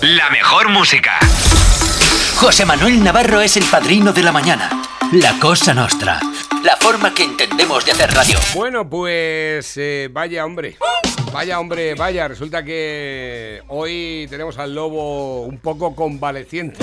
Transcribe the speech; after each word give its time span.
la 0.00 0.30
mejor 0.30 0.68
música. 0.68 1.18
José 2.36 2.64
Manuel 2.64 3.02
Navarro 3.02 3.40
es 3.40 3.56
el 3.56 3.64
padrino 3.64 4.12
de 4.12 4.22
la 4.22 4.30
mañana. 4.30 4.70
La 5.12 5.38
cosa 5.40 5.74
nostra. 5.74 6.20
La 6.62 6.76
forma 6.76 7.12
que 7.12 7.24
entendemos 7.24 7.84
de 7.84 7.92
hacer 7.92 8.12
radio. 8.12 8.38
Bueno, 8.54 8.88
pues 8.88 9.76
eh, 9.76 10.08
vaya 10.12 10.44
hombre. 10.44 10.76
Vaya 11.32 11.58
hombre, 11.58 11.94
vaya. 11.96 12.28
Resulta 12.28 12.62
que 12.62 13.62
hoy 13.68 14.28
tenemos 14.30 14.56
al 14.58 14.72
lobo 14.72 15.42
un 15.42 15.58
poco 15.58 15.96
convaleciente. 15.96 16.78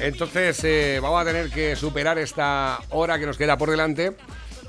Entonces 0.00 0.60
eh, 0.64 0.98
vamos 1.02 1.20
a 1.20 1.24
tener 1.26 1.50
que 1.50 1.76
superar 1.76 2.16
esta 2.18 2.80
hora 2.90 3.18
que 3.18 3.26
nos 3.26 3.36
queda 3.36 3.58
por 3.58 3.70
delante 3.70 4.16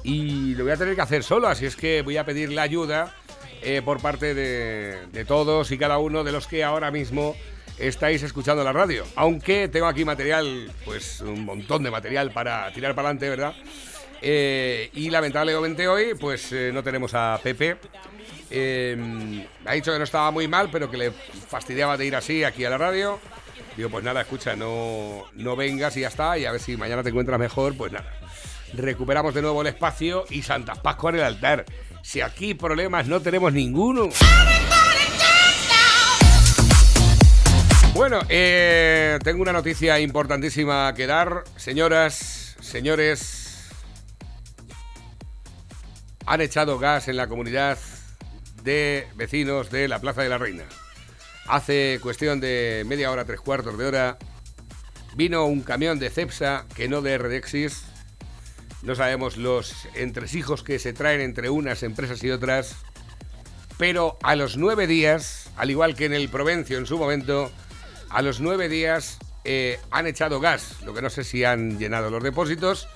y 0.04 0.55
lo 0.55 0.66
voy 0.66 0.74
a 0.74 0.78
tener 0.78 0.96
que 0.96 1.02
hacer 1.02 1.24
solo, 1.24 1.48
así 1.48 1.66
es 1.66 1.78
que 1.78 2.02
voy 2.02 2.18
a 2.18 2.26
pedir 2.26 2.52
la 2.52 2.64
ayuda 2.64 3.16
eh, 3.64 3.82
por 3.84 4.02
parte 4.02 4.34
de, 4.34 5.25
todos 5.25 5.71
y 5.71 5.77
cada 5.77 5.98
uno 5.98 6.23
de 6.23 6.32
los 6.32 6.48
que 6.48 6.63
ahora 6.63 6.91
mismo 6.91 7.36
estáis 7.77 8.23
escuchando 8.23 8.63
la 8.63 8.73
radio. 8.73 9.05
Aunque 9.16 9.67
tengo 9.67 9.88
aquí 9.88 10.05
material, 10.05 10.72
pues 10.86 11.22
un 11.22 11.45
montón 11.45 11.84
de 11.84 11.91
material 11.91 12.31
para 12.31 12.72
tirar 12.73 12.95
para 12.95 13.09
adelante, 13.09 13.30
¿verdad? 13.30 13.53
Eh, 14.26 14.89
y 14.94 15.09
lamentablemente 15.09 15.86
hoy, 15.86 16.13
pues 16.17 16.52
eh, 16.53 16.72
no 16.73 16.81
tenemos 16.81 17.13
a 17.13 17.38
Pepe. 17.44 17.76
Eh, 18.49 19.45
ha 19.66 19.73
dicho 19.73 19.91
que 19.91 19.98
no 19.98 20.05
estaba 20.05 20.31
muy 20.31 20.48
mal, 20.48 20.70
pero 20.72 20.89
que 20.89 20.98
le 20.98 21.11
fastidiaba 21.11 21.98
de 21.98 22.05
ir 22.05 22.16
así 22.16 22.44
aquí 22.44 22.64
a 22.64 22.70
la 22.70 22.77
radio. 22.77 23.20
Digo, 23.75 23.89
pues 23.89 24.03
nada, 24.03 24.22
escucha, 24.22 24.55
no, 24.55 25.25
no 25.34 25.55
vengas 25.58 25.98
y 25.98 26.02
ya 26.02 26.08
está. 26.08 26.38
Y 26.38 26.45
a 26.45 26.53
ver 26.53 26.61
si 26.61 26.77
mañana 26.77 27.03
te 27.03 27.09
encuentras 27.09 27.38
mejor, 27.38 27.75
pues 27.75 27.91
nada. 27.91 28.09
Recuperamos 28.73 29.34
de 29.34 29.41
nuevo 29.41 29.61
el 29.61 29.67
espacio 29.67 30.23
y 30.30 30.41
Santa 30.41 30.75
Pascua 30.75 31.09
en 31.09 31.17
el 31.17 31.23
altar. 31.23 31.66
Si 32.03 32.20
aquí 32.21 32.53
problemas 32.53 33.07
no 33.07 33.21
tenemos 33.21 33.53
ninguno. 33.53 34.09
Bueno, 37.95 38.20
eh, 38.27 39.17
tengo 39.23 39.41
una 39.41 39.53
noticia 39.53 39.99
importantísima 39.99 40.94
que 40.94 41.08
dar. 41.08 41.45
Señoras, 41.55 42.58
señores, 42.59 43.69
han 46.25 46.41
echado 46.41 46.78
gas 46.78 47.08
en 47.08 47.16
la 47.16 47.28
comunidad 47.28 47.78
de 48.63 49.08
vecinos 49.16 49.72
de 49.72 49.88
la 49.88 50.00
Plaza 50.00 50.23
de 50.23 50.30
la 50.30 50.38
Reina. 50.38 50.66
Hace 51.47 52.00
cuestión 52.02 52.41
de 52.41 52.83
media 52.85 53.11
hora, 53.11 53.25
tres 53.25 53.39
cuartos 53.39 53.78
de 53.78 53.85
hora, 53.85 54.17
vino 55.16 55.45
un 55.45 55.61
camión 55.61 56.00
de 56.00 56.09
Cepsa, 56.09 56.66
que 56.75 56.89
no 56.89 57.02
de 57.02 57.17
Redexis. 57.17 57.92
No 58.84 58.95
sabemos 58.95 59.38
los 59.38 59.88
entresijos 59.95 60.62
que 60.62 60.78
se 60.78 60.92
traen 60.92 61.22
entre 61.22 61.50
unas 61.50 61.84
empresas 61.84 62.22
y 62.23 62.31
otras. 62.31 62.76
Pero 63.78 64.17
a 64.22 64.36
los 64.36 64.58
nueve 64.58 64.88
días, 64.88 65.50
al 65.56 65.72
igual 65.72 65.95
que 65.95 66.06
en 66.06 66.14
el 66.14 66.28
Provencio 66.28 66.78
en 66.78 66.86
su 66.86 66.98
momento, 66.98 67.50
a 68.09 68.22
los 68.22 68.42
nueve 68.42 68.67
días 68.67 69.20
eh, 69.45 69.80
han 69.90 70.06
echado 70.06 70.42
gas. 70.42 70.81
Lo 70.84 70.94
que 70.94 71.02
no 71.02 71.09
sé 71.09 71.23
si 71.23 71.45
han 71.45 71.80
llenado 71.80 72.09
los 72.09 72.22
depósitos 72.22 72.90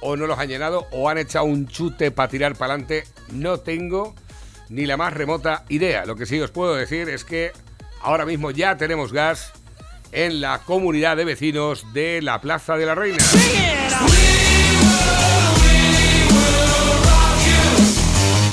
o 0.00 0.16
no 0.16 0.28
los 0.28 0.38
han 0.38 0.48
llenado 0.48 0.86
o 0.92 1.08
han 1.08 1.18
echado 1.18 1.44
un 1.44 1.66
chute 1.66 2.12
para 2.12 2.28
tirar 2.28 2.54
para 2.54 2.74
adelante. 2.74 3.04
No 3.32 3.58
tengo 3.58 4.14
ni 4.68 4.86
la 4.86 4.96
más 4.96 5.12
remota 5.12 5.64
idea. 5.68 6.06
Lo 6.06 6.14
que 6.14 6.24
sí 6.24 6.40
os 6.40 6.52
puedo 6.52 6.76
decir 6.76 7.08
es 7.08 7.24
que 7.24 7.50
ahora 8.00 8.24
mismo 8.24 8.52
ya 8.52 8.76
tenemos 8.76 9.12
gas 9.12 9.52
en 10.12 10.40
la 10.40 10.60
comunidad 10.60 11.16
de 11.16 11.24
vecinos 11.24 11.92
de 11.92 12.22
la 12.22 12.40
Plaza 12.40 12.76
de 12.76 12.86
la 12.86 12.94
Reina. 12.94 13.24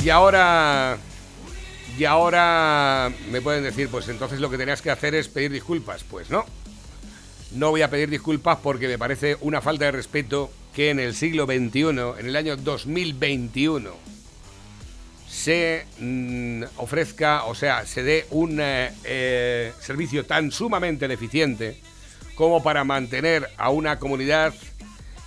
Y 0.04 0.10
ahora 0.10 0.98
y 1.98 2.06
ahora 2.06 3.12
me 3.30 3.42
pueden 3.42 3.64
decir, 3.64 3.90
pues 3.90 4.08
entonces 4.08 4.40
lo 4.40 4.50
que 4.50 4.58
tenías 4.58 4.82
que 4.82 4.90
hacer 4.90 5.16
es 5.16 5.28
pedir 5.28 5.52
disculpas. 5.52 6.04
Pues 6.04 6.30
no. 6.30 6.46
No 7.52 7.72
voy 7.72 7.82
a 7.82 7.90
pedir 7.90 8.10
disculpas 8.10 8.60
porque 8.64 8.88
me 8.88 8.98
parece 8.98 9.36
una 9.42 9.60
falta 9.62 9.86
de 9.86 9.92
respeto 9.92 10.52
que 10.74 10.92
en 10.92 11.00
el 11.00 11.16
siglo 11.16 11.46
XXI, 11.46 11.80
en 12.20 12.28
el 12.28 12.36
año 12.36 12.56
2021, 12.56 13.92
se 15.28 15.86
mm, 16.00 16.64
ofrezca, 16.78 17.46
o 17.46 17.56
sea, 17.56 17.86
se 17.86 18.04
dé 18.04 18.28
un 18.30 18.60
eh, 18.62 18.92
eh, 19.04 19.74
servicio 19.82 20.26
tan 20.26 20.52
sumamente 20.52 21.08
deficiente 21.08 21.80
como 22.36 22.64
para 22.64 22.84
mantener 22.84 23.50
a 23.58 23.70
una 23.72 24.00
comunidad 24.00 24.54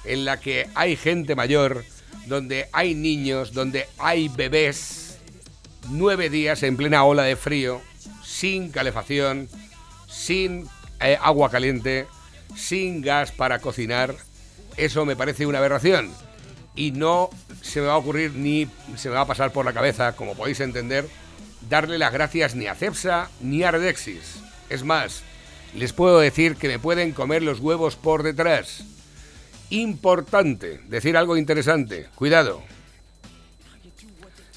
en 0.04 0.24
la 0.24 0.40
que 0.40 0.68
hay 0.74 0.96
gente 0.96 1.34
mayor, 1.34 1.84
donde 2.26 2.68
hay 2.72 2.94
niños, 2.94 3.52
donde 3.52 3.86
hay 3.98 4.28
bebés, 4.28 5.18
nueve 5.88 6.30
días 6.30 6.62
en 6.62 6.76
plena 6.76 7.04
ola 7.04 7.24
de 7.24 7.36
frío, 7.36 7.80
sin 8.22 8.70
calefacción, 8.70 9.48
sin 10.08 10.68
eh, 11.00 11.18
agua 11.20 11.50
caliente, 11.50 12.06
sin 12.56 13.02
gas 13.02 13.32
para 13.32 13.58
cocinar. 13.58 14.14
Eso 14.76 15.04
me 15.04 15.16
parece 15.16 15.46
una 15.46 15.58
aberración. 15.58 16.10
Y 16.74 16.92
no 16.92 17.28
se 17.60 17.80
me 17.80 17.86
va 17.88 17.94
a 17.94 17.98
ocurrir 17.98 18.32
ni 18.32 18.66
se 18.96 19.08
me 19.08 19.16
va 19.16 19.22
a 19.22 19.26
pasar 19.26 19.52
por 19.52 19.64
la 19.64 19.74
cabeza, 19.74 20.16
como 20.16 20.34
podéis 20.34 20.60
entender, 20.60 21.06
darle 21.68 21.98
las 21.98 22.12
gracias 22.12 22.54
ni 22.54 22.66
a 22.66 22.74
Cepsa 22.74 23.30
ni 23.40 23.62
a 23.62 23.70
Redexis. 23.70 24.36
Es 24.70 24.84
más, 24.84 25.22
les 25.74 25.92
puedo 25.92 26.18
decir 26.18 26.56
que 26.56 26.68
me 26.68 26.78
pueden 26.78 27.12
comer 27.12 27.42
los 27.42 27.60
huevos 27.60 27.96
por 27.96 28.22
detrás. 28.22 28.84
Importante, 29.72 30.82
decir 30.86 31.16
algo 31.16 31.34
interesante. 31.38 32.06
Cuidado, 32.14 32.62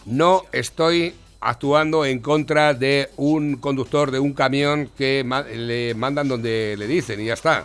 no 0.03 0.44
estoy 0.52 1.16
actuando 1.40 2.03
en 2.03 2.20
contra 2.20 2.74
de 2.74 3.09
un 3.16 3.56
conductor 3.56 4.12
de 4.12 4.20
un 4.20 4.34
camión 4.34 4.92
que 4.98 5.24
le 5.56 5.94
mandan 5.94 6.28
donde 6.28 6.76
le 6.78 6.86
dicen 6.86 7.22
y 7.22 7.28
ya 7.28 7.36
está. 7.36 7.64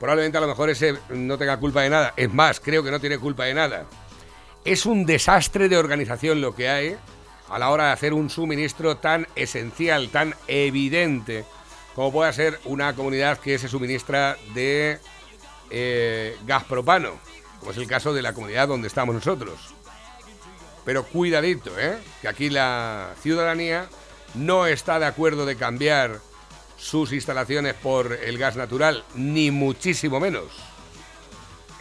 Probablemente 0.00 0.38
a 0.38 0.40
lo 0.40 0.46
mejor 0.48 0.70
ese 0.70 0.94
no 1.10 1.36
tenga 1.36 1.58
culpa 1.58 1.82
de 1.82 1.90
nada. 1.90 2.14
Es 2.16 2.32
más, 2.32 2.60
creo 2.60 2.82
que 2.82 2.90
no 2.90 2.98
tiene 2.98 3.18
culpa 3.18 3.44
de 3.44 3.52
nada. 3.52 3.84
Es 4.64 4.86
un 4.86 5.04
desastre 5.04 5.68
de 5.68 5.76
organización 5.76 6.40
lo 6.40 6.54
que 6.54 6.70
hay 6.70 6.96
a 7.50 7.58
la 7.58 7.68
hora 7.68 7.88
de 7.88 7.92
hacer 7.92 8.14
un 8.14 8.30
suministro 8.30 8.96
tan 8.96 9.26
esencial, 9.36 10.08
tan 10.08 10.34
evidente, 10.48 11.44
como 11.94 12.10
puede 12.10 12.32
ser 12.32 12.58
una 12.64 12.94
comunidad 12.94 13.36
que 13.36 13.58
se 13.58 13.68
suministra 13.68 14.38
de 14.54 14.98
eh, 15.74 16.36
gas 16.46 16.64
propano, 16.64 17.18
como 17.58 17.72
es 17.72 17.78
el 17.78 17.86
caso 17.86 18.12
de 18.12 18.20
la 18.20 18.34
comunidad 18.34 18.68
donde 18.68 18.88
estamos 18.88 19.14
nosotros. 19.14 19.74
Pero 20.84 21.04
cuidadito, 21.04 21.72
¿eh? 21.78 21.96
que 22.20 22.28
aquí 22.28 22.50
la 22.50 23.14
ciudadanía 23.22 23.88
no 24.34 24.66
está 24.66 24.98
de 24.98 25.06
acuerdo 25.06 25.46
de 25.46 25.56
cambiar 25.56 26.20
sus 26.76 27.12
instalaciones 27.12 27.74
por 27.74 28.12
el 28.12 28.36
gas 28.36 28.56
natural, 28.56 29.04
ni 29.14 29.50
muchísimo 29.50 30.20
menos. 30.20 30.52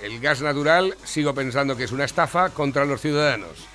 El 0.02 0.22
gas 0.22 0.42
natural 0.42 0.96
sigo 1.04 1.34
pensando 1.34 1.76
que 1.76 1.84
es 1.84 1.92
una 1.92 2.06
estafa 2.06 2.50
contra 2.52 2.86
los 2.86 3.02
ciudadanos, 3.02 3.68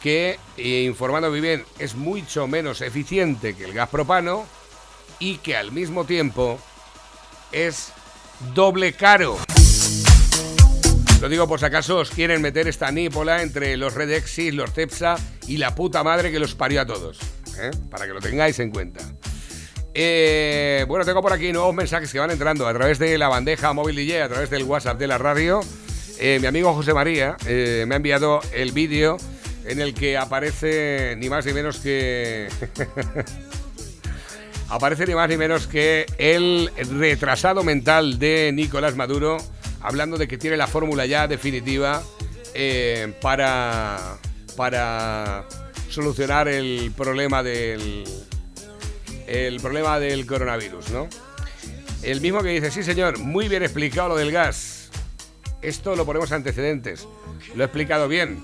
que, 0.00 0.38
eh, 0.56 0.84
informando 0.86 1.30
muy 1.30 1.40
bien, 1.40 1.64
es 1.78 1.96
mucho 1.96 2.46
menos 2.46 2.82
eficiente 2.82 3.56
que 3.56 3.64
el 3.64 3.72
gas 3.72 3.88
propano 3.88 4.46
y 5.18 5.38
que 5.38 5.56
al 5.56 5.72
mismo 5.72 6.04
tiempo 6.04 6.58
es 7.52 7.92
doble 8.54 8.92
caro. 8.92 9.36
Lo 11.20 11.28
digo 11.28 11.46
por 11.46 11.60
si 11.60 11.66
acaso 11.66 11.98
os 11.98 12.10
quieren 12.10 12.40
meter 12.40 12.66
esta 12.66 12.90
nípola 12.90 13.42
entre 13.42 13.76
los 13.76 13.94
Redexis, 13.94 14.54
los 14.54 14.72
Cepsa 14.72 15.16
y 15.46 15.58
la 15.58 15.74
puta 15.74 16.02
madre 16.02 16.32
que 16.32 16.38
los 16.38 16.54
parió 16.54 16.80
a 16.80 16.86
todos. 16.86 17.18
¿eh? 17.60 17.70
Para 17.90 18.06
que 18.06 18.14
lo 18.14 18.20
tengáis 18.20 18.58
en 18.58 18.70
cuenta. 18.70 19.00
Eh, 19.92 20.84
bueno, 20.88 21.04
tengo 21.04 21.20
por 21.20 21.32
aquí 21.32 21.52
nuevos 21.52 21.74
mensajes 21.74 22.10
que 22.10 22.18
van 22.18 22.30
entrando 22.30 22.66
a 22.66 22.72
través 22.72 22.98
de 22.98 23.18
la 23.18 23.28
bandeja 23.28 23.72
móvil 23.72 23.96
DJ, 23.96 24.22
a 24.22 24.28
través 24.28 24.48
del 24.48 24.64
WhatsApp 24.64 24.98
de 24.98 25.06
la 25.06 25.18
radio. 25.18 25.60
Eh, 26.18 26.38
mi 26.40 26.46
amigo 26.46 26.72
José 26.72 26.94
María 26.94 27.36
me 27.46 27.94
ha 27.94 27.96
enviado 27.96 28.40
el 28.54 28.72
vídeo 28.72 29.18
en 29.66 29.80
el 29.80 29.94
que 29.94 30.16
aparece 30.16 31.16
ni 31.18 31.28
más 31.28 31.44
ni 31.44 31.52
menos 31.52 31.78
que... 31.80 32.48
aparece 34.70 35.06
ni 35.06 35.14
más 35.14 35.28
ni 35.28 35.36
menos 35.36 35.66
que 35.66 36.06
el 36.18 36.70
retrasado 36.98 37.62
mental 37.64 38.18
de 38.18 38.52
Nicolás 38.54 38.96
Maduro 38.96 39.36
hablando 39.80 40.16
de 40.16 40.28
que 40.28 40.38
tiene 40.38 40.56
la 40.56 40.66
fórmula 40.66 41.06
ya 41.06 41.26
definitiva 41.26 42.02
eh, 42.54 43.12
para, 43.20 44.18
para 44.56 45.44
solucionar 45.88 46.48
el 46.48 46.92
problema 46.96 47.42
del 47.42 48.04
el 49.26 49.60
problema 49.60 50.00
del 50.00 50.26
coronavirus, 50.26 50.90
¿no? 50.90 51.08
El 52.02 52.20
mismo 52.20 52.42
que 52.42 52.48
dice, 52.48 52.70
sí 52.72 52.82
señor, 52.82 53.18
muy 53.18 53.46
bien 53.48 53.62
explicado 53.62 54.08
lo 54.08 54.16
del 54.16 54.32
gas. 54.32 54.90
Esto 55.62 55.94
lo 55.94 56.04
ponemos 56.04 56.32
antecedentes. 56.32 57.06
Lo 57.54 57.62
he 57.62 57.66
explicado 57.66 58.08
bien, 58.08 58.42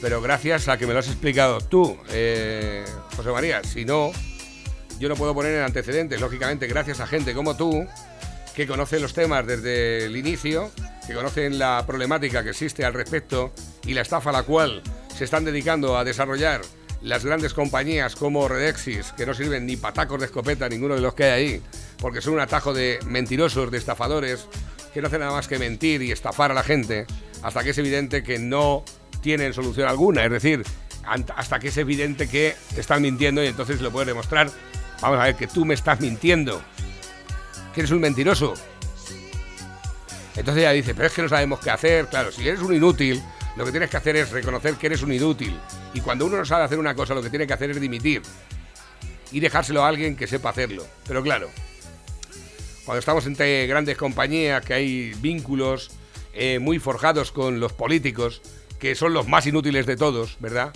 pero 0.00 0.20
gracias 0.20 0.68
a 0.68 0.76
que 0.76 0.86
me 0.86 0.92
lo 0.92 0.98
has 0.98 1.06
explicado 1.06 1.60
tú, 1.60 1.96
eh, 2.10 2.84
José 3.16 3.30
María. 3.30 3.62
Si 3.62 3.84
no, 3.84 4.10
yo 4.98 5.08
no 5.08 5.16
puedo 5.16 5.34
poner 5.34 5.54
en 5.54 5.62
antecedentes. 5.62 6.20
Lógicamente, 6.20 6.66
gracias 6.66 7.00
a 7.00 7.06
gente 7.06 7.34
como 7.34 7.56
tú, 7.56 7.86
que 8.54 8.66
conocen 8.66 9.02
los 9.02 9.14
temas 9.14 9.46
desde 9.46 10.06
el 10.06 10.16
inicio, 10.16 10.70
que 11.06 11.14
conocen 11.14 11.58
la 11.58 11.84
problemática 11.86 12.42
que 12.42 12.50
existe 12.50 12.84
al 12.84 12.94
respecto 12.94 13.52
y 13.84 13.94
la 13.94 14.02
estafa 14.02 14.30
a 14.30 14.32
la 14.32 14.42
cual 14.44 14.82
se 15.16 15.24
están 15.24 15.44
dedicando 15.44 15.96
a 15.96 16.04
desarrollar 16.04 16.60
las 17.02 17.24
grandes 17.24 17.52
compañías 17.52 18.16
como 18.16 18.48
Redexis, 18.48 19.12
que 19.12 19.26
no 19.26 19.34
sirven 19.34 19.66
ni 19.66 19.76
patacos 19.76 20.20
de 20.20 20.26
escopeta, 20.26 20.68
ninguno 20.68 20.94
de 20.94 21.02
los 21.02 21.14
que 21.14 21.24
hay 21.24 21.30
ahí, 21.30 21.62
porque 21.98 22.22
son 22.22 22.34
un 22.34 22.40
atajo 22.40 22.72
de 22.72 22.98
mentirosos, 23.06 23.70
de 23.70 23.76
estafadores, 23.76 24.46
que 24.94 25.02
no 25.02 25.08
hacen 25.08 25.20
nada 25.20 25.32
más 25.32 25.46
que 25.46 25.58
mentir 25.58 26.02
y 26.02 26.12
estafar 26.12 26.50
a 26.50 26.54
la 26.54 26.62
gente, 26.62 27.06
hasta 27.42 27.62
que 27.62 27.70
es 27.70 27.78
evidente 27.78 28.22
que 28.22 28.38
no 28.38 28.84
tienen 29.20 29.52
solución 29.52 29.88
alguna. 29.88 30.24
Es 30.24 30.30
decir, 30.30 30.62
hasta 31.04 31.58
que 31.58 31.68
es 31.68 31.76
evidente 31.76 32.28
que 32.28 32.54
están 32.76 33.02
mintiendo 33.02 33.42
y 33.44 33.48
entonces 33.48 33.80
lo 33.80 33.90
puedes 33.90 34.06
demostrar. 34.06 34.50
Vamos 35.00 35.18
a 35.18 35.24
ver, 35.24 35.36
que 35.36 35.46
tú 35.46 35.64
me 35.64 35.74
estás 35.74 36.00
mintiendo, 36.00 36.62
que 37.74 37.80
eres 37.80 37.90
un 37.90 38.00
mentiroso. 38.00 38.54
Entonces 40.36 40.62
ella 40.62 40.72
dice, 40.72 40.94
pero 40.94 41.06
es 41.06 41.12
que 41.12 41.22
no 41.22 41.28
sabemos 41.28 41.60
qué 41.60 41.70
hacer. 41.70 42.06
Claro, 42.06 42.32
si 42.32 42.46
eres 42.46 42.60
un 42.60 42.74
inútil, 42.74 43.22
lo 43.56 43.64
que 43.64 43.70
tienes 43.70 43.90
que 43.90 43.96
hacer 43.96 44.16
es 44.16 44.30
reconocer 44.30 44.74
que 44.74 44.86
eres 44.86 45.02
un 45.02 45.12
inútil. 45.12 45.58
Y 45.92 46.00
cuando 46.00 46.26
uno 46.26 46.38
no 46.38 46.44
sabe 46.44 46.64
hacer 46.64 46.78
una 46.78 46.94
cosa, 46.94 47.14
lo 47.14 47.22
que 47.22 47.30
tiene 47.30 47.46
que 47.46 47.52
hacer 47.52 47.70
es 47.70 47.80
dimitir. 47.80 48.22
Y 49.30 49.40
dejárselo 49.40 49.84
a 49.84 49.88
alguien 49.88 50.16
que 50.16 50.26
sepa 50.26 50.50
hacerlo. 50.50 50.86
Pero 51.06 51.22
claro, 51.22 51.50
cuando 52.84 52.98
estamos 52.98 53.26
entre 53.26 53.66
grandes 53.66 53.96
compañías, 53.96 54.64
que 54.64 54.74
hay 54.74 55.14
vínculos 55.14 55.90
eh, 56.32 56.58
muy 56.58 56.78
forjados 56.78 57.30
con 57.30 57.60
los 57.60 57.72
políticos, 57.72 58.42
que 58.78 58.94
son 58.94 59.14
los 59.14 59.28
más 59.28 59.46
inútiles 59.46 59.86
de 59.86 59.96
todos, 59.96 60.36
¿verdad? 60.40 60.72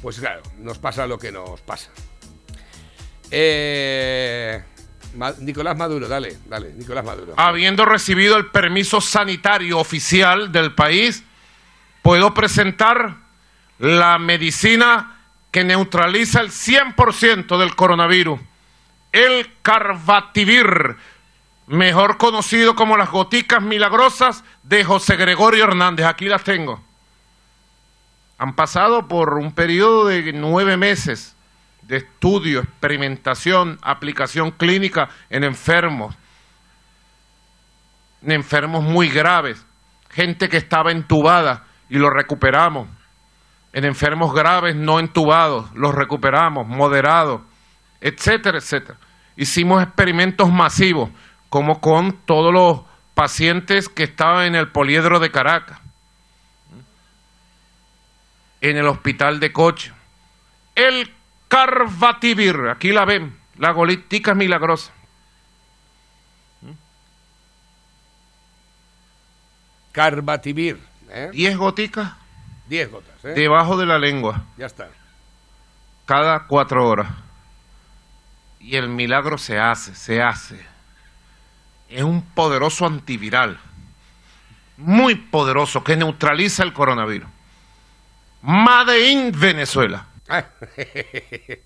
Pues 0.00 0.18
claro, 0.18 0.42
nos 0.58 0.78
pasa 0.78 1.06
lo 1.06 1.18
que 1.18 1.32
nos 1.32 1.60
pasa. 1.60 1.90
Eh, 3.34 4.62
Nicolás 5.40 5.76
Maduro, 5.76 6.06
dale, 6.06 6.36
dale, 6.46 6.74
Nicolás 6.74 7.02
Maduro. 7.02 7.32
Habiendo 7.38 7.86
recibido 7.86 8.36
el 8.36 8.46
permiso 8.50 9.00
sanitario 9.00 9.78
oficial 9.78 10.52
del 10.52 10.74
país, 10.74 11.24
puedo 12.02 12.34
presentar 12.34 13.16
la 13.78 14.18
medicina 14.18 15.16
que 15.50 15.64
neutraliza 15.64 16.40
el 16.40 16.50
100% 16.50 17.58
del 17.58 17.74
coronavirus, 17.74 18.38
el 19.12 19.50
Carbativir, 19.62 20.96
mejor 21.66 22.18
conocido 22.18 22.74
como 22.74 22.98
las 22.98 23.10
goticas 23.10 23.62
milagrosas 23.62 24.44
de 24.62 24.84
José 24.84 25.16
Gregorio 25.16 25.64
Hernández. 25.64 26.04
Aquí 26.04 26.26
las 26.26 26.44
tengo. 26.44 26.82
Han 28.36 28.54
pasado 28.56 29.08
por 29.08 29.34
un 29.34 29.52
periodo 29.52 30.06
de 30.06 30.34
nueve 30.34 30.76
meses 30.76 31.34
de 31.82 31.96
estudio, 31.98 32.60
experimentación, 32.60 33.78
aplicación 33.82 34.52
clínica 34.52 35.08
en 35.28 35.44
enfermos, 35.44 36.16
en 38.22 38.32
enfermos 38.32 38.84
muy 38.84 39.08
graves, 39.08 39.66
gente 40.10 40.48
que 40.48 40.56
estaba 40.56 40.92
entubada 40.92 41.66
y 41.88 41.98
lo 41.98 42.08
recuperamos, 42.08 42.88
en 43.72 43.84
enfermos 43.84 44.32
graves 44.32 44.76
no 44.76 45.00
entubados, 45.00 45.70
los 45.74 45.94
recuperamos, 45.94 46.66
moderados, 46.66 47.42
etcétera, 48.00 48.58
etcétera. 48.58 48.98
Hicimos 49.36 49.82
experimentos 49.82 50.50
masivos, 50.50 51.10
como 51.48 51.80
con 51.80 52.12
todos 52.24 52.52
los 52.52 52.82
pacientes 53.14 53.88
que 53.88 54.04
estaban 54.04 54.46
en 54.46 54.54
el 54.54 54.70
poliedro 54.70 55.20
de 55.20 55.30
Caracas, 55.30 55.80
en 58.60 58.76
el 58.76 58.86
hospital 58.86 59.40
de 59.40 59.52
Coche. 59.52 59.92
El 60.74 61.12
Carvativir, 61.52 62.70
aquí 62.70 62.92
la 62.92 63.04
ven, 63.04 63.38
la 63.58 63.72
golítica 63.72 64.34
milagrosa. 64.34 64.90
Carbativir. 69.92 70.80
¿eh? 71.10 71.28
Diez 71.30 71.54
goticas. 71.58 72.14
Diez 72.66 72.90
gotas. 72.90 73.22
¿eh? 73.24 73.34
Debajo 73.34 73.76
de 73.76 73.84
la 73.84 73.98
lengua. 73.98 74.46
Ya 74.56 74.64
está. 74.64 74.88
Cada 76.06 76.46
cuatro 76.46 76.88
horas. 76.88 77.08
Y 78.58 78.76
el 78.76 78.88
milagro 78.88 79.36
se 79.36 79.58
hace, 79.58 79.94
se 79.94 80.22
hace. 80.22 80.58
Es 81.90 82.02
un 82.02 82.22
poderoso 82.22 82.86
antiviral. 82.86 83.60
Muy 84.78 85.16
poderoso 85.16 85.84
que 85.84 85.98
neutraliza 85.98 86.62
el 86.62 86.72
coronavirus. 86.72 87.28
Made 88.40 89.10
in 89.10 89.38
Venezuela. 89.38 90.06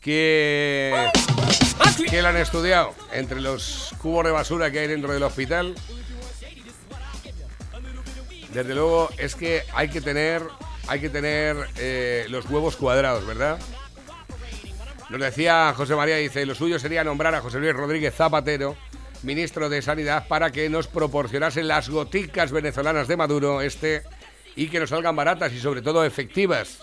que, 0.00 1.10
que 2.08 2.22
la 2.22 2.28
han 2.28 2.36
estudiado 2.36 2.94
entre 3.12 3.40
los 3.40 3.94
cubos 4.00 4.24
de 4.24 4.30
basura 4.30 4.70
que 4.70 4.80
hay 4.80 4.88
dentro 4.88 5.12
del 5.12 5.22
hospital. 5.22 5.74
Desde 8.52 8.74
luego 8.74 9.10
es 9.18 9.34
que 9.34 9.62
hay 9.74 9.88
que 9.88 10.00
tener, 10.00 10.42
hay 10.88 11.00
que 11.00 11.10
tener 11.10 11.56
eh, 11.76 12.26
los 12.28 12.48
huevos 12.48 12.76
cuadrados, 12.76 13.26
¿verdad? 13.26 13.58
Nos 15.10 15.20
decía 15.20 15.72
José 15.76 15.94
María, 15.94 16.16
dice, 16.16 16.46
lo 16.46 16.54
suyo 16.54 16.78
sería 16.78 17.04
nombrar 17.04 17.34
a 17.34 17.40
José 17.40 17.58
Luis 17.58 17.74
Rodríguez 17.74 18.14
Zapatero, 18.14 18.76
ministro 19.22 19.68
de 19.68 19.82
Sanidad, 19.82 20.26
para 20.26 20.50
que 20.50 20.68
nos 20.68 20.88
proporcionase 20.88 21.62
las 21.62 21.88
goticas 21.88 22.50
venezolanas 22.50 23.06
de 23.08 23.16
Maduro, 23.16 23.60
este, 23.60 24.02
y 24.56 24.68
que 24.68 24.80
nos 24.80 24.90
salgan 24.90 25.14
baratas 25.14 25.52
y 25.52 25.60
sobre 25.60 25.82
todo 25.82 26.04
efectivas. 26.04 26.80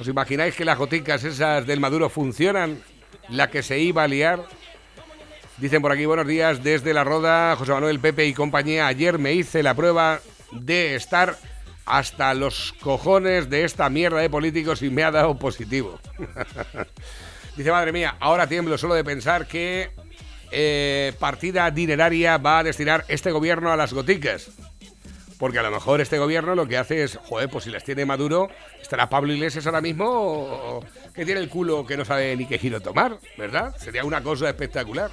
¿Os 0.00 0.08
imagináis 0.08 0.56
que 0.56 0.64
las 0.64 0.78
goticas 0.78 1.24
esas 1.24 1.66
del 1.66 1.78
Maduro 1.78 2.08
funcionan? 2.08 2.80
La 3.28 3.50
que 3.50 3.62
se 3.62 3.78
iba 3.78 4.02
a 4.02 4.08
liar. 4.08 4.42
Dicen 5.58 5.82
por 5.82 5.92
aquí, 5.92 6.06
buenos 6.06 6.26
días, 6.26 6.64
desde 6.64 6.94
la 6.94 7.04
Roda, 7.04 7.54
José 7.54 7.72
Manuel 7.72 8.00
Pepe 8.00 8.24
y 8.24 8.32
compañía. 8.32 8.86
Ayer 8.86 9.18
me 9.18 9.34
hice 9.34 9.62
la 9.62 9.74
prueba 9.74 10.20
de 10.52 10.94
estar 10.94 11.36
hasta 11.84 12.32
los 12.32 12.72
cojones 12.80 13.50
de 13.50 13.64
esta 13.64 13.90
mierda 13.90 14.20
de 14.20 14.30
políticos 14.30 14.80
y 14.80 14.88
me 14.88 15.02
ha 15.02 15.10
dado 15.10 15.38
positivo. 15.38 16.00
Dice, 17.56 17.70
madre 17.70 17.92
mía, 17.92 18.16
ahora 18.20 18.46
tiemblo 18.46 18.78
solo 18.78 18.94
de 18.94 19.04
pensar 19.04 19.46
que 19.46 19.90
eh, 20.50 21.12
partida 21.18 21.70
dineraria 21.70 22.38
va 22.38 22.60
a 22.60 22.64
destinar 22.64 23.04
este 23.08 23.32
gobierno 23.32 23.70
a 23.70 23.76
las 23.76 23.92
goticas. 23.92 24.50
Porque 25.40 25.58
a 25.58 25.62
lo 25.62 25.70
mejor 25.70 26.02
este 26.02 26.18
gobierno 26.18 26.54
lo 26.54 26.68
que 26.68 26.76
hace 26.76 27.02
es, 27.02 27.16
joder, 27.16 27.48
pues 27.48 27.64
si 27.64 27.70
las 27.70 27.82
tiene 27.82 28.04
Maduro, 28.04 28.50
estará 28.80 29.08
Pablo 29.08 29.32
Iglesias 29.32 29.64
ahora 29.66 29.80
mismo 29.80 30.84
que 31.14 31.24
tiene 31.24 31.40
el 31.40 31.48
culo 31.48 31.86
que 31.86 31.96
no 31.96 32.04
sabe 32.04 32.36
ni 32.36 32.46
qué 32.46 32.58
giro 32.58 32.80
tomar, 32.80 33.18
¿verdad? 33.38 33.74
Sería 33.78 34.04
una 34.04 34.22
cosa 34.22 34.50
espectacular. 34.50 35.10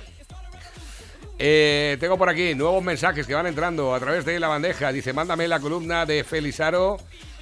Eh, 1.39 1.95
tengo 2.01 2.18
por 2.18 2.27
aquí 2.29 2.56
nuevos 2.56 2.83
mensajes 2.83 3.25
que 3.25 3.35
van 3.35 3.47
entrando 3.47 3.95
a 3.95 4.00
través 4.01 4.25
de 4.25 4.38
la 4.38 4.50
bandeja. 4.50 4.91
Dice, 4.91 5.13
mándame 5.13 5.47
la 5.47 5.62
columna 5.62 6.06
de 6.06 6.25
Felizaro. 6.25 6.97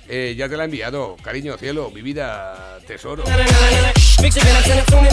Eh, 0.08 0.36
ya 0.38 0.48
te 0.48 0.56
la 0.56 0.64
he 0.64 0.66
enviado, 0.66 1.16
cariño, 1.24 1.58
cielo, 1.58 1.90
mi 1.90 2.04
vida, 2.04 2.78
tesoro. 2.86 3.24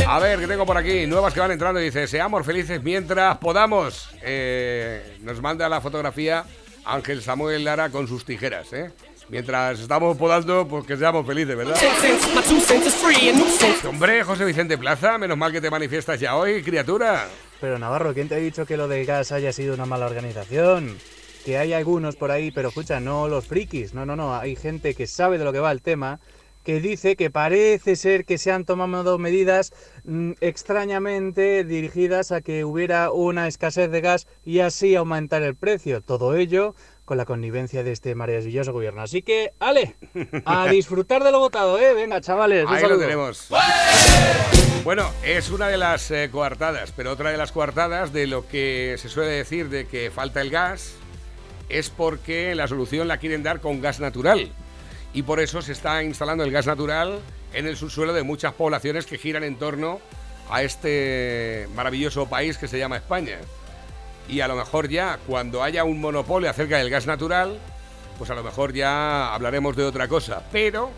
A 0.07 0.19
ver, 0.19 0.39
¿qué 0.39 0.47
tengo 0.47 0.67
por 0.67 0.77
aquí? 0.77 1.07
Nuevas 1.07 1.33
que 1.33 1.41
van 1.41 1.53
entrando. 1.53 1.81
Dice, 1.81 2.07
seamos 2.07 2.45
felices 2.45 2.83
mientras 2.83 3.39
podamos. 3.39 4.11
Eh, 4.21 5.17
nos 5.21 5.41
manda 5.41 5.67
la 5.71 5.81
fotografía 5.81 6.45
Ángel 6.85 7.23
Samuel 7.23 7.65
Lara 7.65 7.91
con 7.91 8.09
sus 8.09 8.25
tijeras, 8.25 8.73
¿eh? 8.73 8.91
Mientras 9.29 9.81
estamos 9.81 10.17
podando, 10.17 10.67
pues 10.69 10.85
que 10.85 10.97
seamos 10.97 11.27
felices, 11.27 11.57
¿verdad? 11.57 11.77
Hombre, 13.89 14.25
José 14.25 14.45
Vicente 14.45 14.77
Plaza, 14.77 15.17
menos 15.17 15.39
mal 15.39 15.53
que 15.53 15.61
te 15.61 15.71
manifiestas 15.71 16.21
ya 16.21 16.37
hoy, 16.37 16.63
criatura. 16.63 17.29
Pero 17.61 17.79
Navarro, 17.79 18.13
¿quién 18.13 18.29
te 18.29 18.35
ha 18.35 18.39
dicho 18.39 18.67
que 18.67 18.77
lo 18.77 18.89
del 18.89 19.07
gas 19.07 19.33
haya 19.33 19.53
sido 19.53 19.75
una 19.75 19.87
mala 19.87 20.07
organización? 20.07 20.99
Que 21.45 21.57
hay 21.57 21.73
algunos 21.73 22.17
por 22.17 22.31
ahí, 22.31 22.51
pero 22.51 22.69
escucha, 22.69 23.01
no 23.01 23.29
los 23.29 23.47
frikis, 23.47 23.95
no, 23.95 24.05
no, 24.05 24.17
no, 24.17 24.37
hay 24.37 24.55
gente 24.55 24.95
que 24.95 25.07
sabe 25.07 25.39
de 25.39 25.45
lo 25.45 25.53
que 25.53 25.61
va 25.61 25.73
el 25.73 25.83
tema 25.83 26.21
que 26.65 26.81
dice 26.81 27.17
que 27.17 27.31
parece 27.31 27.97
ser 27.97 28.25
que 28.25 28.39
se 28.39 28.53
han 28.53 28.65
tomado 28.65 29.19
medidas 29.19 29.73
mm, 30.05 30.33
extrañamente 30.41 31.65
dirigidas 31.65 32.33
a 32.33 32.41
que 32.41 32.65
hubiera 32.65 33.11
una 33.11 33.49
escasez 33.49 33.91
de 33.91 34.01
gas 34.01 34.27
y 34.45 34.61
así 34.61 34.95
aumentar 34.95 35.43
el 35.43 35.55
precio. 35.57 36.01
Todo 36.01 36.37
ello 36.37 36.75
con 37.05 37.19
la 37.19 37.25
connivencia 37.25 37.83
de 37.83 37.93
este 37.93 38.15
maravilloso 38.15 38.73
gobierno. 38.73 39.03
Así 39.03 39.23
que, 39.23 39.53
ale, 39.59 39.97
a 40.45 40.67
disfrutar 40.71 41.25
de 41.25 41.33
lo 41.33 41.41
votado, 41.41 41.79
¿eh? 41.79 41.95
Venga, 41.95 42.21
chavales. 42.21 42.65
Ahí 42.69 42.89
lo 42.89 42.99
tenemos. 42.99 43.49
Bueno, 44.85 45.11
es 45.25 45.51
una 45.51 45.69
de 45.69 45.79
las 45.79 46.11
eh, 46.11 46.29
coartadas, 46.33 46.93
pero 46.97 47.13
otra 47.13 47.31
de 47.31 47.37
las 47.37 47.53
coartadas 47.53 48.13
de 48.13 48.27
lo 48.27 48.49
que 48.49 48.97
se 48.99 49.09
suele 49.09 49.31
decir 49.31 49.69
de 49.69 49.87
que 49.87 50.11
falta 50.11 50.41
el 50.41 50.51
gas 50.51 50.95
es 51.69 51.89
porque 51.89 52.55
la 52.55 52.67
solución 52.67 53.09
la 53.09 53.19
quieren 53.19 53.43
dar 53.43 53.61
con 53.61 53.81
gas 53.81 54.01
natural 54.01 54.51
y 55.13 55.23
por 55.23 55.41
eso 55.41 55.63
se 55.63 55.73
está 55.73 56.03
instalando 56.03 56.45
el 56.45 56.51
gas 56.51 56.67
natural 56.67 57.21
en 57.53 57.67
el 57.67 57.77
subsuelo 57.77 58.13
de 58.13 58.23
muchas 58.23 58.55
poblaciones 58.55 59.07
que 59.07 59.19
giran 59.19 59.45
en 59.45 59.57
torno 59.57 60.01
a 60.51 60.63
este 60.63 61.69
maravilloso 61.75 62.27
país 62.27 62.59
que 62.59 62.69
se 62.69 62.79
llama 62.79 62.97
España. 62.97 63.39
Y 64.29 64.41
a 64.41 64.49
lo 64.49 64.57
mejor 64.57 64.89
ya 64.89 65.19
cuando 65.27 65.63
haya 65.63 65.85
un 65.85 66.01
monopolio 66.01 66.49
acerca 66.49 66.79
del 66.79 66.91
gas 66.91 67.07
natural, 67.07 67.59
pues 68.19 68.31
a 68.31 68.35
lo 68.35 68.43
mejor 68.43 68.73
ya 68.73 69.35
hablaremos 69.35 69.77
de 69.77 69.85
otra 69.85 70.09
cosa. 70.09 70.45
Pero 70.53 70.91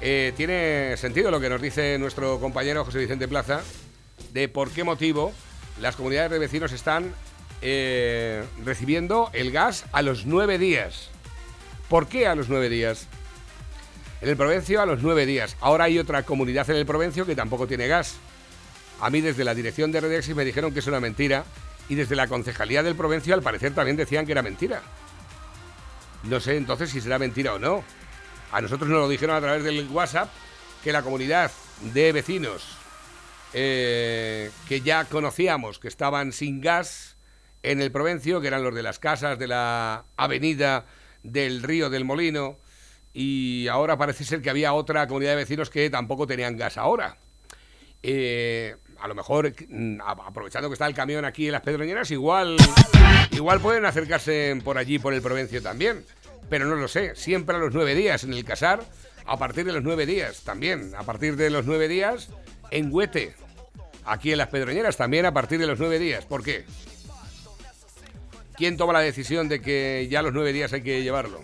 eh, 0.00 0.32
tiene 0.36 0.96
sentido 0.96 1.30
lo 1.30 1.40
que 1.40 1.48
nos 1.48 1.60
dice 1.60 1.98
nuestro 1.98 2.38
compañero 2.38 2.84
José 2.84 2.98
Vicente 2.98 3.26
Plaza 3.26 3.62
de 4.32 4.48
por 4.48 4.70
qué 4.70 4.84
motivo 4.84 5.32
las 5.80 5.96
comunidades 5.96 6.30
de 6.30 6.38
vecinos 6.38 6.72
están 6.72 7.12
eh, 7.62 8.44
recibiendo 8.64 9.30
el 9.32 9.50
gas 9.50 9.86
a 9.92 10.02
los 10.02 10.26
nueve 10.26 10.58
días. 10.58 11.08
¿Por 11.88 12.06
qué 12.06 12.26
a 12.26 12.34
los 12.34 12.48
nueve 12.48 12.68
días? 12.68 13.08
En 14.20 14.28
el 14.28 14.36
Provencio 14.36 14.80
a 14.80 14.86
los 14.86 15.02
nueve 15.02 15.26
días. 15.26 15.56
Ahora 15.60 15.84
hay 15.84 15.98
otra 15.98 16.24
comunidad 16.24 16.68
en 16.70 16.76
el 16.76 16.86
Provencio 16.86 17.24
que 17.24 17.36
tampoco 17.36 17.66
tiene 17.66 17.86
gas. 17.86 18.16
A 19.00 19.10
mí 19.10 19.20
desde 19.20 19.44
la 19.44 19.54
dirección 19.54 19.92
de 19.92 20.00
Redexis 20.00 20.34
me 20.34 20.44
dijeron 20.44 20.72
que 20.72 20.80
es 20.80 20.86
una 20.88 20.98
mentira 20.98 21.44
y 21.88 21.94
desde 21.94 22.16
la 22.16 22.26
concejalía 22.26 22.82
del 22.82 22.96
Provencio 22.96 23.34
al 23.34 23.42
parecer 23.42 23.74
también 23.74 23.96
decían 23.96 24.26
que 24.26 24.32
era 24.32 24.42
mentira. 24.42 24.82
No 26.24 26.40
sé 26.40 26.56
entonces 26.56 26.90
si 26.90 27.00
será 27.00 27.18
mentira 27.18 27.54
o 27.54 27.58
no. 27.58 27.84
A 28.50 28.60
nosotros 28.60 28.88
nos 28.90 28.98
lo 28.98 29.08
dijeron 29.08 29.36
a 29.36 29.40
través 29.40 29.62
del 29.62 29.86
WhatsApp 29.88 30.30
que 30.82 30.92
la 30.92 31.02
comunidad 31.02 31.52
de 31.92 32.12
vecinos 32.12 32.78
eh, 33.54 34.50
que 34.68 34.80
ya 34.80 35.04
conocíamos 35.04 35.78
que 35.78 35.88
estaban 35.88 36.32
sin 36.32 36.60
gas 36.60 37.16
en 37.62 37.80
el 37.80 37.90
Provencio, 37.90 38.40
que 38.40 38.48
eran 38.48 38.62
los 38.62 38.74
de 38.74 38.82
las 38.82 38.98
casas 38.98 39.38
de 39.38 39.46
la 39.46 40.04
avenida 40.16 40.86
del 41.22 41.62
río 41.62 41.88
del 41.88 42.04
Molino, 42.04 42.58
y 43.12 43.66
ahora 43.68 43.96
parece 43.96 44.24
ser 44.24 44.42
que 44.42 44.50
había 44.50 44.72
otra 44.72 45.06
comunidad 45.06 45.32
de 45.32 45.36
vecinos 45.36 45.70
que 45.70 45.90
tampoco 45.90 46.26
tenían 46.26 46.56
gas 46.56 46.76
ahora. 46.76 47.16
Eh, 48.02 48.76
a 49.00 49.08
lo 49.08 49.14
mejor, 49.14 49.52
mm, 49.68 50.00
aprovechando 50.00 50.68
que 50.68 50.74
está 50.74 50.86
el 50.86 50.94
camión 50.94 51.24
aquí 51.24 51.46
en 51.46 51.52
las 51.52 51.62
Pedroñeras, 51.62 52.10
igual, 52.10 52.56
igual 53.32 53.60
pueden 53.60 53.84
acercarse 53.84 54.60
por 54.64 54.78
allí, 54.78 54.98
por 54.98 55.14
el 55.14 55.22
Provencio 55.22 55.62
también. 55.62 56.04
Pero 56.48 56.66
no 56.66 56.76
lo 56.76 56.88
sé, 56.88 57.14
siempre 57.14 57.56
a 57.56 57.58
los 57.58 57.74
nueve 57.74 57.94
días 57.94 58.24
en 58.24 58.32
el 58.32 58.44
Casar, 58.44 58.82
a 59.26 59.36
partir 59.36 59.64
de 59.64 59.72
los 59.72 59.82
nueve 59.82 60.06
días 60.06 60.42
también, 60.42 60.92
a 60.96 61.02
partir 61.02 61.36
de 61.36 61.50
los 61.50 61.66
nueve 61.66 61.88
días 61.88 62.30
en 62.70 62.88
Huete, 62.92 63.34
aquí 64.06 64.32
en 64.32 64.38
las 64.38 64.48
Pedroñeras 64.48 64.96
también 64.96 65.26
a 65.26 65.32
partir 65.32 65.58
de 65.58 65.66
los 65.66 65.78
nueve 65.78 65.98
días. 65.98 66.24
¿Por 66.24 66.42
qué? 66.42 66.64
¿Quién 68.56 68.76
toma 68.76 68.92
la 68.92 69.00
decisión 69.00 69.48
de 69.48 69.60
que 69.60 70.08
ya 70.10 70.22
los 70.22 70.32
nueve 70.32 70.52
días 70.52 70.72
hay 70.72 70.82
que 70.82 71.02
llevarlo? 71.02 71.42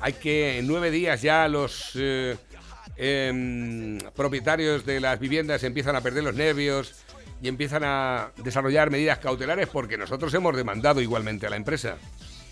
Hay 0.00 0.12
que 0.14 0.58
en 0.58 0.66
nueve 0.66 0.90
días 0.90 1.22
ya 1.22 1.48
los 1.48 1.92
eh, 1.94 2.36
em, 2.96 3.98
propietarios 4.14 4.86
de 4.86 5.00
las 5.00 5.18
viviendas 5.18 5.64
empiezan 5.64 5.96
a 5.96 6.00
perder 6.00 6.24
los 6.24 6.34
nervios 6.34 6.94
y 7.42 7.48
empiezan 7.48 7.82
a 7.84 8.32
desarrollar 8.36 8.90
medidas 8.90 9.18
cautelares 9.18 9.68
porque 9.68 9.98
nosotros 9.98 10.32
hemos 10.34 10.56
demandado 10.56 11.00
igualmente 11.00 11.46
a 11.46 11.50
la 11.50 11.56
empresa. 11.56 11.96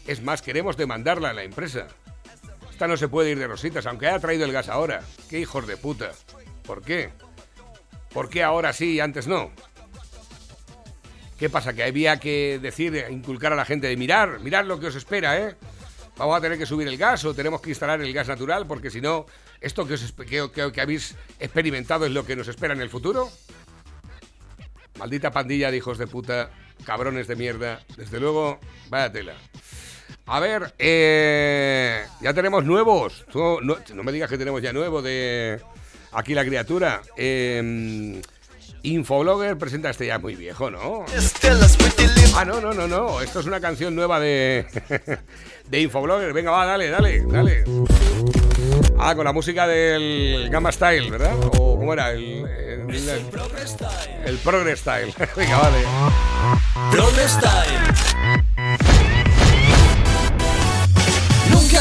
Es 0.06 0.22
más, 0.22 0.42
queremos 0.42 0.76
demandarla 0.76 1.30
a 1.30 1.34
la 1.34 1.42
empresa. 1.42 1.88
Esta 2.70 2.86
no 2.86 2.96
se 2.96 3.08
puede 3.08 3.30
ir 3.30 3.38
de 3.38 3.46
rositas, 3.46 3.86
aunque 3.86 4.06
haya 4.06 4.18
traído 4.18 4.44
el 4.44 4.52
gas 4.52 4.68
ahora. 4.68 5.02
¡Qué 5.28 5.40
hijos 5.40 5.66
de 5.66 5.76
puta! 5.76 6.12
¿Por 6.64 6.82
qué? 6.82 7.10
¿Por 8.12 8.28
qué 8.28 8.42
ahora 8.42 8.72
sí 8.72 8.94
y 8.94 9.00
antes 9.00 9.26
no? 9.26 9.50
¿Qué 11.38 11.50
pasa? 11.50 11.74
Que 11.74 11.84
había 11.84 12.18
que 12.18 12.58
decir, 12.60 13.04
inculcar 13.10 13.52
a 13.52 13.56
la 13.56 13.64
gente 13.64 13.88
de 13.88 13.96
mirar, 13.96 14.40
mirar 14.40 14.66
lo 14.66 14.80
que 14.80 14.86
os 14.86 14.94
espera, 14.94 15.38
¿eh? 15.38 15.56
Vamos 16.16 16.36
a 16.36 16.40
tener 16.40 16.58
que 16.58 16.66
subir 16.66 16.88
el 16.88 16.96
gas 16.96 17.24
o 17.24 17.34
tenemos 17.34 17.60
que 17.60 17.70
instalar 17.70 18.00
el 18.00 18.12
gas 18.12 18.28
natural 18.28 18.66
porque 18.66 18.90
si 18.90 19.00
no, 19.00 19.26
esto 19.60 19.86
que, 19.86 19.94
os, 19.94 20.50
que 20.50 20.80
habéis 20.80 21.14
experimentado 21.38 22.06
es 22.06 22.12
lo 22.12 22.24
que 22.24 22.36
nos 22.36 22.48
espera 22.48 22.72
en 22.74 22.80
el 22.80 22.88
futuro. 22.88 23.30
Maldita 24.98 25.30
pandilla 25.30 25.70
de 25.70 25.76
hijos 25.76 25.98
de 25.98 26.06
puta, 26.06 26.50
cabrones 26.84 27.26
de 27.26 27.36
mierda. 27.36 27.84
Desde 27.96 28.18
luego, 28.18 28.58
vaya 28.88 29.12
tela. 29.12 29.34
A 30.24 30.40
ver, 30.40 30.74
eh, 30.78 32.06
ya 32.20 32.32
tenemos 32.32 32.64
nuevos. 32.64 33.26
no, 33.34 33.60
no, 33.60 34.02
me 34.02 34.12
digas 34.12 34.30
que 34.30 34.38
tenemos 34.38 34.62
ya 34.62 34.72
nuevo 34.72 35.02
de 35.02 35.60
aquí 36.12 36.34
la 36.34 36.44
criatura. 36.44 37.02
Eh, 37.16 38.20
Infoblogger 38.82 39.58
presenta 39.58 39.90
este 39.90 40.06
ya 40.06 40.18
muy 40.18 40.34
viejo, 40.34 40.70
¿no? 40.70 41.04
Ah, 42.38 42.44
no, 42.44 42.60
no, 42.60 42.74
no, 42.74 42.86
no. 42.86 43.22
Esto 43.22 43.40
es 43.40 43.46
una 43.46 43.60
canción 43.60 43.94
nueva 43.94 44.20
de, 44.20 44.66
de 45.70 45.80
Infoblogger. 45.80 46.34
Venga, 46.34 46.50
va, 46.50 46.66
dale, 46.66 46.90
dale, 46.90 47.22
dale. 47.26 47.64
Ah, 48.98 49.14
con 49.14 49.24
la 49.24 49.32
música 49.32 49.66
del 49.66 50.48
Gamma 50.50 50.70
Style, 50.70 51.10
¿verdad? 51.10 51.34
O 51.58 51.78
cómo 51.78 51.94
era, 51.94 52.10
el, 52.10 52.46
el, 52.46 52.90
el, 52.90 53.08
el 54.26 54.36
Progress 54.38 54.80
Style. 54.80 55.14
Venga, 55.36 55.58
vale. 55.58 55.78
Progress 56.90 57.32
Style. 57.32 58.45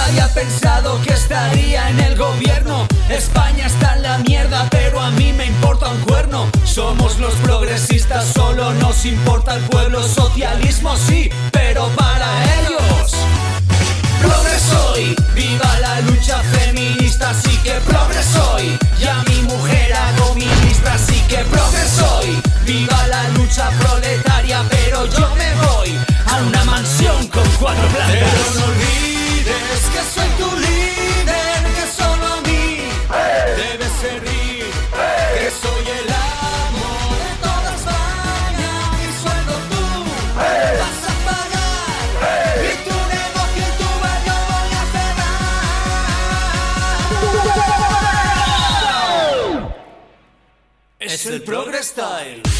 Había 0.06 0.28
pensado 0.34 1.02
que 1.02 1.14
estaría 1.14 1.90
en 1.90 2.00
el 2.00 2.16
gobierno. 2.16 2.88
España 3.10 3.66
está 3.66 3.96
en 3.96 4.04
la 4.04 4.18
mierda, 4.20 4.68
pero 4.70 5.00
a 5.00 5.12
mí 5.12 5.34
me 5.34 5.46
importa 5.46 5.90
un 5.90 6.00
cuerno. 6.02 6.50
Somos 6.64 7.20
los 7.20 7.34
progresistas, 7.36 8.26
solo 8.34 8.74
nos 8.74 9.06
importa 9.06 9.56
el 9.56 9.64
pueblo. 9.64 10.02
Socialismo 10.04 10.96
sí, 10.96 11.30
pero 11.52 11.88
para 11.96 12.28
ellos. 12.60 13.16
Progreso 14.22 14.92
hoy, 14.94 15.16
viva 15.34 15.80
la 15.80 16.02
lucha 16.02 16.40
feminista, 16.40 17.34
sí 17.34 17.55
Progress 51.46 51.90
Style. 51.90 52.55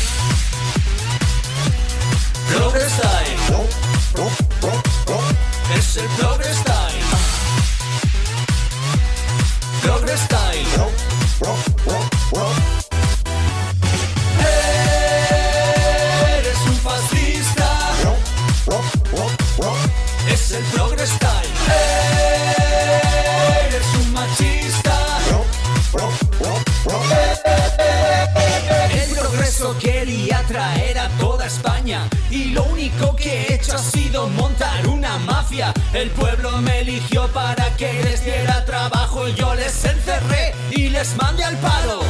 El 35.96 36.10
pueblo 36.12 36.52
me 36.62 36.82
eligió 36.82 37.26
para 37.30 37.74
que 37.78 37.94
les 38.04 38.26
diera 38.26 38.66
trabajo 38.66 39.30
y 39.30 39.34
yo 39.34 39.56
les 39.56 39.86
encerré 39.86 40.54
y 40.72 40.90
les 40.90 41.16
mandé 41.16 41.46
al 41.46 41.56
paro. 41.60 42.02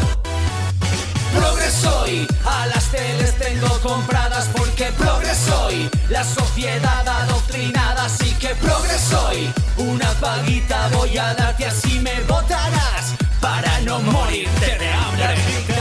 Progresoy, 1.37 2.27
a 2.45 2.65
las 2.65 2.89
teles 2.89 3.35
tengo 3.35 3.69
compradas 3.81 4.49
porque 4.55 4.85
progresoy. 4.97 5.87
La 6.09 6.23
sociedad 6.23 7.07
adoctrinada, 7.07 8.05
así 8.05 8.33
que 8.39 8.55
progresoy. 8.55 9.53
Una 9.77 10.09
paguita 10.13 10.89
voy 10.91 11.15
a 11.19 11.35
darte 11.35 11.67
así 11.67 11.99
me 11.99 12.19
votarás 12.21 13.13
para 13.39 13.81
no 13.81 13.99
morirte 13.99 14.79
de 14.79 14.89
hambre. 14.89 15.74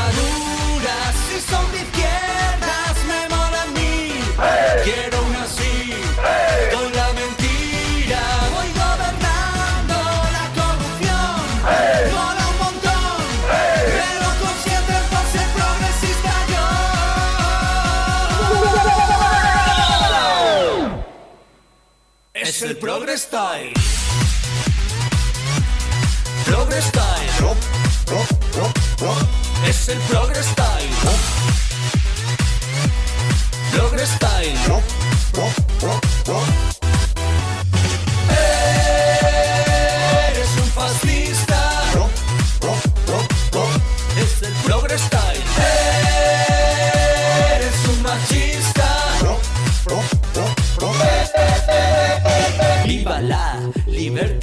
Es 22.55 22.63
el 22.63 22.77
Progress 22.77 23.23
Style. 23.23 23.73
Progress 26.47 26.85
Style. 26.85 27.31
Es 29.69 29.89
el 29.89 29.99
Progress 29.99 30.47
Style. 30.47 30.91
Progress 33.73 34.11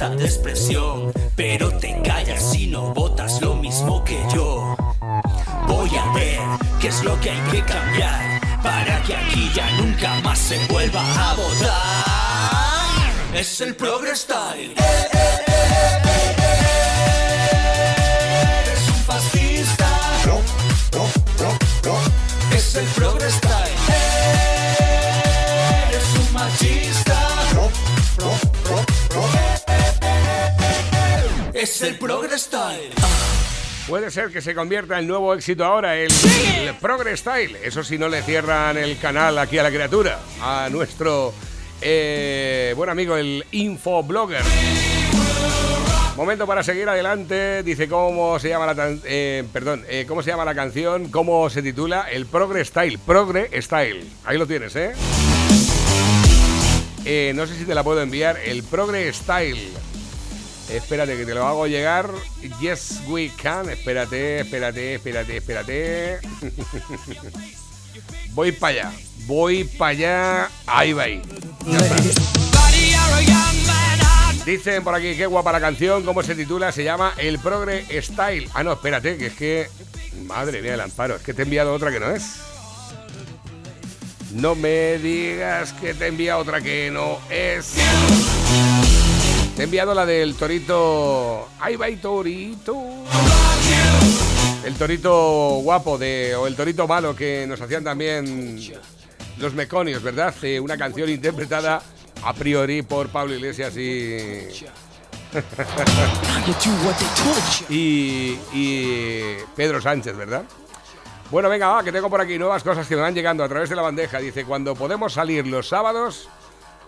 tanta 0.02 0.24
expresión, 0.24 1.12
pero 1.36 1.70
te 1.78 1.96
callas 2.02 2.42
si 2.50 2.66
no 2.66 2.92
votas 2.92 3.40
lo 3.40 3.54
mismo 3.54 4.02
que 4.02 4.20
yo. 4.34 4.74
Voy 5.68 5.90
a 5.96 6.12
ver 6.12 6.40
qué 6.80 6.88
es 6.88 7.04
lo 7.04 7.20
que 7.20 7.30
hay 7.30 7.40
que 7.52 7.62
cambiar 7.64 8.40
para 8.64 9.00
que 9.04 9.14
aquí 9.14 9.48
ya 9.54 9.70
nunca 9.76 10.20
más 10.24 10.40
se 10.40 10.58
vuelva 10.66 11.00
a 11.00 11.34
votar. 11.34 13.12
Es 13.32 13.60
el 13.60 13.76
Progress 13.76 14.22
Style. 14.22 14.74
Es 31.82 31.88
el 31.88 31.98
Progress 31.98 32.42
Style. 32.42 32.90
Puede 33.88 34.10
ser 34.12 34.30
que 34.30 34.40
se 34.40 34.54
convierta 34.54 35.00
en 35.00 35.08
nuevo 35.08 35.34
éxito 35.34 35.64
ahora 35.64 35.96
el, 35.96 36.12
el 36.60 36.74
Progress 36.76 37.18
Style. 37.20 37.56
Eso 37.60 37.82
si 37.82 37.98
no 37.98 38.08
le 38.08 38.22
cierran 38.22 38.76
el 38.76 38.96
canal 38.98 39.36
aquí 39.38 39.58
a 39.58 39.64
la 39.64 39.70
criatura, 39.70 40.20
a 40.40 40.68
nuestro 40.70 41.34
eh, 41.80 42.72
buen 42.76 42.88
amigo 42.88 43.16
el 43.16 43.44
Infoblogger. 43.50 44.42
Momento 46.16 46.46
para 46.46 46.62
seguir 46.62 46.88
adelante. 46.88 47.64
Dice 47.64 47.88
cómo 47.88 48.38
se 48.38 48.50
llama 48.50 48.66
la 48.66 48.74
tan- 48.76 49.00
eh, 49.04 49.42
perdón, 49.52 49.84
eh, 49.88 50.04
cómo 50.06 50.22
se 50.22 50.30
llama 50.30 50.44
la 50.44 50.54
canción, 50.54 51.10
cómo 51.10 51.50
se 51.50 51.62
titula 51.62 52.02
el 52.12 52.26
Progress 52.26 52.68
Style. 52.68 52.98
Progress 53.04 53.64
Style. 53.64 54.06
Ahí 54.24 54.38
lo 54.38 54.46
tienes, 54.46 54.76
¿eh? 54.76 54.92
Eh, 57.04 57.32
no 57.34 57.44
sé 57.48 57.58
si 57.58 57.64
te 57.64 57.74
la 57.74 57.82
puedo 57.82 58.00
enviar. 58.00 58.38
El 58.44 58.62
Progress 58.62 59.16
Style. 59.16 59.72
Espérate 60.70 61.16
que 61.16 61.26
te 61.26 61.34
lo 61.34 61.46
hago 61.46 61.66
llegar. 61.66 62.08
Yes, 62.60 63.00
we 63.08 63.30
can. 63.42 63.68
Espérate, 63.68 64.40
espérate, 64.40 64.94
espérate, 64.94 65.36
espérate. 65.36 66.20
Voy 68.30 68.52
para 68.52 68.72
allá. 68.72 68.92
Voy 69.26 69.64
para 69.64 69.90
allá. 69.90 70.50
Ahí 70.66 70.92
va 70.92 71.04
ahí. 71.04 71.22
Dicen 74.44 74.82
por 74.82 74.94
aquí 74.94 75.14
qué 75.14 75.26
guapa 75.26 75.52
la 75.52 75.60
canción, 75.60 76.02
cómo 76.02 76.22
se 76.22 76.34
titula, 76.34 76.72
se 76.72 76.82
llama 76.82 77.14
El 77.16 77.38
Progre 77.38 77.84
Style. 78.02 78.48
Ah, 78.54 78.64
no, 78.64 78.72
espérate, 78.72 79.16
que 79.16 79.26
es 79.26 79.34
que. 79.34 79.68
Madre 80.26 80.62
mía, 80.62 80.74
el 80.74 80.80
amparo, 80.80 81.16
es 81.16 81.22
que 81.22 81.34
te 81.34 81.42
he 81.42 81.44
enviado 81.44 81.72
otra 81.72 81.90
que 81.90 82.00
no 82.00 82.10
es. 82.10 82.36
No 84.32 84.54
me 84.54 84.98
digas 84.98 85.72
que 85.74 85.94
te 85.94 86.06
he 86.06 86.08
enviado 86.08 86.40
otra 86.40 86.60
que 86.60 86.90
no 86.90 87.18
es. 87.30 87.74
Te 89.56 89.62
he 89.62 89.64
enviado 89.64 89.94
la 89.94 90.06
del 90.06 90.34
torito. 90.34 91.48
¡Ahí 91.60 91.76
va 91.76 91.88
el 91.88 92.00
torito! 92.00 92.74
El 94.64 94.74
torito 94.74 95.60
guapo 95.62 95.98
de, 95.98 96.34
o 96.36 96.46
el 96.46 96.56
torito 96.56 96.88
malo 96.88 97.14
que 97.14 97.46
nos 97.46 97.60
hacían 97.60 97.84
también 97.84 98.58
los 99.38 99.54
meconios, 99.54 100.02
¿verdad? 100.02 100.34
Una 100.60 100.78
canción 100.78 101.10
interpretada 101.10 101.82
a 102.24 102.32
priori 102.32 102.82
por 102.82 103.08
Pablo 103.08 103.34
Iglesias 103.34 103.76
y. 103.76 104.48
y, 107.68 108.38
y 108.52 109.36
Pedro 109.54 109.80
Sánchez, 109.80 110.16
¿verdad? 110.16 110.44
Bueno, 111.30 111.48
venga, 111.48 111.68
va, 111.68 111.82
que 111.82 111.92
tengo 111.92 112.10
por 112.10 112.20
aquí 112.20 112.38
nuevas 112.38 112.62
cosas 112.62 112.86
que 112.86 112.94
me 112.94 113.02
van 113.02 113.14
llegando 113.14 113.42
a 113.42 113.48
través 113.48 113.70
de 113.70 113.76
la 113.76 113.82
bandeja. 113.82 114.18
Dice, 114.18 114.44
cuando 114.44 114.74
podemos 114.74 115.14
salir 115.14 115.46
los 115.46 115.68
sábados, 115.68 116.28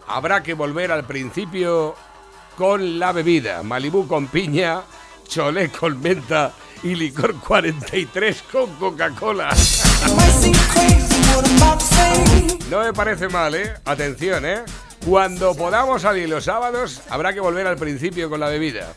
habrá 0.06 0.42
que 0.42 0.54
volver 0.54 0.92
al 0.92 1.04
principio 1.04 1.94
con 2.56 2.98
la 2.98 3.12
bebida. 3.12 3.62
Malibú 3.62 4.06
con 4.06 4.28
piña, 4.28 4.82
cholé 5.26 5.70
con 5.70 6.00
menta 6.00 6.52
y 6.82 6.94
licor 6.94 7.34
43 7.40 8.42
con 8.50 8.74
Coca-Cola. 8.76 9.50
No 12.70 12.80
me 12.80 12.92
parece 12.92 13.28
mal, 13.28 13.54
¿eh? 13.54 13.74
Atención, 13.84 14.44
¿eh? 14.44 14.62
Cuando 15.06 15.54
podamos 15.54 16.02
salir 16.02 16.28
los 16.28 16.44
sábados, 16.44 17.02
habrá 17.10 17.32
que 17.32 17.40
volver 17.40 17.66
al 17.66 17.76
principio 17.76 18.30
con 18.30 18.40
la 18.40 18.48
bebida. 18.48 18.94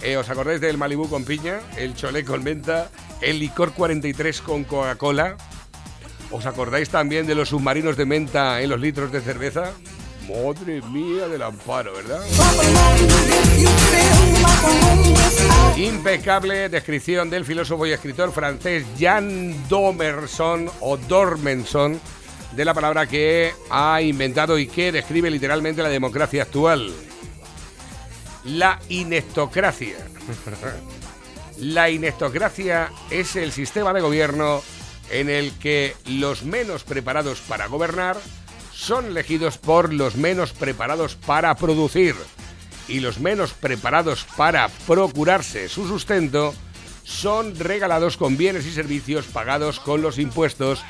Eh, 0.00 0.16
¿Os 0.16 0.28
acordáis 0.28 0.60
del 0.60 0.78
Malibú 0.78 1.08
con 1.08 1.24
piña? 1.24 1.60
El 1.76 1.94
cholé 1.94 2.24
con 2.24 2.42
menta, 2.42 2.90
el 3.20 3.38
licor 3.38 3.72
43 3.72 4.40
con 4.42 4.64
Coca-Cola. 4.64 5.36
¿Os 6.30 6.46
acordáis 6.46 6.90
también 6.90 7.26
de 7.26 7.34
los 7.34 7.50
submarinos 7.50 7.96
de 7.96 8.06
menta 8.06 8.60
en 8.60 8.70
los 8.70 8.80
litros 8.80 9.12
de 9.12 9.20
cerveza? 9.20 9.72
Madre 10.28 10.80
mía 10.90 11.28
del 11.28 11.42
amparo, 11.42 11.92
¿verdad? 11.92 12.22
Impecable 15.76 16.68
descripción 16.68 17.28
del 17.28 17.44
filósofo 17.44 17.86
y 17.86 17.92
escritor 17.92 18.32
francés 18.32 18.86
Jan 18.98 19.68
Domerson 19.68 20.70
o 20.80 20.96
Dormenson 20.96 22.00
de 22.52 22.64
la 22.64 22.72
palabra 22.72 23.06
que 23.06 23.52
ha 23.70 24.00
inventado 24.00 24.58
y 24.58 24.66
que 24.66 24.92
describe 24.92 25.30
literalmente 25.30 25.82
la 25.82 25.88
democracia 25.88 26.44
actual. 26.44 26.92
La 28.44 28.80
inectocracia. 28.88 29.96
La 31.58 31.88
inectocracia 31.88 32.90
es 33.10 33.36
el 33.36 33.52
sistema 33.52 33.92
de 33.92 34.00
gobierno 34.00 34.60
en 35.10 35.30
el 35.30 35.52
que 35.52 35.94
los 36.06 36.42
menos 36.42 36.82
preparados 36.82 37.40
para 37.42 37.68
gobernar 37.68 38.16
son 38.74 39.06
elegidos 39.06 39.56
por 39.56 39.92
los 39.92 40.16
menos 40.16 40.52
preparados 40.52 41.14
para 41.14 41.54
producir 41.54 42.14
y 42.88 43.00
los 43.00 43.20
menos 43.20 43.52
preparados 43.54 44.26
para 44.36 44.68
procurarse 44.86 45.68
su 45.68 45.86
sustento 45.86 46.52
son 47.04 47.58
regalados 47.58 48.16
con 48.16 48.36
bienes 48.36 48.66
y 48.66 48.72
servicios 48.72 49.26
pagados 49.26 49.78
con 49.78 50.02
los 50.02 50.18
impuestos 50.18 50.82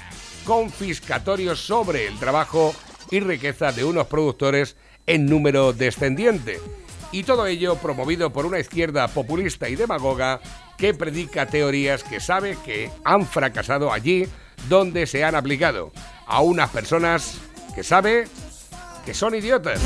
confiscatorios 0.44 1.60
sobre 1.60 2.06
el 2.06 2.18
trabajo 2.18 2.74
y 3.10 3.20
riqueza 3.20 3.72
de 3.72 3.84
unos 3.84 4.06
productores 4.06 4.76
en 5.06 5.26
número 5.26 5.72
descendiente. 5.72 6.60
Y 7.12 7.24
todo 7.24 7.46
ello 7.46 7.76
promovido 7.76 8.32
por 8.32 8.46
una 8.46 8.58
izquierda 8.58 9.08
populista 9.08 9.68
y 9.68 9.76
demagoga 9.76 10.40
que 10.78 10.94
predica 10.94 11.46
teorías 11.46 12.02
que 12.02 12.20
sabe 12.20 12.56
que 12.64 12.90
han 13.04 13.26
fracasado 13.26 13.92
allí 13.92 14.26
donde 14.68 15.06
se 15.06 15.22
han 15.24 15.34
aplicado 15.34 15.92
a 16.26 16.40
unas 16.40 16.70
personas 16.70 17.38
que 17.74 17.82
sabe 17.82 18.26
que 19.04 19.14
son 19.14 19.34
idiotas. 19.34 19.80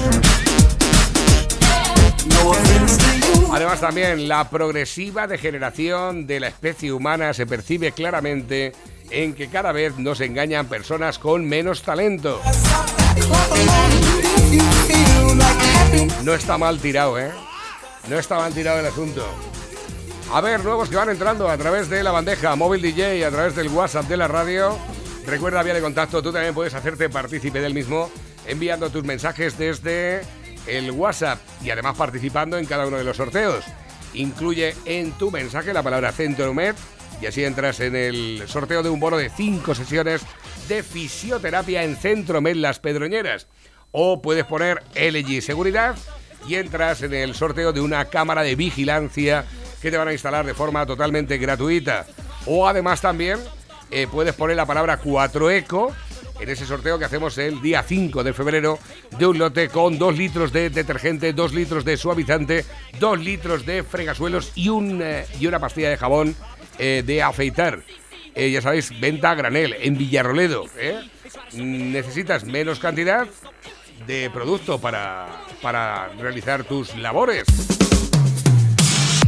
Además 3.52 3.80
también 3.80 4.28
la 4.28 4.48
progresiva 4.50 5.26
degeneración 5.26 6.26
de 6.26 6.40
la 6.40 6.48
especie 6.48 6.92
humana 6.92 7.32
se 7.32 7.46
percibe 7.46 7.92
claramente 7.92 8.72
en 9.10 9.34
que 9.34 9.48
cada 9.48 9.72
vez 9.72 9.96
nos 9.96 10.20
engañan 10.20 10.66
personas 10.66 11.18
con 11.18 11.44
menos 11.46 11.82
talento. 11.82 12.40
No 16.22 16.34
está 16.34 16.58
mal 16.58 16.78
tirado, 16.78 17.18
¿eh? 17.18 17.30
No 18.08 18.18
está 18.18 18.36
mal 18.36 18.52
tirado 18.52 18.80
el 18.80 18.86
asunto. 18.86 19.26
A 20.32 20.42
ver, 20.42 20.62
nuevos 20.62 20.90
que 20.90 20.96
van 20.96 21.08
entrando 21.08 21.48
a 21.48 21.56
través 21.56 21.88
de 21.88 22.02
la 22.02 22.10
bandeja 22.10 22.54
móvil 22.54 22.82
DJ, 22.82 23.24
a 23.24 23.30
través 23.30 23.54
del 23.54 23.68
WhatsApp 23.68 24.06
de 24.06 24.16
la 24.18 24.28
radio. 24.28 24.76
Recuerda 25.28 25.62
vía 25.62 25.74
de 25.74 25.82
contacto, 25.82 26.22
tú 26.22 26.32
también 26.32 26.54
puedes 26.54 26.72
hacerte 26.72 27.10
partícipe 27.10 27.60
del 27.60 27.74
mismo 27.74 28.10
enviando 28.46 28.88
tus 28.88 29.04
mensajes 29.04 29.58
desde 29.58 30.22
el 30.66 30.90
WhatsApp 30.90 31.38
y 31.62 31.68
además 31.68 31.98
participando 31.98 32.56
en 32.56 32.64
cada 32.64 32.86
uno 32.86 32.96
de 32.96 33.04
los 33.04 33.18
sorteos. 33.18 33.62
Incluye 34.14 34.74
en 34.86 35.12
tu 35.12 35.30
mensaje 35.30 35.74
la 35.74 35.82
palabra 35.82 36.12
Centromed 36.12 36.74
y 37.20 37.26
así 37.26 37.44
entras 37.44 37.80
en 37.80 37.94
el 37.94 38.44
sorteo 38.46 38.82
de 38.82 38.88
un 38.88 39.00
bono 39.00 39.18
de 39.18 39.28
5 39.28 39.74
sesiones 39.74 40.22
de 40.66 40.82
fisioterapia 40.82 41.82
en 41.82 41.96
Centromed 41.96 42.56
Las 42.56 42.78
Pedroñeras. 42.78 43.48
O 43.92 44.22
puedes 44.22 44.46
poner 44.46 44.82
LG 44.94 45.42
Seguridad 45.42 45.94
y 46.48 46.54
entras 46.54 47.02
en 47.02 47.12
el 47.12 47.34
sorteo 47.34 47.74
de 47.74 47.82
una 47.82 48.06
cámara 48.06 48.42
de 48.42 48.56
vigilancia 48.56 49.44
que 49.82 49.90
te 49.90 49.98
van 49.98 50.08
a 50.08 50.12
instalar 50.12 50.46
de 50.46 50.54
forma 50.54 50.86
totalmente 50.86 51.36
gratuita. 51.36 52.06
O 52.46 52.66
además 52.66 53.02
también 53.02 53.38
eh, 53.90 54.06
puedes 54.10 54.34
poner 54.34 54.56
la 54.56 54.66
palabra 54.66 55.00
4ECO 55.00 55.92
en 56.40 56.48
ese 56.48 56.66
sorteo 56.66 56.98
que 56.98 57.04
hacemos 57.04 57.36
el 57.38 57.60
día 57.60 57.82
5 57.82 58.22
de 58.22 58.32
febrero 58.32 58.78
de 59.18 59.26
un 59.26 59.38
lote 59.38 59.68
con 59.68 59.98
2 59.98 60.16
litros 60.16 60.52
de 60.52 60.70
detergente, 60.70 61.32
2 61.32 61.54
litros 61.54 61.84
de 61.84 61.96
suavizante, 61.96 62.64
2 63.00 63.18
litros 63.20 63.66
de 63.66 63.82
fregasuelos 63.82 64.52
y, 64.54 64.68
un, 64.68 65.00
eh, 65.02 65.26
y 65.40 65.46
una 65.46 65.58
pastilla 65.58 65.90
de 65.90 65.96
jabón 65.96 66.36
eh, 66.78 67.02
de 67.04 67.22
afeitar. 67.22 67.82
Ya 68.36 68.62
sabéis, 68.62 68.92
venta 69.00 69.32
a 69.32 69.34
granel 69.34 69.74
en 69.80 69.98
Villarroledo. 69.98 70.66
Necesitas 71.54 72.44
menos 72.44 72.78
cantidad 72.78 73.26
de 74.06 74.30
producto 74.30 74.80
para, 74.80 75.26
para 75.60 76.08
realizar 76.20 76.62
tus 76.62 76.96
labores. 76.96 77.44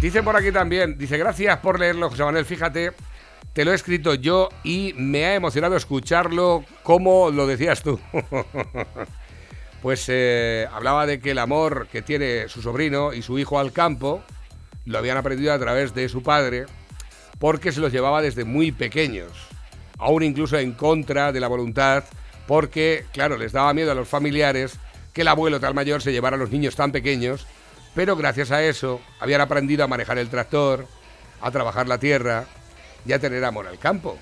Dicen 0.01 0.25
por 0.25 0.35
aquí 0.35 0.51
también, 0.51 0.96
dice, 0.96 1.18
gracias 1.18 1.59
por 1.59 1.79
leerlo, 1.79 2.09
José 2.09 2.25
Manuel, 2.25 2.46
fíjate, 2.46 2.92
te 3.53 3.65
lo 3.65 3.73
he 3.73 3.75
escrito 3.75 4.15
yo 4.15 4.49
y 4.63 4.95
me 4.97 5.27
ha 5.27 5.35
emocionado 5.35 5.77
escucharlo 5.77 6.65
como 6.83 7.31
lo 7.31 7.47
decías 7.47 7.83
tú. 7.83 7.99
pues 9.83 10.05
eh, 10.09 10.69
hablaba 10.73 11.07
de 11.07 11.21
que 11.21 11.33
el 11.33 11.39
amor 11.39 11.89
que 11.91 12.03
tiene 12.03 12.49
su 12.49 12.63
sobrino 12.63 13.13
y 13.13 13.23
su 13.23 13.39
hijo 13.39 13.59
al 13.59 13.73
campo 13.73 14.23
lo 14.85 14.99
habían 14.99 15.17
aprendido 15.17 15.53
a 15.53 15.59
través 15.59 15.95
de 15.95 16.09
su 16.09 16.23
padre 16.23 16.67
porque 17.39 17.73
se 17.73 17.81
los 17.81 17.93
llevaba 17.93 18.23
desde 18.23 18.45
muy 18.45 18.71
pequeños. 18.73 19.33
aún 19.99 20.23
incluso 20.23 20.59
en 20.59 20.73
contra 20.73 21.31
de 21.31 21.41
la 21.41 21.49
voluntad, 21.49 22.05
porque, 22.47 23.05
claro, 23.13 23.37
les 23.37 23.53
daba 23.53 23.75
miedo 23.75 23.93
a 23.93 23.95
los 23.95 24.09
familiares 24.09 24.79
que 25.13 25.23
el 25.23 25.29
abuelo 25.29 25.61
tal 25.61 25.75
mayor 25.75 26.01
se 26.01 26.13
llevara 26.13 26.37
a 26.37 26.39
los 26.39 26.51
niños 26.51 26.75
tan 26.75 26.91
pequeños, 26.91 27.47
pero 27.95 28.17
gracias 28.17 28.51
a 28.51 28.63
eso 28.63 29.01
habían 29.19 29.43
aprendido 29.43 29.85
a 29.85 29.89
manejar 29.89 30.19
el 30.19 30.31
tractor, 30.31 30.87
a 31.43 31.51
trabajar 31.51 31.87
la 31.87 31.99
tierra 31.99 32.47
y 33.07 33.13
a 33.13 33.19
tener 33.19 33.45
amor 33.45 33.67
al 33.67 33.79
campo. 33.79 34.19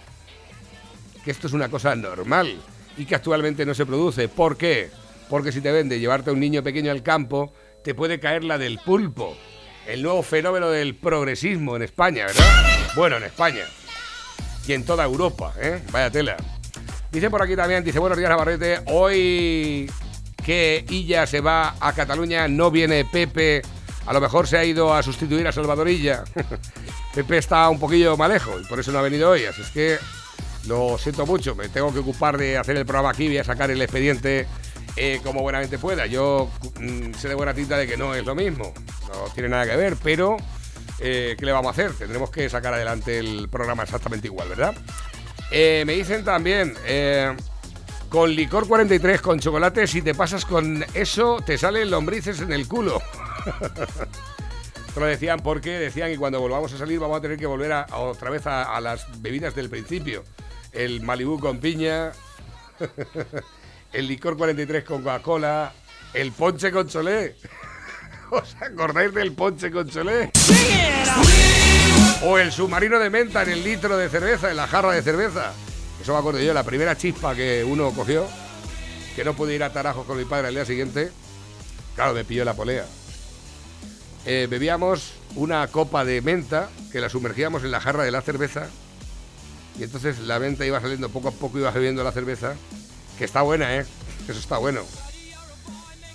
Que 1.24 1.30
esto 1.30 1.46
es 1.46 1.52
una 1.52 1.68
cosa 1.68 1.94
normal 1.94 2.56
y 2.96 3.04
que 3.04 3.14
actualmente 3.14 3.64
no 3.66 3.74
se 3.74 3.86
produce. 3.86 4.28
¿Por 4.28 4.56
qué? 4.56 4.90
Porque 5.28 5.52
si 5.52 5.60
te 5.60 5.72
vende 5.72 6.00
llevarte 6.00 6.30
a 6.30 6.32
un 6.32 6.40
niño 6.40 6.62
pequeño 6.62 6.90
al 6.90 7.02
campo, 7.02 7.52
te 7.82 7.94
puede 7.94 8.18
caer 8.18 8.44
la 8.44 8.58
del 8.58 8.78
pulpo. 8.78 9.36
El 9.86 10.02
nuevo 10.02 10.22
fenómeno 10.22 10.68
del 10.70 10.94
progresismo 10.96 11.76
en 11.76 11.82
España, 11.82 12.26
¿verdad? 12.26 12.44
Bueno, 12.94 13.16
en 13.16 13.24
España. 13.24 13.64
Y 14.66 14.72
en 14.72 14.84
toda 14.84 15.04
Europa, 15.04 15.54
¿eh? 15.60 15.82
Vaya 15.90 16.10
tela. 16.10 16.36
Dice 17.10 17.30
por 17.30 17.42
aquí 17.42 17.56
también, 17.56 17.82
dice, 17.82 17.98
buenos 17.98 18.18
días 18.18 18.28
Navarrete, 18.28 18.80
hoy 18.86 19.90
que 20.44 20.84
Illa 20.90 21.26
se 21.26 21.40
va 21.40 21.74
a 21.80 21.92
Cataluña, 21.94 22.48
no 22.48 22.70
viene 22.70 23.06
Pepe, 23.06 23.62
a 24.04 24.12
lo 24.12 24.20
mejor 24.20 24.46
se 24.46 24.58
ha 24.58 24.64
ido 24.64 24.92
a 24.92 25.02
sustituir 25.02 25.46
a 25.48 25.52
Salvador 25.52 25.88
Illa. 25.88 26.24
Pepe 27.18 27.38
está 27.38 27.68
un 27.68 27.80
poquillo 27.80 28.16
malejo 28.16 28.60
y 28.60 28.64
por 28.66 28.78
eso 28.78 28.92
no 28.92 29.00
ha 29.00 29.02
venido 29.02 29.30
hoy, 29.30 29.44
así 29.44 29.62
es 29.62 29.70
que 29.70 29.98
lo 30.68 30.96
siento 30.98 31.26
mucho, 31.26 31.56
me 31.56 31.68
tengo 31.68 31.92
que 31.92 31.98
ocupar 31.98 32.38
de 32.38 32.56
hacer 32.56 32.76
el 32.76 32.86
programa 32.86 33.10
aquí, 33.10 33.26
voy 33.26 33.38
a 33.38 33.42
sacar 33.42 33.72
el 33.72 33.82
expediente 33.82 34.46
eh, 34.94 35.20
como 35.24 35.42
buenamente 35.42 35.78
pueda. 35.80 36.06
Yo 36.06 36.48
mm, 36.78 37.14
sé 37.14 37.26
de 37.26 37.34
buena 37.34 37.54
tinta 37.54 37.76
de 37.76 37.88
que 37.88 37.96
no 37.96 38.14
es 38.14 38.24
lo 38.24 38.36
mismo, 38.36 38.72
no 39.08 39.32
tiene 39.34 39.48
nada 39.48 39.66
que 39.66 39.74
ver, 39.74 39.96
pero 40.00 40.36
eh, 41.00 41.34
¿qué 41.36 41.44
le 41.44 41.50
vamos 41.50 41.66
a 41.66 41.72
hacer? 41.72 41.92
Tendremos 41.94 42.30
que 42.30 42.48
sacar 42.48 42.72
adelante 42.72 43.18
el 43.18 43.48
programa 43.48 43.82
exactamente 43.82 44.28
igual, 44.28 44.50
¿verdad? 44.50 44.76
Eh, 45.50 45.82
me 45.84 45.94
dicen 45.94 46.24
también, 46.24 46.76
con 48.08 48.30
licor 48.30 48.68
43 48.68 49.20
con 49.20 49.40
chocolate, 49.40 49.88
si 49.88 50.02
te 50.02 50.14
pasas 50.14 50.44
con 50.44 50.86
eso, 50.94 51.42
te 51.44 51.58
salen 51.58 51.90
lombrices 51.90 52.40
en 52.42 52.52
el 52.52 52.68
culo. 52.68 53.02
Esto 54.98 55.06
lo 55.06 55.12
decían 55.12 55.38
porque 55.38 55.78
decían 55.78 56.10
que 56.10 56.18
cuando 56.18 56.40
volvamos 56.40 56.72
a 56.72 56.76
salir 56.76 56.98
vamos 56.98 57.18
a 57.18 57.20
tener 57.20 57.38
que 57.38 57.46
volver 57.46 57.70
a, 57.70 57.86
otra 57.98 58.30
vez 58.30 58.48
a, 58.48 58.80
las 58.80 59.06
bebidas 59.22 59.54
del 59.54 59.70
principio. 59.70 60.24
El 60.72 61.02
Malibu 61.02 61.38
con 61.38 61.60
piña, 61.60 62.10
el 63.92 64.08
licor 64.08 64.36
43 64.36 64.82
con 64.82 65.04
Coca-Cola, 65.04 65.72
el 66.14 66.32
ponche 66.32 66.72
con 66.72 66.88
cholé. 66.88 67.36
¿Os 68.32 68.56
acordáis 68.56 69.14
del 69.14 69.34
ponche 69.34 69.70
con 69.70 69.88
cholé? 69.88 70.32
O 72.24 72.36
el 72.36 72.50
submarino 72.50 72.98
de 72.98 73.08
menta 73.08 73.44
en 73.44 73.50
el 73.50 73.62
litro 73.62 73.96
de 73.96 74.08
cerveza, 74.08 74.50
en 74.50 74.56
la 74.56 74.66
jarra 74.66 74.90
de 74.90 75.02
cerveza. 75.02 75.52
Eso 76.02 76.12
me 76.12 76.18
acuerdo 76.18 76.40
yo, 76.40 76.52
la 76.52 76.64
primera 76.64 76.96
chispa 76.96 77.36
que 77.36 77.62
uno 77.62 77.92
cogió, 77.92 78.26
que 79.14 79.22
no 79.22 79.34
pude 79.34 79.54
ir 79.54 79.62
a 79.62 79.72
Tarajos 79.72 80.04
con 80.06 80.18
mi 80.18 80.24
padre 80.24 80.48
al 80.48 80.54
día 80.54 80.64
siguiente. 80.64 81.12
Claro, 81.94 82.14
me 82.14 82.24
pilló 82.24 82.44
la 82.44 82.54
polea. 82.54 82.84
Eh, 84.26 84.46
bebíamos 84.50 85.12
una 85.36 85.66
copa 85.68 86.04
de 86.04 86.20
menta 86.20 86.68
que 86.92 87.00
la 87.00 87.08
sumergíamos 87.08 87.64
en 87.64 87.70
la 87.70 87.80
jarra 87.80 88.04
de 88.04 88.10
la 88.10 88.20
cerveza 88.20 88.68
y 89.78 89.84
entonces 89.84 90.18
la 90.20 90.38
menta 90.38 90.66
iba 90.66 90.80
saliendo 90.80 91.08
poco 91.08 91.28
a 91.28 91.32
poco, 91.32 91.58
iba 91.58 91.70
bebiendo 91.70 92.02
la 92.02 92.12
cerveza 92.12 92.54
que 93.16 93.24
está 93.24 93.42
buena, 93.42 93.76
¿eh? 93.76 93.86
Eso 94.28 94.38
está 94.38 94.58
bueno. 94.58 94.82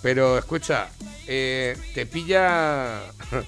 Pero 0.01 0.37
escucha, 0.37 0.89
eh, 1.27 1.77
te 1.93 2.05
pilla. 2.05 3.01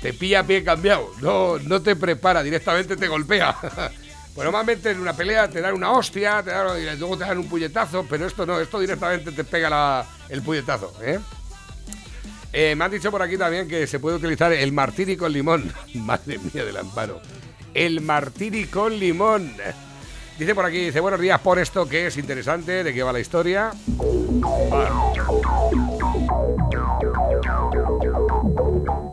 Te 0.00 0.12
pilla 0.12 0.40
a 0.40 0.44
pie 0.44 0.62
cambiado. 0.62 1.10
No, 1.20 1.58
no 1.58 1.82
te 1.82 1.96
prepara, 1.96 2.44
directamente 2.44 2.96
te 2.96 3.08
golpea. 3.08 3.56
Pues 4.38 4.44
normalmente 4.44 4.92
en 4.92 5.00
una 5.00 5.14
pelea 5.14 5.48
te 5.50 5.60
dan 5.60 5.74
una 5.74 5.90
hostia, 5.90 6.44
te 6.44 6.50
dan, 6.50 6.98
luego 7.00 7.18
te 7.18 7.24
dan 7.24 7.38
un 7.38 7.48
puñetazo, 7.48 8.06
pero 8.08 8.24
esto 8.24 8.46
no, 8.46 8.60
esto 8.60 8.78
directamente 8.78 9.32
te 9.32 9.42
pega 9.42 10.06
el 10.28 10.42
puñetazo, 10.42 10.94
¿eh? 11.02 11.18
¿Eh? 12.52 12.74
Me 12.74 12.84
han 12.84 12.90
dicho 12.90 13.10
por 13.10 13.22
aquí 13.22 13.36
también 13.36 13.68
que 13.68 13.86
se 13.86 13.98
puede 13.98 14.16
utilizar 14.16 14.52
el 14.52 14.72
martini 14.72 15.16
con 15.16 15.32
limón. 15.32 15.72
Madre 15.94 16.38
mía 16.38 16.64
del 16.64 16.76
amparo. 16.76 17.20
El 17.74 18.00
martini 18.00 18.64
con 18.64 18.98
limón. 18.98 19.52
Dice 20.38 20.54
por 20.54 20.64
aquí, 20.64 20.86
dice, 20.86 21.00
buenos 21.00 21.20
días, 21.20 21.40
por 21.40 21.58
esto 21.58 21.88
que 21.88 22.06
es 22.06 22.16
interesante, 22.16 22.84
de 22.84 22.94
qué 22.94 23.02
va 23.02 23.12
la 23.12 23.18
historia. 23.18 23.72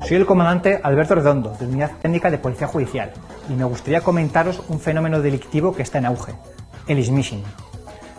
Soy 0.08 0.18
el 0.18 0.28
comandante 0.28 0.80
Alberto 0.84 1.16
Redondo, 1.16 1.58
de 1.60 1.66
Unidad 1.66 1.98
Técnica 2.00 2.30
de 2.30 2.38
Policía 2.38 2.68
Judicial, 2.68 3.12
y 3.50 3.54
me 3.54 3.64
gustaría 3.64 4.02
comentaros 4.02 4.62
un 4.68 4.80
fenómeno 4.80 5.20
delictivo 5.20 5.76
que 5.76 5.82
está 5.82 5.98
en 5.98 6.06
auge, 6.06 6.34
el 6.88 7.04
smishing. 7.04 7.44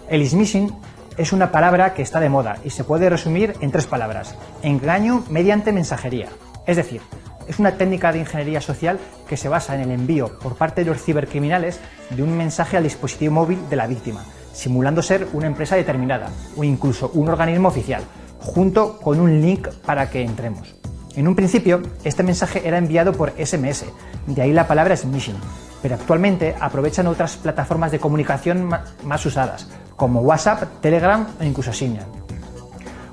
El 0.09 0.29
smishing 0.29 0.73
es 1.17 1.33
una 1.33 1.51
palabra 1.51 1.95
que 1.95 2.03
está 2.03 2.21
de 2.21 2.29
moda 2.29 2.59
y 2.65 2.71
se 2.71 2.85
puede 2.85 3.09
resumir 3.09 3.55
en 3.61 3.71
tres 3.71 3.87
palabras. 3.87 4.35
Engaño 4.63 5.25
mediante 5.31 5.73
mensajería. 5.73 6.29
Es 6.67 6.77
decir, 6.77 7.01
es 7.49 7.59
una 7.59 7.73
técnica 7.73 8.13
de 8.13 8.19
ingeniería 8.21 8.61
social 8.61 8.99
que 9.29 9.37
se 9.37 9.49
basa 9.49 9.75
en 9.75 9.83
el 9.83 9.91
envío 9.93 10.39
por 10.39 10.57
parte 10.57 10.85
de 10.85 10.91
los 10.91 11.03
cibercriminales 11.03 11.81
de 12.11 12.23
un 12.23 12.37
mensaje 12.37 12.77
al 12.77 12.83
dispositivo 12.83 13.33
móvil 13.33 13.59
de 13.71 13.77
la 13.77 13.87
víctima, 13.87 14.25
simulando 14.53 15.03
ser 15.03 15.29
una 15.33 15.47
empresa 15.47 15.77
determinada 15.77 16.31
o 16.57 16.65
incluso 16.65 17.11
un 17.15 17.29
organismo 17.29 17.69
oficial, 17.69 18.03
junto 18.41 18.99
con 18.99 19.21
un 19.21 19.41
link 19.41 19.69
para 19.85 20.11
que 20.11 20.23
entremos. 20.23 20.75
En 21.15 21.29
un 21.29 21.35
principio, 21.35 21.83
este 22.05 22.23
mensaje 22.23 22.67
era 22.67 22.79
enviado 22.79 23.13
por 23.13 23.33
SMS, 23.43 23.87
de 24.27 24.43
ahí 24.43 24.53
la 24.53 24.67
palabra 24.67 24.97
smishing, 24.97 25.37
pero 25.83 25.95
actualmente 25.95 26.55
aprovechan 26.61 27.07
otras 27.07 27.37
plataformas 27.37 27.93
de 27.93 27.99
comunicación 27.99 28.71
más 29.05 29.27
usadas, 29.27 29.69
como 29.97 30.21
WhatsApp, 30.21 30.81
Telegram 30.81 31.27
o 31.41 31.45
incluso 31.45 31.73
Signal. 31.73 32.07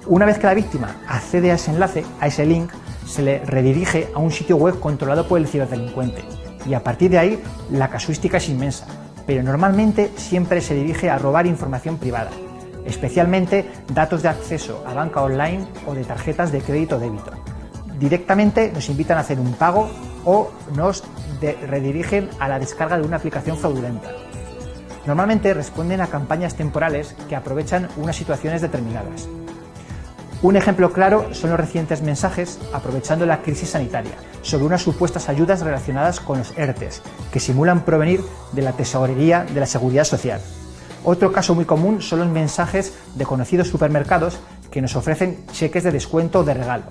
Una 0.07 0.25
vez 0.25 0.37
que 0.37 0.47
la 0.47 0.53
víctima 0.53 0.97
accede 1.07 1.51
a 1.51 1.55
ese 1.55 1.71
enlace, 1.71 2.03
a 2.19 2.27
ese 2.27 2.45
link, 2.45 2.71
se 3.05 3.21
le 3.21 3.39
redirige 3.45 4.09
a 4.13 4.19
un 4.19 4.31
sitio 4.31 4.57
web 4.57 4.79
controlado 4.79 5.27
por 5.27 5.39
el 5.39 5.47
ciberdelincuente. 5.47 6.23
Y 6.65 6.73
a 6.73 6.83
partir 6.83 7.11
de 7.11 7.19
ahí, 7.19 7.43
la 7.71 7.89
casuística 7.89 8.37
es 8.37 8.49
inmensa, 8.49 8.85
pero 9.25 9.43
normalmente 9.43 10.11
siempre 10.15 10.61
se 10.61 10.75
dirige 10.75 11.09
a 11.09 11.17
robar 11.17 11.45
información 11.45 11.97
privada, 11.97 12.31
especialmente 12.85 13.69
datos 13.93 14.23
de 14.23 14.29
acceso 14.29 14.83
a 14.87 14.93
banca 14.93 15.21
online 15.21 15.65
o 15.87 15.93
de 15.93 16.03
tarjetas 16.03 16.51
de 16.51 16.61
crédito 16.61 16.97
o 16.97 16.99
débito. 16.99 17.31
Directamente 17.99 18.71
nos 18.73 18.89
invitan 18.89 19.17
a 19.17 19.21
hacer 19.21 19.39
un 19.39 19.53
pago 19.53 19.89
o 20.25 20.51
nos 20.75 21.03
redirigen 21.67 22.29
a 22.39 22.47
la 22.47 22.59
descarga 22.59 22.97
de 22.97 23.05
una 23.05 23.17
aplicación 23.17 23.57
fraudulenta. 23.57 24.09
Normalmente 25.05 25.53
responden 25.53 26.01
a 26.01 26.07
campañas 26.07 26.55
temporales 26.55 27.15
que 27.27 27.35
aprovechan 27.35 27.89
unas 27.97 28.15
situaciones 28.15 28.61
determinadas. 28.61 29.27
Un 30.41 30.57
ejemplo 30.57 30.91
claro 30.91 31.33
son 31.33 31.51
los 31.51 31.59
recientes 31.59 32.01
mensajes, 32.01 32.59
aprovechando 32.73 33.25
la 33.25 33.41
crisis 33.41 33.69
sanitaria, 33.69 34.11
sobre 34.41 34.65
unas 34.65 34.81
supuestas 34.81 35.29
ayudas 35.29 35.61
relacionadas 35.61 36.19
con 36.19 36.39
los 36.39 36.57
ERTES, 36.57 37.01
que 37.31 37.39
simulan 37.39 37.85
provenir 37.85 38.21
de 38.51 38.61
la 38.61 38.73
tesorería 38.73 39.45
de 39.45 39.59
la 39.59 39.65
Seguridad 39.65 40.03
Social. 40.03 40.41
Otro 41.05 41.31
caso 41.31 41.55
muy 41.55 41.65
común 41.65 42.01
son 42.01 42.19
los 42.19 42.27
mensajes 42.27 42.93
de 43.15 43.25
conocidos 43.25 43.69
supermercados 43.69 44.37
que 44.69 44.81
nos 44.81 44.95
ofrecen 44.95 45.45
cheques 45.51 45.83
de 45.83 45.91
descuento 45.91 46.39
o 46.39 46.43
de 46.43 46.53
regalo, 46.53 46.83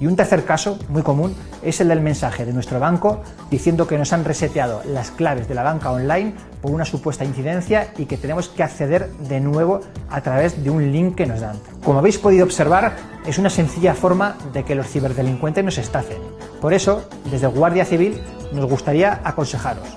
y 0.00 0.06
un 0.06 0.16
tercer 0.16 0.44
caso, 0.44 0.78
muy 0.88 1.02
común, 1.02 1.34
es 1.62 1.80
el 1.80 1.88
del 1.88 2.00
mensaje 2.00 2.44
de 2.44 2.52
nuestro 2.52 2.80
banco 2.80 3.22
diciendo 3.50 3.86
que 3.86 3.96
nos 3.96 4.12
han 4.12 4.24
reseteado 4.24 4.82
las 4.86 5.10
claves 5.10 5.48
de 5.48 5.54
la 5.54 5.62
banca 5.62 5.92
online 5.92 6.34
por 6.60 6.72
una 6.72 6.84
supuesta 6.84 7.24
incidencia 7.24 7.92
y 7.96 8.06
que 8.06 8.16
tenemos 8.16 8.48
que 8.48 8.62
acceder 8.62 9.10
de 9.12 9.40
nuevo 9.40 9.80
a 10.10 10.20
través 10.20 10.64
de 10.64 10.70
un 10.70 10.90
link 10.90 11.14
que 11.14 11.26
nos 11.26 11.40
dan. 11.40 11.58
Como 11.84 11.98
habéis 11.98 12.18
podido 12.18 12.44
observar, 12.44 12.96
es 13.24 13.38
una 13.38 13.50
sencilla 13.50 13.94
forma 13.94 14.36
de 14.52 14.64
que 14.64 14.74
los 14.74 14.88
ciberdelincuentes 14.88 15.64
nos 15.64 15.78
estafen. 15.78 16.18
Por 16.60 16.74
eso, 16.74 17.08
desde 17.30 17.46
Guardia 17.46 17.84
Civil 17.84 18.20
nos 18.52 18.68
gustaría 18.68 19.20
aconsejaros. 19.22 19.96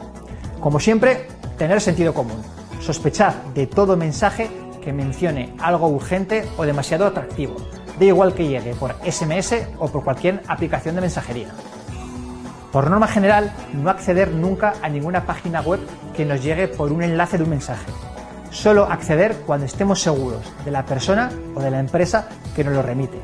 Como 0.60 0.80
siempre, 0.80 1.28
tener 1.58 1.82
sentido 1.82 2.14
común. 2.14 2.42
Sospechad 2.82 3.34
de 3.56 3.66
todo 3.66 3.98
mensaje 3.98 4.50
que 4.82 4.94
mencione 4.94 5.56
algo 5.60 5.88
urgente 5.88 6.48
o 6.58 6.66
demasiado 6.66 7.06
atractivo 7.06 7.58
da 8.00 8.06
igual 8.06 8.34
que 8.34 8.48
llegue 8.48 8.74
por 8.76 8.96
SMS 9.04 9.54
o 9.80 9.88
por 9.88 10.04
cualquier 10.04 10.42
aplicación 10.48 10.96
de 10.96 11.02
mensajería. 11.02 11.50
Por 12.72 12.90
norma 12.90 13.08
general, 13.08 13.54
no 13.74 13.90
acceder 13.90 14.32
nunca 14.32 14.74
a 14.82 14.90
ninguna 14.90 15.26
página 15.26 15.62
web 15.62 15.80
que 16.16 16.26
nos 16.26 16.44
llegue 16.44 16.68
por 16.68 16.92
un 16.92 17.02
enlace 17.02 17.38
de 17.38 17.44
un 17.44 17.50
mensaje. 17.50 17.92
Solo 18.52 18.86
acceder 18.86 19.38
cuando 19.46 19.66
estemos 19.66 20.02
seguros 20.02 20.42
de 20.66 20.72
la 20.72 20.86
persona 20.86 21.32
o 21.56 21.62
de 21.62 21.72
la 21.72 21.80
empresa 21.80 22.28
que 22.56 22.64
nos 22.64 22.74
lo 22.74 22.82
remite. 22.82 23.20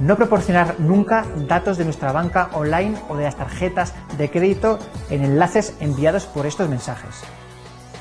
No 0.00 0.16
proporcionar 0.16 0.76
nunca 0.78 1.26
datos 1.46 1.76
de 1.76 1.84
nuestra 1.84 2.12
banca 2.12 2.48
online 2.54 2.96
o 3.08 3.16
de 3.16 3.24
las 3.24 3.36
tarjetas 3.36 3.94
de 4.16 4.30
crédito 4.30 4.78
en 5.10 5.24
enlaces 5.24 5.74
enviados 5.80 6.24
por 6.26 6.46
estos 6.46 6.68
mensajes. 6.68 7.22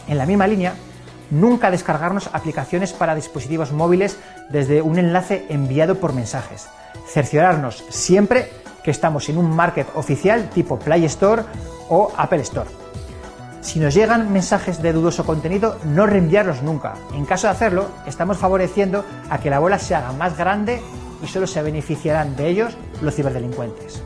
En 0.08 0.17
la 0.17 0.26
misma 0.26 0.48
línea, 0.48 0.74
nunca 1.32 1.72
descargarnos 1.72 2.30
aplicaciones 2.34 2.94
para 2.94 3.15
dispositivos 3.15 3.72
móviles 3.72 4.18
desde 4.50 4.82
un 4.82 4.98
enlace 4.98 5.46
enviado 5.50 5.96
por 5.96 6.13
mensajes. 6.13 6.68
Cerciorarnos 7.08 7.84
siempre 7.89 8.52
que 8.84 8.92
estamos 8.92 9.30
en 9.30 9.38
un 9.38 9.56
market 9.56 9.88
oficial 9.96 10.50
tipo 10.50 10.80
Play 10.80 11.06
Store 11.06 11.44
o 11.89 12.12
Apple 12.15 12.42
Store. 12.42 12.70
Si 13.62 13.80
nos 13.80 13.94
llegan 13.94 14.32
mensajes 14.32 14.82
de 14.82 14.94
dudoso 14.94 15.26
contenido, 15.26 15.78
no 15.84 16.06
reenviarlos 16.06 16.63
nunca. 16.63 16.96
En 17.13 17.26
caso 17.26 17.48
de 17.48 17.52
hacerlo, 17.52 17.89
estamos 18.08 18.38
favoreciendo 18.38 19.04
a 19.30 19.39
que 19.39 19.50
la 19.50 19.60
bola 19.60 19.78
se 19.78 19.96
haga 19.96 20.13
más 20.13 20.38
grande 20.38 20.82
y 21.22 21.28
solo 21.28 21.46
se 21.46 21.62
beneficiarán 21.62 22.36
de 22.36 22.48
ellos 22.48 22.78
los 23.02 23.15
ciberdelincuentes. 23.15 24.02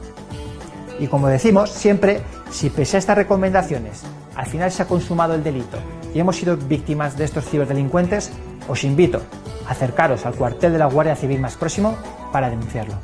Y 0.99 1.07
como 1.07 1.27
decimos 1.27 1.69
siempre, 1.69 2.21
si 2.49 2.69
pese 2.69 2.97
a 2.97 2.99
estas 2.99 3.17
recomendaciones 3.17 4.03
al 4.35 4.45
final 4.45 4.71
se 4.71 4.83
ha 4.83 4.87
consumado 4.87 5.35
el 5.35 5.43
delito 5.43 5.77
y 6.13 6.19
hemos 6.19 6.37
sido 6.37 6.57
víctimas 6.57 7.17
de 7.17 7.25
estos 7.25 7.45
ciberdelincuentes, 7.45 8.31
os 8.67 8.83
invito 8.83 9.21
a 9.67 9.71
acercaros 9.71 10.25
al 10.25 10.35
cuartel 10.35 10.73
de 10.73 10.79
la 10.79 10.85
Guardia 10.85 11.15
Civil 11.15 11.39
más 11.39 11.55
próximo 11.55 11.97
para 12.31 12.49
denunciarlo. 12.49 12.99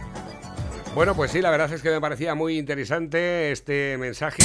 Bueno, 0.95 1.15
pues 1.15 1.31
sí, 1.31 1.41
la 1.41 1.51
verdad 1.51 1.71
es 1.71 1.81
que 1.81 1.91
me 1.91 2.01
parecía 2.01 2.33
muy 2.35 2.57
interesante 2.57 3.51
este 3.51 3.97
mensaje. 3.97 4.41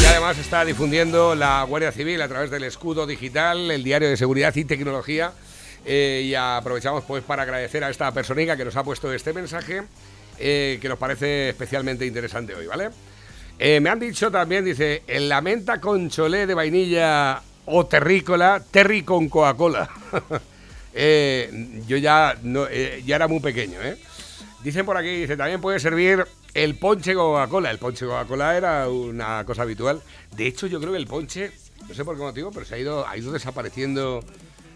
Y 0.00 0.04
además 0.04 0.38
está 0.38 0.64
difundiendo 0.64 1.34
la 1.34 1.62
Guardia 1.64 1.92
Civil 1.92 2.20
a 2.20 2.28
través 2.28 2.50
del 2.50 2.64
escudo 2.64 3.06
digital, 3.06 3.70
el 3.70 3.82
diario 3.82 4.08
de 4.08 4.16
seguridad 4.16 4.54
y 4.54 4.64
tecnología. 4.64 5.32
Eh, 5.84 6.24
y 6.24 6.34
aprovechamos 6.34 7.04
pues 7.04 7.22
para 7.22 7.44
agradecer 7.44 7.84
a 7.84 7.90
esta 7.90 8.10
personiga 8.12 8.56
que 8.56 8.64
nos 8.64 8.76
ha 8.76 8.84
puesto 8.84 9.12
este 9.12 9.32
mensaje, 9.32 9.82
eh, 10.38 10.78
que 10.82 10.88
nos 10.88 10.98
parece 10.98 11.50
especialmente 11.50 12.04
interesante 12.04 12.54
hoy, 12.54 12.66
¿vale? 12.66 12.90
Eh, 13.58 13.80
me 13.80 13.88
han 13.88 13.98
dicho 13.98 14.30
también, 14.30 14.64
dice, 14.64 15.02
en 15.06 15.28
la 15.28 15.40
menta 15.40 15.80
con 15.80 16.10
cholé 16.10 16.46
de 16.46 16.54
vainilla 16.54 17.40
o 17.64 17.86
terrícola, 17.86 18.62
terry 18.70 19.02
con 19.02 19.28
Coca-Cola. 19.28 19.88
yo 21.86 21.96
ya, 21.96 22.36
no, 22.42 22.68
ya 22.70 23.16
era 23.16 23.28
muy 23.28 23.40
pequeño, 23.40 23.80
¿eh? 23.82 23.96
Dicen 24.62 24.84
por 24.84 24.96
aquí, 24.96 25.08
dice, 25.08 25.36
también 25.36 25.60
puede 25.60 25.78
servir 25.78 26.26
el 26.52 26.74
ponche 26.74 27.14
Coca-Cola. 27.14 27.70
El 27.70 27.78
ponche 27.78 28.04
Coca-Cola 28.04 28.56
era 28.56 28.88
una 28.88 29.44
cosa 29.44 29.62
habitual. 29.62 30.02
De 30.34 30.46
hecho, 30.46 30.66
yo 30.66 30.80
creo 30.80 30.92
que 30.92 30.98
el 30.98 31.06
ponche, 31.06 31.52
no 31.86 31.94
sé 31.94 32.04
por 32.04 32.16
qué 32.16 32.22
motivo, 32.22 32.50
pero 32.50 32.66
se 32.66 32.74
ha 32.74 32.78
ido, 32.78 33.06
ha 33.06 33.16
ido 33.16 33.30
desapareciendo 33.32 34.24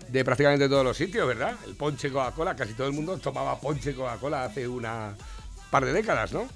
de 0.08 0.24
prácticamente 0.24 0.68
todos 0.68 0.84
los 0.84 0.96
sitios, 0.96 1.26
¿verdad? 1.26 1.54
El 1.66 1.74
ponche 1.74 2.10
Coca-Cola, 2.10 2.54
casi 2.54 2.74
todo 2.74 2.86
el 2.86 2.92
mundo 2.92 3.16
tomaba 3.18 3.58
ponche 3.58 3.94
Coca-Cola 3.94 4.44
hace 4.44 4.68
una 4.68 5.14
par 5.70 5.84
de 5.84 5.92
décadas, 5.92 6.32
¿no? 6.32 6.48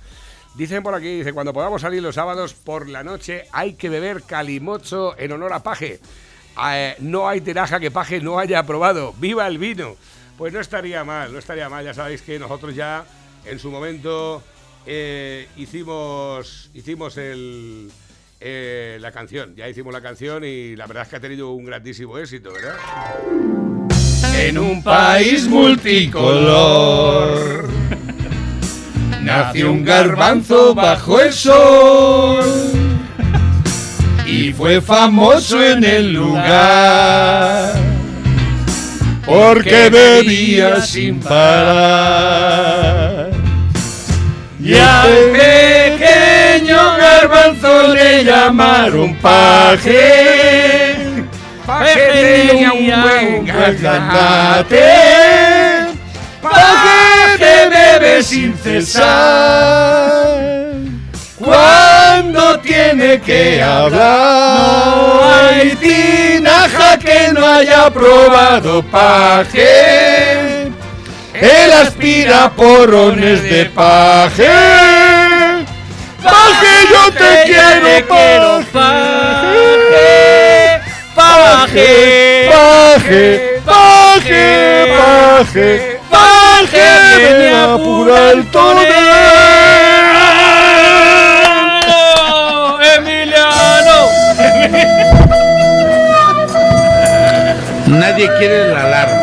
Dicen 0.55 0.83
por 0.85 0.95
aquí, 0.95 1.19
dice, 1.19 1.33
cuando 1.33 1.53
podamos 1.53 1.83
salir 1.83 2.01
los 2.01 2.15
sábados 2.15 2.55
por 2.55 2.89
la 2.89 3.03
noche 3.03 3.47
hay 3.51 3.75
que 3.75 3.89
beber 3.89 4.23
calimocho 4.23 5.19
en 5.19 5.33
honor 5.33 5.53
a 5.53 5.65
Paje. 5.65 5.99
Eh, 6.71 6.95
no 7.01 7.29
hay 7.29 7.41
teraja 7.41 7.81
que 7.81 7.91
Paje 7.91 8.21
no 8.21 8.39
haya 8.39 8.65
probado. 8.65 9.13
¡Viva 9.19 9.49
el 9.49 9.59
vino! 9.59 9.97
Pues 10.39 10.53
no 10.53 10.61
estaría 10.61 11.03
mal, 11.03 11.33
no 11.33 11.41
estaría 11.41 11.69
mal. 11.69 11.85
Ya 11.85 11.93
sabéis 11.93 12.23
que 12.23 12.39
nosotros 12.39 12.73
ya 12.75 13.05
en 13.45 13.59
su 13.59 13.73
momento 13.73 14.45
eh, 14.87 15.49
hicimos, 15.57 16.71
hicimos 16.73 17.17
el, 17.17 17.91
eh, 18.41 18.99
la 19.01 19.11
canción. 19.11 19.57
Ya 19.57 19.69
hicimos 19.69 19.93
la 19.93 20.03
canción 20.03 20.45
y 20.45 20.77
la 20.77 20.87
verdad 20.87 21.03
es 21.03 21.09
que 21.09 21.17
ha 21.17 21.21
tenido 21.21 21.51
un 21.51 21.65
grandísimo 21.65 22.17
éxito, 22.17 22.53
¿verdad? 22.53 22.77
En 24.39 24.59
un 24.59 24.85
país 24.85 25.49
multicolor 25.49 27.74
nació 29.25 29.73
un 29.73 29.85
garbanzo 29.85 30.75
bajo 30.75 31.19
el 31.21 31.33
sol 31.33 32.45
y 34.27 34.53
fue 34.53 34.83
famoso 34.83 35.63
en 35.63 35.83
el 35.83 36.13
lugar 36.13 37.73
porque 39.25 39.89
bebía 39.89 40.83
sin 40.83 41.19
parar. 41.21 42.35
Y 44.61 44.75
al 44.75 45.33
pequeño 45.33 46.97
garbanzo 46.99 47.95
le 47.95 48.25
llamaron 48.25 49.15
paje. 49.17 50.97
Paje 51.67 52.47
tenía 52.47 52.73
un 52.73 53.03
buen 53.03 53.47
gargante. 53.47 54.85
Paje 56.43 57.14
bebe 57.69 58.23
sin 58.23 58.57
cesar. 58.57 60.35
Cuando 61.39 62.59
tiene 62.61 63.21
que 63.21 63.63
hablar, 63.63 64.97
no 64.97 65.35
hay 65.35 65.77
tinaja 65.77 66.99
que 66.99 67.33
no 67.33 67.47
haya 67.47 67.91
probado 67.91 68.83
paje. 68.85 70.73
Él 71.35 71.73
aspira 71.73 72.51
porrones 72.51 73.43
de 73.43 73.67
paje. 73.67 74.49
Paje, 76.23 76.75
yo 76.91 77.13
te 77.13 77.43
quiero, 77.45 78.63
paje. 78.73 79.75
Paje, 81.15 82.49
paje, 82.51 83.61
paje, 83.67 84.87
paje, 84.97 86.01
paje, 86.11 86.94
Emiliano. 92.97 93.99
Nadie 97.87 98.31
quiere 98.39 98.69
la 98.69 98.85
alarma. 98.85 99.21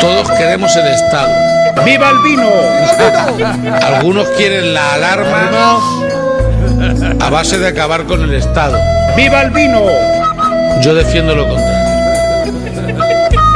Todos 0.00 0.30
queremos 0.38 0.76
el 0.76 0.86
Estado. 0.86 1.28
¡Viva 1.84 2.10
el 2.10 2.18
vino! 2.18 2.50
Algunos 3.82 4.28
quieren 4.30 4.74
la 4.74 4.94
alarma 4.94 5.78
a 7.20 7.30
base 7.30 7.58
de 7.58 7.68
acabar 7.68 8.04
con 8.04 8.22
el 8.22 8.34
Estado. 8.34 8.78
¡Viva 9.16 9.42
el 9.42 9.50
vino! 9.50 9.82
Yo 10.80 10.94
defiendo 10.94 11.34
lo 11.34 11.48
contrario. 11.48 11.77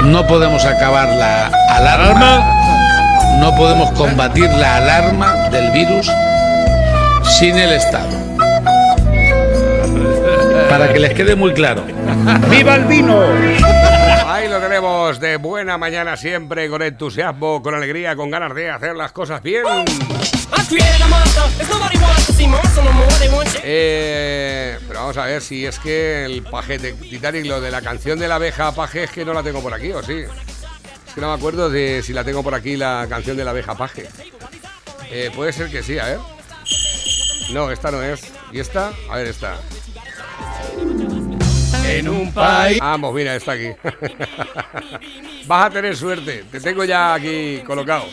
No 0.07 0.27
podemos 0.27 0.65
acabar 0.65 1.09
la 1.09 1.47
alarma, 1.69 3.39
no 3.41 3.55
podemos 3.57 3.91
combatir 3.93 4.51
la 4.51 4.77
alarma 4.77 5.49
del 5.51 5.71
virus 5.71 6.11
sin 7.39 7.57
el 7.57 7.73
Estado. 7.73 8.11
Para 10.69 10.93
que 10.93 10.99
les 10.99 11.15
quede 11.15 11.37
muy 11.37 11.53
claro. 11.55 11.83
¡Viva 12.51 12.77
el 12.77 12.85
vino! 12.85 13.21
Ahí 14.27 14.49
lo 14.49 14.59
tenemos 14.59 15.21
de 15.21 15.37
buena 15.37 15.79
mañana 15.79 16.17
siempre, 16.17 16.69
con 16.69 16.83
entusiasmo, 16.83 17.63
con 17.63 17.75
alegría, 17.75 18.17
con 18.17 18.31
ganas 18.31 18.55
de 18.55 18.71
hacer 18.71 18.97
las 18.97 19.13
cosas 19.13 19.43
bien. 19.43 19.65
Eh, 23.63 24.79
pero 24.89 25.01
vamos 25.01 25.17
a 25.17 25.27
ver 25.27 25.43
si 25.43 25.67
es 25.67 25.79
que 25.79 26.25
el 26.25 26.43
paje 26.43 26.79
de 26.79 26.93
Titanic, 26.93 27.47
lo 27.47 27.61
de 27.61 27.71
la 27.71 27.83
canción 27.83 28.19
de 28.19 28.29
la 28.29 28.37
abeja 28.37 28.73
paje, 28.73 29.05
es 29.05 29.11
que 29.11 29.25
no 29.25 29.35
la 29.35 29.43
tengo 29.43 29.63
por 29.63 29.75
aquí, 29.75 29.93
¿o 29.93 30.03
sí? 30.03 30.21
Es 30.21 31.15
que 31.15 31.21
no 31.21 31.29
me 31.29 31.35
acuerdo 31.35 31.71
de 31.71 32.03
si 32.03 32.13
la 32.13 32.25
tengo 32.25 32.43
por 32.43 32.55
aquí 32.55 32.77
la 32.77 33.07
canción 33.09 33.37
de 33.37 33.45
la 33.45 33.51
abeja 33.51 33.77
paje. 33.77 34.09
Eh, 35.11 35.31
puede 35.35 35.53
ser 35.53 35.71
que 35.71 35.83
sí, 35.83 35.99
a 35.99 36.07
ver. 36.07 36.19
No, 37.53 37.71
esta 37.71 37.91
no 37.91 38.03
es. 38.03 38.23
¿Y 38.51 38.61
esta? 38.61 38.93
A 39.11 39.17
ver, 39.17 39.27
esta. 39.27 39.57
En 41.93 42.09
un 42.09 42.33
país. 42.33 42.79
Vamos, 42.81 43.15
mira, 43.15 43.37
está 43.37 43.53
aquí. 43.53 43.69
Vas 45.47 45.67
a 45.67 45.71
tener 45.71 45.95
suerte. 45.95 46.43
Te 46.51 46.59
tengo 46.59 46.85
ya 46.85 47.13
aquí 47.13 47.63
colocado. 47.67 48.07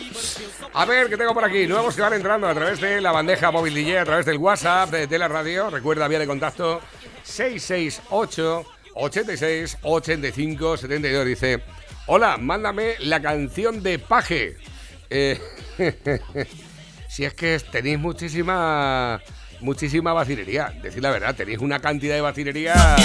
A 0.74 0.84
ver, 0.84 1.08
¿qué 1.08 1.16
tengo 1.16 1.32
por 1.32 1.46
aquí? 1.46 1.66
Nuevos 1.66 1.96
que 1.96 2.02
van 2.02 2.12
entrando 2.12 2.46
a 2.46 2.52
través 2.52 2.78
de 2.78 3.00
la 3.00 3.10
bandeja 3.10 3.50
móvil 3.50 3.72
DJ, 3.72 4.00
a 4.00 4.04
través 4.04 4.26
del 4.26 4.36
WhatsApp 4.36 4.90
de, 4.90 5.18
la 5.18 5.28
radio. 5.28 5.70
Recuerda, 5.70 6.08
vía 6.08 6.18
de 6.18 6.26
contacto 6.26 6.82
668 7.22 8.66
86 8.96 9.78
85 9.80 10.76
72. 10.76 11.24
Dice: 11.24 11.62
Hola, 12.04 12.36
mándame 12.36 12.96
la 12.98 13.22
canción 13.22 13.82
de 13.82 13.98
Paje. 13.98 14.58
Eh, 15.08 15.40
si 17.08 17.24
es 17.24 17.32
que 17.32 17.58
tenéis 17.72 17.98
muchísima 17.98 19.22
muchísima 19.60 20.12
vacilería. 20.12 20.72
Decir 20.82 21.02
la 21.02 21.10
verdad, 21.10 21.34
tenéis 21.34 21.58
una 21.58 21.78
cantidad 21.78 22.14
de 22.14 22.20
vacilería. 22.20 22.96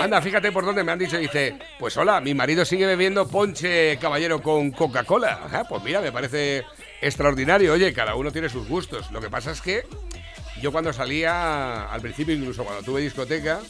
Anda, 0.00 0.20
fíjate 0.20 0.52
por 0.52 0.64
dónde 0.64 0.84
me 0.84 0.92
han 0.92 0.98
dicho. 0.98 1.18
Dice, 1.18 1.58
pues 1.78 1.96
hola, 1.96 2.20
mi 2.20 2.34
marido 2.34 2.64
sigue 2.64 2.86
bebiendo 2.86 3.28
ponche 3.28 3.98
caballero 3.98 4.42
con 4.42 4.70
Coca-Cola. 4.70 5.66
pues 5.68 5.82
mira, 5.82 6.00
me 6.00 6.12
parece 6.12 6.64
extraordinario. 7.00 7.72
Oye, 7.72 7.92
cada 7.92 8.14
uno 8.14 8.32
tiene 8.32 8.48
sus 8.48 8.68
gustos. 8.68 9.10
Lo 9.10 9.20
que 9.20 9.30
pasa 9.30 9.52
es 9.52 9.60
que 9.60 9.84
yo 10.60 10.72
cuando 10.72 10.92
salía, 10.92 11.90
al 11.90 12.00
principio 12.00 12.34
incluso 12.34 12.64
cuando 12.64 12.82
tuve 12.82 13.00
discoteca, 13.00 13.60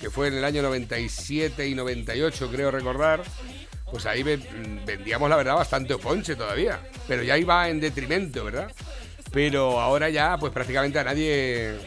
que 0.00 0.10
fue 0.10 0.28
en 0.28 0.34
el 0.34 0.44
año 0.44 0.62
97 0.62 1.68
y 1.68 1.74
98, 1.74 2.50
creo 2.50 2.70
recordar, 2.70 3.22
pues 3.90 4.06
ahí 4.06 4.22
vendíamos 4.22 5.28
la 5.28 5.36
verdad 5.36 5.54
bastante 5.54 5.96
ponche 5.98 6.36
todavía. 6.36 6.80
Pero 7.06 7.22
ya 7.22 7.36
iba 7.36 7.68
en 7.68 7.80
detrimento, 7.80 8.44
¿verdad? 8.44 8.72
Pero 9.32 9.80
ahora 9.80 10.08
ya, 10.10 10.36
pues 10.38 10.52
prácticamente 10.52 10.98
a 10.98 11.04
nadie 11.04 11.78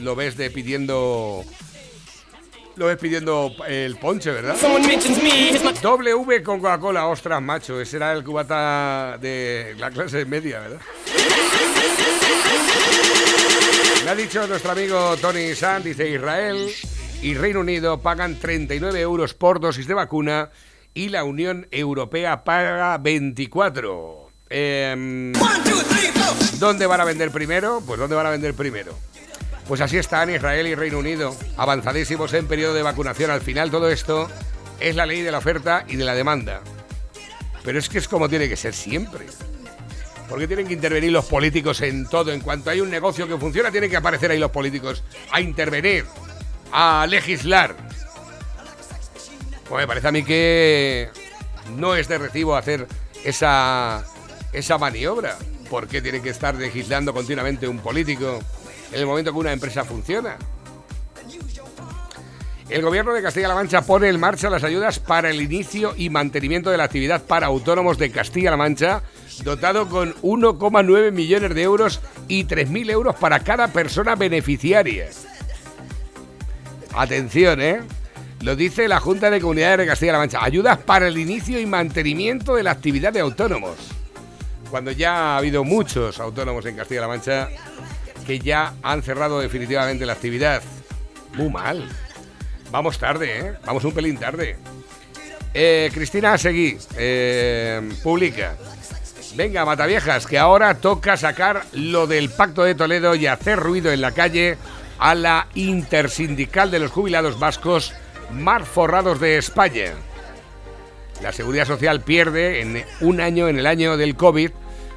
lo 0.00 0.16
ves 0.16 0.36
de 0.36 0.50
pidiendo. 0.50 1.44
Lo 2.76 2.86
ves 2.86 2.98
pidiendo 2.98 3.52
el 3.66 3.96
ponche, 3.96 4.30
¿verdad? 4.30 4.56
W 5.82 6.42
con 6.42 6.60
Coca-Cola, 6.60 7.06
ostras, 7.06 7.40
macho. 7.40 7.80
Ese 7.80 7.96
era 7.96 8.12
el 8.12 8.22
cubata 8.22 9.16
de 9.18 9.74
la 9.78 9.90
clase 9.90 10.26
media, 10.26 10.60
¿verdad? 10.60 10.80
Me 14.04 14.10
ha 14.10 14.14
dicho 14.14 14.46
nuestro 14.46 14.72
amigo 14.72 15.16
Tony 15.16 15.54
San, 15.54 15.82
dice 15.82 16.08
Israel 16.08 16.70
y 17.22 17.34
Reino 17.34 17.60
Unido 17.60 17.98
pagan 17.98 18.38
39 18.38 19.00
euros 19.00 19.34
por 19.34 19.58
dosis 19.58 19.88
de 19.88 19.94
vacuna 19.94 20.50
y 20.94 21.08
la 21.08 21.24
Unión 21.24 21.66
Europea 21.70 22.44
paga 22.44 22.98
24. 22.98 24.25
Em, 24.48 25.32
¿Dónde 26.58 26.86
van 26.86 27.00
a 27.00 27.04
vender 27.04 27.30
primero? 27.30 27.82
Pues 27.84 27.98
¿dónde 27.98 28.16
van 28.16 28.26
a 28.26 28.30
vender 28.30 28.54
primero? 28.54 28.96
Pues 29.66 29.80
así 29.80 29.98
están 29.98 30.30
Israel 30.30 30.66
y 30.68 30.74
Reino 30.74 30.98
Unido, 30.98 31.36
avanzadísimos 31.56 32.32
en 32.34 32.46
periodo 32.46 32.74
de 32.74 32.82
vacunación. 32.82 33.30
Al 33.30 33.40
final 33.40 33.70
todo 33.70 33.90
esto 33.90 34.30
es 34.78 34.94
la 34.94 35.06
ley 35.06 35.22
de 35.22 35.32
la 35.32 35.38
oferta 35.38 35.84
y 35.88 35.96
de 35.96 36.04
la 36.04 36.14
demanda. 36.14 36.60
Pero 37.64 37.78
es 37.78 37.88
que 37.88 37.98
es 37.98 38.06
como 38.06 38.28
tiene 38.28 38.48
que 38.48 38.56
ser 38.56 38.74
siempre. 38.74 39.26
Porque 40.28 40.46
tienen 40.46 40.68
que 40.68 40.74
intervenir 40.74 41.10
los 41.10 41.24
políticos 41.24 41.80
en 41.80 42.06
todo. 42.06 42.32
En 42.32 42.40
cuanto 42.40 42.70
hay 42.70 42.80
un 42.80 42.90
negocio 42.90 43.26
que 43.26 43.36
funciona, 43.36 43.72
tienen 43.72 43.90
que 43.90 43.96
aparecer 43.96 44.30
ahí 44.30 44.38
los 44.38 44.52
políticos 44.52 45.02
a 45.32 45.40
intervenir, 45.40 46.04
a 46.72 47.06
legislar. 47.08 47.74
Pues 49.68 49.82
me 49.82 49.86
parece 49.88 50.06
a 50.06 50.12
mí 50.12 50.22
que 50.22 51.08
no 51.76 51.96
es 51.96 52.06
de 52.06 52.18
recibo 52.18 52.56
hacer 52.56 52.86
esa, 53.24 54.04
esa 54.56 54.78
maniobra. 54.78 55.36
¿Por 55.68 55.86
qué 55.86 56.00
tiene 56.00 56.22
que 56.22 56.30
estar 56.30 56.54
legislando 56.54 57.12
continuamente 57.12 57.68
un 57.68 57.78
político 57.78 58.40
en 58.92 59.00
el 59.00 59.06
momento 59.06 59.32
que 59.32 59.38
una 59.38 59.52
empresa 59.52 59.84
funciona? 59.84 60.36
El 62.68 62.82
gobierno 62.82 63.12
de 63.12 63.22
Castilla-La 63.22 63.54
Mancha 63.54 63.82
pone 63.82 64.08
en 64.08 64.18
marcha 64.18 64.50
las 64.50 64.64
ayudas 64.64 64.98
para 64.98 65.30
el 65.30 65.40
inicio 65.40 65.94
y 65.96 66.10
mantenimiento 66.10 66.70
de 66.70 66.76
la 66.76 66.84
actividad 66.84 67.22
para 67.22 67.46
autónomos 67.46 67.96
de 67.96 68.10
Castilla-La 68.10 68.56
Mancha, 68.56 69.02
dotado 69.44 69.88
con 69.88 70.14
1,9 70.22 71.12
millones 71.12 71.54
de 71.54 71.62
euros 71.62 72.00
y 72.26 72.44
3.000 72.44 72.90
euros 72.90 73.14
para 73.16 73.40
cada 73.40 73.68
persona 73.68 74.16
beneficiaria. 74.16 75.06
Atención, 76.94 77.60
¿eh? 77.60 77.82
Lo 78.40 78.56
dice 78.56 78.88
la 78.88 79.00
Junta 79.00 79.30
de 79.30 79.40
Comunidades 79.40 79.78
de 79.78 79.86
Castilla-La 79.86 80.18
Mancha. 80.18 80.42
Ayudas 80.42 80.78
para 80.78 81.06
el 81.06 81.18
inicio 81.18 81.60
y 81.60 81.66
mantenimiento 81.66 82.54
de 82.54 82.64
la 82.64 82.72
actividad 82.72 83.12
de 83.12 83.20
autónomos. 83.20 83.76
Cuando 84.70 84.90
ya 84.90 85.34
ha 85.34 85.38
habido 85.38 85.64
muchos 85.64 86.18
autónomos 86.20 86.64
en 86.66 86.76
Castilla-La 86.76 87.08
Mancha 87.08 87.48
que 88.26 88.38
ya 88.38 88.74
han 88.82 89.02
cerrado 89.02 89.40
definitivamente 89.40 90.04
la 90.04 90.14
actividad. 90.14 90.62
Muy 91.34 91.48
mal. 91.48 91.88
Vamos 92.70 92.98
tarde, 92.98 93.38
¿eh? 93.38 93.52
Vamos 93.64 93.84
un 93.84 93.92
pelín 93.92 94.18
tarde. 94.18 94.56
Eh, 95.54 95.90
Cristina 95.94 96.36
Seguí, 96.36 96.76
eh, 96.96 97.88
publica. 98.02 98.56
Venga, 99.36 99.64
Mataviejas, 99.64 100.26
que 100.26 100.38
ahora 100.38 100.74
toca 100.74 101.16
sacar 101.16 101.64
lo 101.72 102.06
del 102.06 102.30
Pacto 102.30 102.64
de 102.64 102.74
Toledo 102.74 103.14
y 103.14 103.26
hacer 103.26 103.58
ruido 103.58 103.92
en 103.92 104.00
la 104.00 104.12
calle 104.12 104.56
a 104.98 105.14
la 105.14 105.46
intersindical 105.54 106.70
de 106.70 106.78
los 106.78 106.90
jubilados 106.90 107.38
vascos 107.38 107.94
más 108.32 108.66
forrados 108.66 109.20
de 109.20 109.38
España. 109.38 109.92
La 111.22 111.32
Seguridad 111.32 111.66
Social 111.66 112.02
pierde 112.02 112.60
en 112.60 112.84
un 113.00 113.20
año, 113.20 113.48
en 113.48 113.58
el 113.58 113.66
año 113.66 113.96
del 113.96 114.16
COVID, 114.16 114.50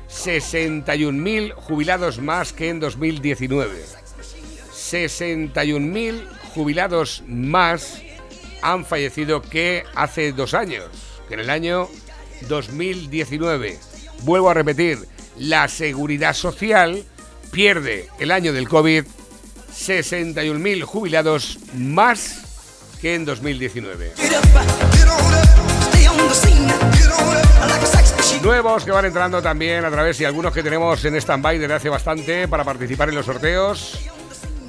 61.000 0.09 1.53
jubilados 1.53 2.19
más 2.19 2.53
que 2.53 2.69
en 2.69 2.79
2019. 2.79 3.83
61.000 4.73 6.27
jubilados 6.53 7.23
más 7.27 8.01
han 8.61 8.85
fallecido 8.85 9.41
que 9.41 9.83
hace 9.95 10.31
dos 10.31 10.53
años, 10.53 10.85
que 11.27 11.35
en 11.35 11.39
el 11.41 11.49
año 11.49 11.87
2019. 12.47 13.77
Vuelvo 14.23 14.49
a 14.49 14.53
repetir, 14.53 14.99
la 15.37 15.67
seguridad 15.67 16.33
social 16.33 17.03
pierde 17.51 18.09
el 18.19 18.31
año 18.31 18.51
del 18.51 18.67
COVID 18.67 19.05
61.000 19.71 20.83
jubilados 20.83 21.59
más 21.73 22.89
que 23.01 23.15
en 23.15 23.25
2019. 23.25 24.13
Nuevos 28.41 28.85
que 28.85 28.91
van 28.91 29.05
entrando 29.05 29.41
también 29.41 29.83
a 29.83 29.91
través 29.91 30.19
y 30.21 30.25
algunos 30.25 30.53
que 30.53 30.63
tenemos 30.63 31.03
en 31.03 31.15
stand-by 31.15 31.57
desde 31.57 31.73
hace 31.73 31.89
bastante 31.89 32.47
para 32.47 32.63
participar 32.63 33.09
en 33.09 33.15
los 33.15 33.25
sorteos. 33.25 33.99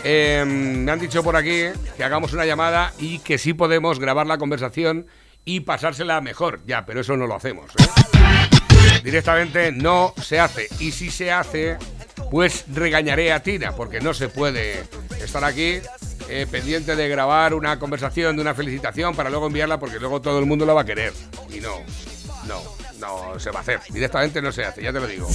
Eh, 0.03 0.45
me 0.47 0.91
han 0.91 0.99
dicho 0.99 1.23
por 1.23 1.37
aquí 1.37 1.65
que 1.97 2.05
hagamos 2.05 2.33
una 2.33 2.45
llamada 2.45 2.93
y 2.99 3.21
que 3.21 3.39
sí 3.39 3.55
podemos 3.55 4.01
grabar 4.01 4.27
la 4.27 4.39
conversación 4.39 5.07
y 5.45 5.61
pasársela 5.61 6.21
mejor. 6.21 6.61
Ya, 6.67 6.85
pero 6.85 7.01
eso 7.01 7.17
no 7.17 7.27
lo 7.27 7.37
hacemos. 7.37 7.71
¿eh? 7.79 9.01
Directamente 9.05 9.73
no 9.73 10.15
se 10.21 10.41
hace. 10.41 10.69
Y 10.79 10.91
si 10.91 11.11
se 11.11 11.31
hace, 11.31 11.79
pues 12.31 12.65
regañaré 12.69 13.33
a 13.33 13.43
Tina, 13.43 13.73
porque 13.73 14.01
no 14.01 14.15
se 14.15 14.29
puede 14.29 14.85
estar 15.23 15.45
aquí 15.45 15.79
eh, 16.29 16.47
pendiente 16.51 16.97
de 16.97 17.09
grabar 17.09 17.55
una 17.55 17.79
conversación, 17.79 18.37
de 18.37 18.43
una 18.43 18.55
felicitación, 18.55 19.15
para 19.15 19.31
luego 19.31 19.47
enviarla, 19.47 19.79
porque 19.79 20.01
luego 20.01 20.21
todo 20.21 20.39
el 20.39 20.47
mundo 20.47 20.67
la 20.67 20.75
va 20.75 20.83
a 20.83 20.87
querer. 20.87 21.13
Y 21.51 21.61
no, 21.61 21.79
no. 22.47 22.80
No 23.01 23.39
se 23.39 23.51
va 23.51 23.61
a 23.61 23.63
hacer, 23.63 23.81
directamente 23.89 24.43
no 24.43 24.53
se 24.53 24.65
hace, 24.65 24.83
ya 24.83 24.93
te 24.93 25.01
lo 25.01 25.07
digo. 25.07 25.29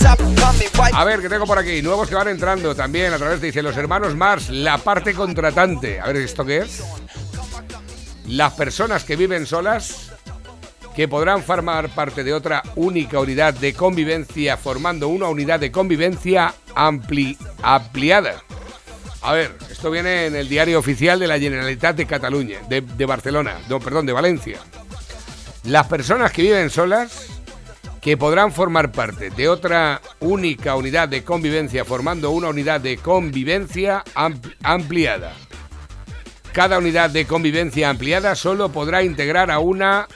A 0.93 1.03
ver, 1.03 1.19
que 1.19 1.29
tengo 1.29 1.45
por 1.45 1.57
aquí, 1.57 1.81
nuevos 1.81 2.07
que 2.07 2.15
van 2.15 2.27
entrando 2.27 2.75
también 2.75 3.11
a 3.11 3.17
través 3.17 3.41
de, 3.41 3.47
dice, 3.47 3.63
los 3.63 3.75
hermanos 3.75 4.15
Mars, 4.15 4.49
la 4.49 4.77
parte 4.77 5.13
contratante. 5.13 5.99
A 5.99 6.07
ver, 6.07 6.17
¿esto 6.17 6.45
qué 6.45 6.59
es? 6.59 6.83
Las 8.27 8.53
personas 8.53 9.03
que 9.03 9.15
viven 9.15 9.45
solas, 9.47 10.11
que 10.95 11.07
podrán 11.07 11.43
formar 11.43 11.89
parte 11.89 12.23
de 12.23 12.33
otra 12.33 12.61
única 12.75 13.19
unidad 13.19 13.53
de 13.53 13.73
convivencia, 13.73 14.57
formando 14.57 15.07
una 15.07 15.27
unidad 15.27 15.59
de 15.59 15.71
convivencia 15.71 16.53
ampli 16.75 17.37
ampliada. 17.63 18.43
A 19.21 19.33
ver, 19.33 19.57
esto 19.71 19.89
viene 19.89 20.27
en 20.27 20.35
el 20.35 20.47
diario 20.47 20.77
oficial 20.77 21.19
de 21.19 21.27
la 21.27 21.39
Generalitat 21.39 21.95
de 21.95 22.05
Cataluña, 22.05 22.59
de, 22.69 22.81
de 22.81 23.05
Barcelona, 23.07 23.57
no, 23.67 23.79
perdón, 23.79 24.05
de 24.05 24.13
Valencia. 24.13 24.59
Las 25.63 25.87
personas 25.87 26.31
que 26.31 26.43
viven 26.43 26.69
solas 26.69 27.34
que 28.05 28.17
podrán 28.17 28.51
formar 28.51 28.91
parte 28.91 29.31
de 29.31 29.49
otra 29.49 29.99
única 30.19 30.75
unidad 30.75 31.09
de 31.09 31.23
convivencia 31.23 31.83
formando 31.83 32.29
una 32.29 32.49
unidad 32.49 32.79
de 32.79 32.97
convivencia 32.97 34.03
ampliada. 34.61 35.33
Cada 36.51 36.77
unidad 36.77 37.09
de 37.09 37.25
convivencia 37.25 37.89
ampliada 37.89 38.35
solo 38.35 38.69
podrá 38.69 39.01
integrar 39.01 39.49
a 39.49 39.57
una 39.57 40.07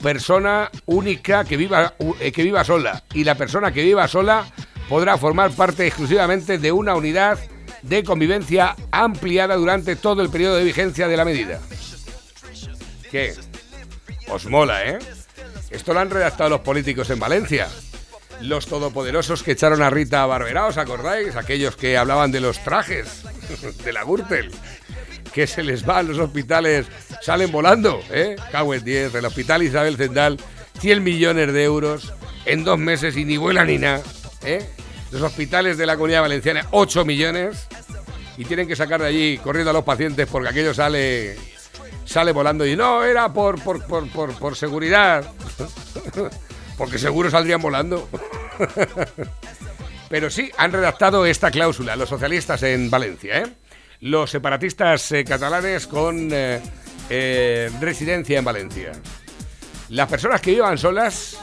persona 0.00 0.70
única 0.86 1.44
que 1.44 1.56
viva, 1.56 1.94
eh, 2.20 2.30
que 2.30 2.44
viva 2.44 2.62
sola 2.62 3.02
y 3.12 3.24
la 3.24 3.34
persona 3.34 3.72
que 3.72 3.82
viva 3.82 4.06
sola 4.06 4.46
podrá 4.88 5.18
formar 5.18 5.50
parte 5.50 5.84
exclusivamente 5.88 6.58
de 6.58 6.70
una 6.70 6.94
unidad 6.94 7.36
de 7.82 8.04
convivencia 8.04 8.76
ampliada 8.92 9.56
durante 9.56 9.96
todo 9.96 10.22
el 10.22 10.30
periodo 10.30 10.54
de 10.54 10.62
vigencia 10.62 11.08
de 11.08 11.16
la 11.16 11.24
medida. 11.24 11.58
¿Qué? 13.10 13.34
Os 14.28 14.46
mola, 14.46 14.86
¿eh? 14.86 15.00
Esto 15.72 15.94
lo 15.94 16.00
han 16.00 16.10
redactado 16.10 16.50
los 16.50 16.60
políticos 16.60 17.08
en 17.10 17.18
Valencia. 17.18 17.68
Los 18.42 18.66
todopoderosos 18.66 19.42
que 19.42 19.52
echaron 19.52 19.82
a 19.82 19.88
Rita 19.88 20.26
Barberá, 20.26 20.66
¿os 20.66 20.76
acordáis? 20.76 21.34
Aquellos 21.34 21.76
que 21.76 21.96
hablaban 21.96 22.30
de 22.30 22.40
los 22.40 22.62
trajes 22.62 23.22
de 23.84 23.92
la 23.92 24.04
Gürtel. 24.04 24.50
Que 25.32 25.46
se 25.46 25.62
les 25.62 25.88
va 25.88 25.98
a 25.98 26.02
los 26.02 26.18
hospitales, 26.18 26.86
salen 27.22 27.50
volando, 27.50 28.02
¿eh? 28.10 28.36
Cago 28.50 28.74
en 28.74 28.84
10, 28.84 29.14
el 29.14 29.24
hospital 29.24 29.62
Isabel 29.62 29.96
Zendal, 29.96 30.38
100 30.78 31.02
millones 31.02 31.52
de 31.52 31.64
euros 31.64 32.12
en 32.44 32.64
dos 32.64 32.78
meses 32.78 33.16
y 33.16 33.24
ni 33.24 33.38
vuela 33.38 33.64
ni 33.64 33.78
nada, 33.78 34.02
¿eh? 34.44 34.68
Los 35.10 35.22
hospitales 35.22 35.78
de 35.78 35.86
la 35.86 35.96
comunidad 35.96 36.20
valenciana, 36.20 36.66
8 36.70 37.04
millones. 37.06 37.66
Y 38.36 38.44
tienen 38.44 38.66
que 38.66 38.76
sacar 38.76 39.00
de 39.00 39.08
allí 39.08 39.38
corriendo 39.38 39.70
a 39.70 39.74
los 39.74 39.84
pacientes 39.84 40.26
porque 40.26 40.48
aquello 40.48 40.74
sale 40.74 41.36
sale 42.04 42.32
volando 42.32 42.66
y 42.66 42.76
no, 42.76 43.04
era 43.04 43.32
por, 43.32 43.62
por, 43.62 43.84
por, 43.86 44.08
por, 44.10 44.34
por 44.38 44.56
seguridad. 44.56 45.24
Porque 46.78 46.98
seguro 46.98 47.30
saldrían 47.30 47.62
volando. 47.62 48.08
Pero 50.08 50.30
sí, 50.30 50.50
han 50.58 50.72
redactado 50.72 51.24
esta 51.24 51.50
cláusula 51.50 51.96
los 51.96 52.08
socialistas 52.08 52.62
en 52.64 52.90
Valencia, 52.90 53.38
¿eh? 53.38 53.46
Los 54.00 54.30
separatistas 54.30 55.12
eh, 55.12 55.24
catalanes 55.24 55.86
con 55.86 56.28
eh, 56.32 56.60
eh, 57.08 57.70
residencia 57.80 58.38
en 58.38 58.44
Valencia. 58.44 58.92
Las 59.88 60.08
personas 60.08 60.40
que 60.40 60.50
vivan 60.50 60.76
solas, 60.76 61.38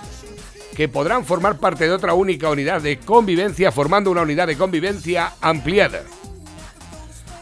que 0.75 0.89
podrán 0.89 1.25
formar 1.25 1.57
parte 1.57 1.85
de 1.85 1.91
otra 1.93 2.13
única 2.13 2.49
unidad 2.49 2.81
de 2.81 2.99
convivencia, 2.99 3.71
formando 3.71 4.11
una 4.11 4.23
unidad 4.23 4.47
de 4.47 4.57
convivencia 4.57 5.33
ampliada. 5.41 6.03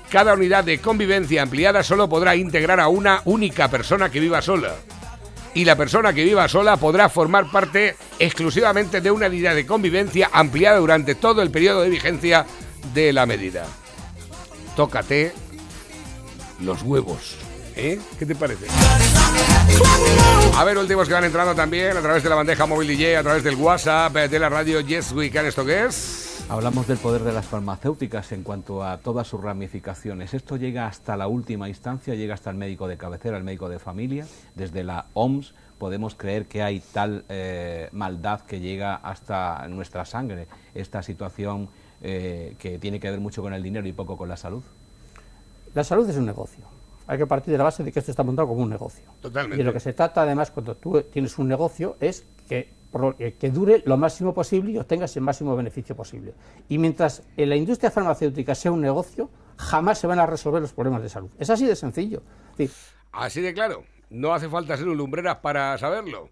Cada 0.09 0.33
unidad 0.33 0.63
de 0.63 0.79
convivencia 0.79 1.41
ampliada 1.41 1.83
solo 1.83 2.07
podrá 2.07 2.35
integrar 2.35 2.79
a 2.79 2.87
una 2.87 3.21
única 3.25 3.67
persona 3.67 4.09
que 4.09 4.21
viva 4.21 4.41
sola. 4.41 4.75
Y 5.53 5.65
la 5.65 5.75
persona 5.75 6.13
que 6.13 6.23
viva 6.23 6.47
sola 6.47 6.77
podrá 6.77 7.09
formar 7.09 7.51
parte 7.51 7.95
exclusivamente 8.17 9.01
de 9.01 9.11
una 9.11 9.27
unidad 9.27 9.55
de 9.55 9.65
convivencia 9.65 10.29
ampliada 10.31 10.77
durante 10.77 11.15
todo 11.15 11.41
el 11.41 11.51
periodo 11.51 11.81
de 11.81 11.89
vigencia 11.89 12.45
de 12.93 13.11
la 13.11 13.25
medida. 13.25 13.65
Tócate 14.75 15.33
los 16.61 16.83
huevos. 16.83 17.35
¿Eh? 17.75 17.99
¿Qué 18.17 18.25
te 18.25 18.33
parece? 18.33 18.65
A 20.55 20.63
ver, 20.63 20.77
últimos 20.77 21.07
que 21.07 21.13
van 21.13 21.25
entrando 21.25 21.53
también 21.53 21.97
a 21.97 22.01
través 22.01 22.23
de 22.23 22.29
la 22.29 22.35
bandeja 22.35 22.65
móvil 22.65 22.87
DJ, 22.87 23.17
a 23.17 23.23
través 23.23 23.43
del 23.43 23.55
WhatsApp, 23.55 24.13
de 24.13 24.39
la 24.39 24.49
radio 24.49 24.79
Yes 24.79 25.11
We 25.11 25.29
Can. 25.29 25.45
¿Esto 25.45 25.65
qué 25.65 25.85
es? 25.85 26.26
Hablamos 26.49 26.87
del 26.87 26.97
poder 26.97 27.23
de 27.23 27.33
las 27.33 27.45
farmacéuticas 27.45 28.31
en 28.31 28.43
cuanto 28.43 28.81
a 28.81 28.99
todas 28.99 29.27
sus 29.27 29.41
ramificaciones. 29.41 30.33
Esto 30.33 30.55
llega 30.55 30.87
hasta 30.87 31.17
la 31.17 31.27
última 31.27 31.67
instancia, 31.67 32.15
llega 32.15 32.35
hasta 32.35 32.49
el 32.49 32.55
médico 32.55 32.87
de 32.87 32.95
cabecera, 32.95 33.35
el 33.35 33.43
médico 33.43 33.67
de 33.67 33.79
familia. 33.79 34.25
Desde 34.55 34.85
la 34.85 35.07
OMS 35.13 35.53
podemos 35.77 36.15
creer 36.15 36.45
que 36.45 36.63
hay 36.63 36.79
tal 36.79 37.25
eh, 37.27 37.89
maldad 37.91 38.41
que 38.41 38.61
llega 38.61 38.95
hasta 38.95 39.67
nuestra 39.67 40.05
sangre. 40.05 40.47
Esta 40.73 41.03
situación 41.03 41.67
eh, 42.01 42.55
que 42.57 42.79
tiene 42.79 43.01
que 43.01 43.11
ver 43.11 43.19
mucho 43.19 43.41
con 43.41 43.53
el 43.53 43.61
dinero 43.61 43.85
y 43.85 43.91
poco 43.91 44.15
con 44.15 44.29
la 44.29 44.37
salud. 44.37 44.63
La 45.73 45.83
salud 45.83 46.09
es 46.09 46.15
un 46.15 46.25
negocio. 46.25 46.63
Hay 47.07 47.17
que 47.17 47.27
partir 47.27 47.51
de 47.51 47.57
la 47.57 47.65
base 47.65 47.83
de 47.83 47.91
que 47.91 47.99
esto 47.99 48.11
está 48.11 48.23
montado 48.23 48.47
como 48.47 48.61
un 48.61 48.69
negocio. 48.69 49.03
Totalmente. 49.21 49.55
Y 49.55 49.59
de 49.59 49.63
lo 49.65 49.73
que 49.73 49.81
se 49.81 49.91
trata, 49.91 50.21
además, 50.21 50.51
cuando 50.51 50.75
tú 50.75 51.01
tienes 51.11 51.37
un 51.37 51.49
negocio, 51.49 51.97
es 51.99 52.25
que, 52.47 52.69
que 53.15 53.51
dure 53.51 53.83
lo 53.85 53.97
máximo 53.97 54.33
posible 54.33 54.71
y 54.71 54.77
obtengas 54.77 55.15
el 55.15 55.23
máximo 55.23 55.55
beneficio 55.55 55.95
posible. 55.95 56.33
Y 56.69 56.77
mientras 56.77 57.23
en 57.35 57.49
la 57.49 57.55
industria 57.55 57.91
farmacéutica 57.91 58.55
sea 58.55 58.71
un 58.71 58.81
negocio, 58.81 59.29
jamás 59.57 59.99
se 59.99 60.07
van 60.07 60.19
a 60.19 60.25
resolver 60.25 60.61
los 60.61 60.73
problemas 60.73 61.01
de 61.01 61.09
salud. 61.09 61.29
Es 61.39 61.49
así 61.49 61.65
de 61.65 61.75
sencillo. 61.75 62.21
Así 63.11 63.41
de 63.41 63.53
claro, 63.53 63.83
no 64.09 64.33
hace 64.33 64.49
falta 64.49 64.77
ser 64.77 64.87
un 64.87 64.97
lumbreras 64.97 65.37
para 65.37 65.77
saberlo. 65.77 66.29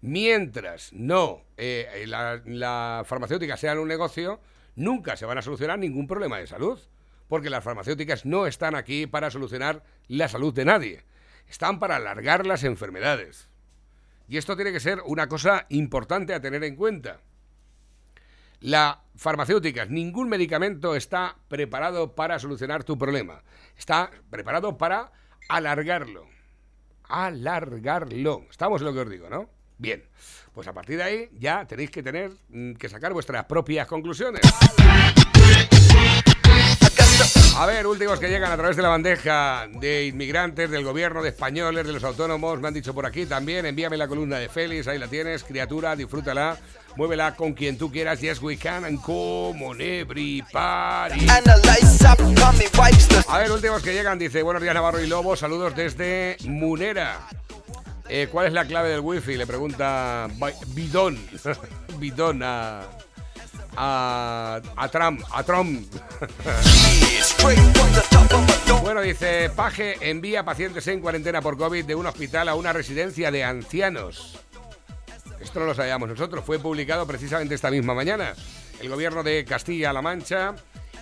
Mientras 0.00 0.92
no 0.92 1.42
eh, 1.56 2.04
la, 2.06 2.40
la 2.44 3.02
farmacéutica 3.04 3.56
sea 3.56 3.78
un 3.80 3.88
negocio, 3.88 4.40
nunca 4.76 5.16
se 5.16 5.26
van 5.26 5.38
a 5.38 5.42
solucionar 5.42 5.78
ningún 5.78 6.06
problema 6.06 6.38
de 6.38 6.46
salud. 6.46 6.78
Porque 7.28 7.50
las 7.50 7.62
farmacéuticas 7.62 8.24
no 8.24 8.46
están 8.46 8.74
aquí 8.74 9.06
para 9.06 9.30
solucionar 9.30 9.82
la 10.06 10.28
salud 10.28 10.54
de 10.54 10.64
nadie. 10.64 11.04
Están 11.46 11.78
para 11.78 11.96
alargar 11.96 12.46
las 12.46 12.64
enfermedades. 12.64 13.47
Y 14.28 14.36
esto 14.36 14.54
tiene 14.54 14.72
que 14.72 14.80
ser 14.80 15.00
una 15.06 15.26
cosa 15.26 15.66
importante 15.70 16.34
a 16.34 16.40
tener 16.40 16.62
en 16.64 16.76
cuenta. 16.76 17.20
La 18.60 19.02
farmacéuticas, 19.16 19.88
ningún 19.88 20.28
medicamento 20.28 20.94
está 20.94 21.36
preparado 21.48 22.14
para 22.14 22.38
solucionar 22.38 22.84
tu 22.84 22.98
problema. 22.98 23.42
Está 23.76 24.10
preparado 24.30 24.76
para 24.76 25.12
alargarlo. 25.48 26.26
Alargarlo. 27.04 28.44
Estamos 28.50 28.82
en 28.82 28.86
lo 28.86 28.92
que 28.92 29.00
os 29.00 29.10
digo, 29.10 29.30
¿no? 29.30 29.48
Bien. 29.78 30.04
Pues 30.52 30.66
a 30.68 30.72
partir 30.72 30.96
de 30.98 31.04
ahí 31.04 31.30
ya 31.38 31.64
tenéis 31.66 31.90
que 31.90 32.02
tener 32.02 32.32
mm, 32.48 32.72
que 32.72 32.88
sacar 32.88 33.12
vuestras 33.12 33.44
propias 33.44 33.86
conclusiones. 33.86 34.42
A 37.60 37.66
ver, 37.66 37.88
últimos 37.88 38.20
que 38.20 38.28
llegan 38.28 38.52
a 38.52 38.56
través 38.56 38.76
de 38.76 38.82
la 38.82 38.88
bandeja 38.88 39.66
de 39.80 40.06
inmigrantes, 40.06 40.70
del 40.70 40.84
gobierno, 40.84 41.22
de 41.24 41.30
españoles, 41.30 41.84
de 41.84 41.92
los 41.92 42.04
autónomos, 42.04 42.60
me 42.60 42.68
han 42.68 42.74
dicho 42.74 42.94
por 42.94 43.04
aquí 43.04 43.26
también, 43.26 43.66
envíame 43.66 43.96
la 43.96 44.06
columna 44.06 44.38
de 44.38 44.48
Félix, 44.48 44.86
ahí 44.86 44.96
la 44.96 45.08
tienes, 45.08 45.42
criatura, 45.42 45.96
disfrútala, 45.96 46.56
muévela 46.94 47.34
con 47.34 47.54
quien 47.54 47.76
tú 47.76 47.90
quieras, 47.90 48.20
yes 48.20 48.40
we 48.40 48.56
can, 48.56 48.84
and 48.84 49.02
come 49.02 49.66
on 49.66 49.80
everybody. 49.80 51.26
A 53.28 53.38
ver, 53.38 53.50
últimos 53.50 53.82
que 53.82 53.92
llegan, 53.92 54.20
dice, 54.20 54.40
buenos 54.44 54.62
días 54.62 54.74
Navarro 54.74 55.00
y 55.00 55.08
Lobo, 55.08 55.34
saludos 55.34 55.74
desde 55.74 56.36
Munera. 56.44 57.26
Eh, 58.08 58.28
¿Cuál 58.30 58.46
es 58.46 58.52
la 58.52 58.66
clave 58.66 58.88
del 58.90 59.00
wifi? 59.00 59.36
Le 59.36 59.48
pregunta 59.48 60.28
Bi- 60.36 60.54
Bidón, 60.74 61.18
Bidón 61.98 62.40
a, 62.44 62.82
a, 63.80 64.60
a 64.76 64.88
Trump, 64.88 65.22
a 65.32 65.42
Trump. 65.44 65.86
Bueno, 68.82 69.00
dice, 69.02 69.50
Paje 69.50 69.96
envía 70.10 70.44
pacientes 70.44 70.86
en 70.88 71.00
cuarentena 71.00 71.40
por 71.40 71.56
COVID 71.56 71.84
de 71.84 71.94
un 71.94 72.06
hospital 72.06 72.48
a 72.48 72.54
una 72.54 72.72
residencia 72.72 73.30
de 73.30 73.44
ancianos. 73.44 74.38
Esto 75.40 75.60
no 75.60 75.66
lo 75.66 75.74
sabíamos 75.74 76.08
nosotros, 76.08 76.44
fue 76.44 76.58
publicado 76.58 77.06
precisamente 77.06 77.54
esta 77.54 77.70
misma 77.70 77.94
mañana. 77.94 78.34
El 78.80 78.88
gobierno 78.88 79.22
de 79.22 79.44
Castilla-La 79.44 80.02
Mancha, 80.02 80.54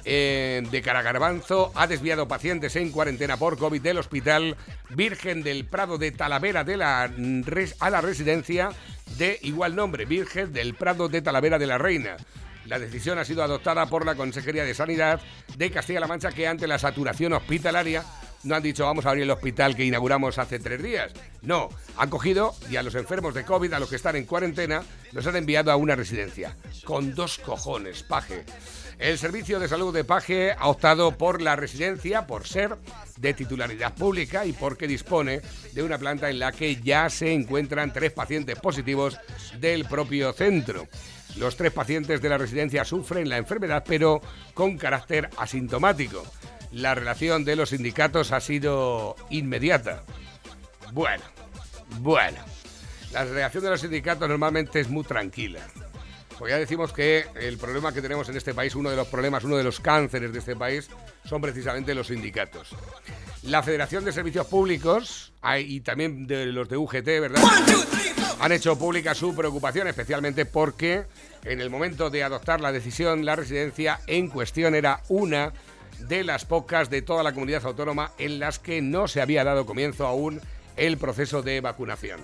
eh, 0.04 0.62
de 0.70 0.82
Caragarbanzo, 0.82 1.72
ha 1.74 1.86
desviado 1.86 2.28
pacientes 2.28 2.76
en 2.76 2.90
cuarentena 2.90 3.36
por 3.36 3.58
COVID 3.58 3.80
del 3.80 3.98
hospital 3.98 4.56
Virgen 4.90 5.42
del 5.42 5.64
Prado 5.64 5.98
de 5.98 6.12
Talavera 6.12 6.64
de 6.64 6.76
la, 6.76 7.10
res- 7.44 7.76
a 7.80 7.90
la 7.90 8.00
residencia 8.00 8.70
de 9.16 9.38
igual 9.42 9.74
nombre, 9.74 10.04
Virgen 10.04 10.52
del 10.52 10.74
Prado 10.74 11.08
de 11.08 11.22
Talavera 11.22 11.58
de 11.58 11.66
la 11.66 11.78
Reina. 11.78 12.16
La 12.66 12.78
decisión 12.78 13.18
ha 13.18 13.24
sido 13.24 13.42
adoptada 13.42 13.86
por 13.86 14.04
la 14.04 14.14
Consejería 14.14 14.64
de 14.64 14.74
Sanidad 14.74 15.20
de 15.56 15.70
Castilla-La 15.70 16.06
Mancha 16.06 16.32
que 16.32 16.46
ante 16.46 16.66
la 16.66 16.78
saturación 16.78 17.32
hospitalaria 17.32 18.04
no 18.42 18.54
han 18.54 18.62
dicho 18.62 18.84
vamos 18.84 19.06
a 19.06 19.10
abrir 19.10 19.24
el 19.24 19.30
hospital 19.30 19.74
que 19.74 19.84
inauguramos 19.84 20.38
hace 20.38 20.58
tres 20.58 20.82
días. 20.82 21.12
No, 21.42 21.68
han 21.96 22.10
cogido 22.10 22.54
y 22.70 22.76
a 22.76 22.82
los 22.82 22.94
enfermos 22.94 23.34
de 23.34 23.44
COVID, 23.44 23.72
a 23.72 23.80
los 23.80 23.88
que 23.88 23.96
están 23.96 24.16
en 24.16 24.24
cuarentena, 24.24 24.82
los 25.12 25.26
han 25.26 25.36
enviado 25.36 25.70
a 25.72 25.76
una 25.76 25.96
residencia. 25.96 26.56
Con 26.84 27.14
dos 27.14 27.38
cojones, 27.38 28.02
paje. 28.02 28.44
El 28.98 29.18
Servicio 29.18 29.60
de 29.60 29.68
Salud 29.68 29.92
de 29.92 30.04
Paje 30.04 30.52
ha 30.52 30.68
optado 30.68 31.18
por 31.18 31.42
la 31.42 31.54
residencia 31.54 32.26
por 32.26 32.46
ser 32.46 32.76
de 33.18 33.34
titularidad 33.34 33.94
pública 33.94 34.46
y 34.46 34.52
porque 34.52 34.86
dispone 34.86 35.42
de 35.72 35.82
una 35.82 35.98
planta 35.98 36.30
en 36.30 36.38
la 36.38 36.52
que 36.52 36.76
ya 36.76 37.10
se 37.10 37.32
encuentran 37.32 37.92
tres 37.92 38.12
pacientes 38.12 38.58
positivos 38.58 39.18
del 39.60 39.84
propio 39.84 40.32
centro. 40.32 40.88
Los 41.36 41.56
tres 41.56 41.72
pacientes 41.72 42.22
de 42.22 42.28
la 42.28 42.38
residencia 42.38 42.84
sufren 42.84 43.28
la 43.28 43.36
enfermedad, 43.36 43.84
pero 43.86 44.20
con 44.54 44.78
carácter 44.78 45.28
asintomático. 45.36 46.24
La 46.72 46.94
relación 46.94 47.44
de 47.44 47.56
los 47.56 47.70
sindicatos 47.70 48.32
ha 48.32 48.40
sido 48.40 49.16
inmediata. 49.30 50.02
Bueno, 50.92 51.24
bueno. 52.00 52.38
La 53.12 53.24
reacción 53.24 53.64
de 53.64 53.70
los 53.70 53.80
sindicatos 53.80 54.28
normalmente 54.28 54.80
es 54.80 54.88
muy 54.88 55.04
tranquila. 55.04 55.60
Pues 56.38 56.50
ya 56.50 56.58
decimos 56.58 56.92
que 56.92 57.24
el 57.34 57.56
problema 57.56 57.92
que 57.92 58.02
tenemos 58.02 58.28
en 58.28 58.36
este 58.36 58.52
país, 58.52 58.74
uno 58.74 58.90
de 58.90 58.96
los 58.96 59.08
problemas, 59.08 59.44
uno 59.44 59.56
de 59.56 59.64
los 59.64 59.80
cánceres 59.80 60.32
de 60.32 60.38
este 60.38 60.56
país, 60.56 60.88
son 61.24 61.40
precisamente 61.40 61.94
los 61.94 62.08
sindicatos. 62.08 62.74
La 63.46 63.62
Federación 63.62 64.04
de 64.04 64.12
Servicios 64.12 64.46
Públicos 64.46 65.32
y 65.58 65.80
también 65.80 66.26
de 66.26 66.46
los 66.46 66.68
de 66.68 66.76
UGT, 66.76 67.04
¿verdad? 67.04 67.42
Han 68.40 68.52
hecho 68.52 68.76
pública 68.76 69.14
su 69.14 69.34
preocupación, 69.34 69.86
especialmente 69.86 70.44
porque 70.46 71.04
en 71.44 71.60
el 71.60 71.70
momento 71.70 72.10
de 72.10 72.24
adoptar 72.24 72.60
la 72.60 72.72
decisión, 72.72 73.24
la 73.24 73.36
residencia 73.36 74.00
en 74.08 74.28
cuestión 74.28 74.74
era 74.74 75.02
una 75.08 75.52
de 76.00 76.24
las 76.24 76.44
pocas 76.44 76.90
de 76.90 77.02
toda 77.02 77.22
la 77.22 77.32
comunidad 77.32 77.64
autónoma 77.64 78.12
en 78.18 78.40
las 78.40 78.58
que 78.58 78.82
no 78.82 79.06
se 79.08 79.20
había 79.20 79.44
dado 79.44 79.64
comienzo 79.64 80.06
aún 80.06 80.40
el 80.76 80.98
proceso 80.98 81.42
de 81.42 81.60
vacunación. 81.60 82.20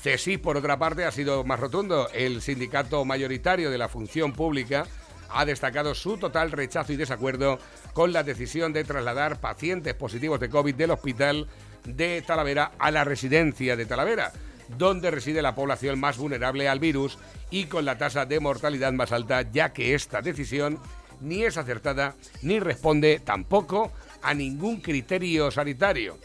CESI, 0.00 0.38
por 0.38 0.56
otra 0.56 0.78
parte, 0.78 1.04
ha 1.04 1.10
sido 1.10 1.42
más 1.42 1.58
rotundo. 1.58 2.08
El 2.14 2.40
sindicato 2.40 3.04
mayoritario 3.04 3.70
de 3.70 3.78
la 3.78 3.88
función 3.88 4.32
pública 4.32 4.86
ha 5.30 5.44
destacado 5.44 5.94
su 5.94 6.16
total 6.18 6.50
rechazo 6.50 6.92
y 6.92 6.96
desacuerdo 6.96 7.58
con 7.92 8.12
la 8.12 8.22
decisión 8.22 8.72
de 8.72 8.84
trasladar 8.84 9.40
pacientes 9.40 9.94
positivos 9.94 10.40
de 10.40 10.48
COVID 10.48 10.74
del 10.74 10.90
hospital 10.90 11.46
de 11.84 12.22
Talavera 12.22 12.72
a 12.78 12.90
la 12.90 13.04
residencia 13.04 13.76
de 13.76 13.86
Talavera, 13.86 14.32
donde 14.76 15.10
reside 15.10 15.42
la 15.42 15.54
población 15.54 15.98
más 15.98 16.18
vulnerable 16.18 16.68
al 16.68 16.80
virus 16.80 17.18
y 17.50 17.66
con 17.66 17.84
la 17.84 17.98
tasa 17.98 18.26
de 18.26 18.40
mortalidad 18.40 18.92
más 18.92 19.12
alta, 19.12 19.42
ya 19.42 19.72
que 19.72 19.94
esta 19.94 20.20
decisión 20.20 20.78
ni 21.20 21.44
es 21.44 21.56
acertada 21.56 22.14
ni 22.42 22.60
responde 22.60 23.20
tampoco 23.20 23.92
a 24.22 24.34
ningún 24.34 24.80
criterio 24.80 25.50
sanitario. 25.50 26.18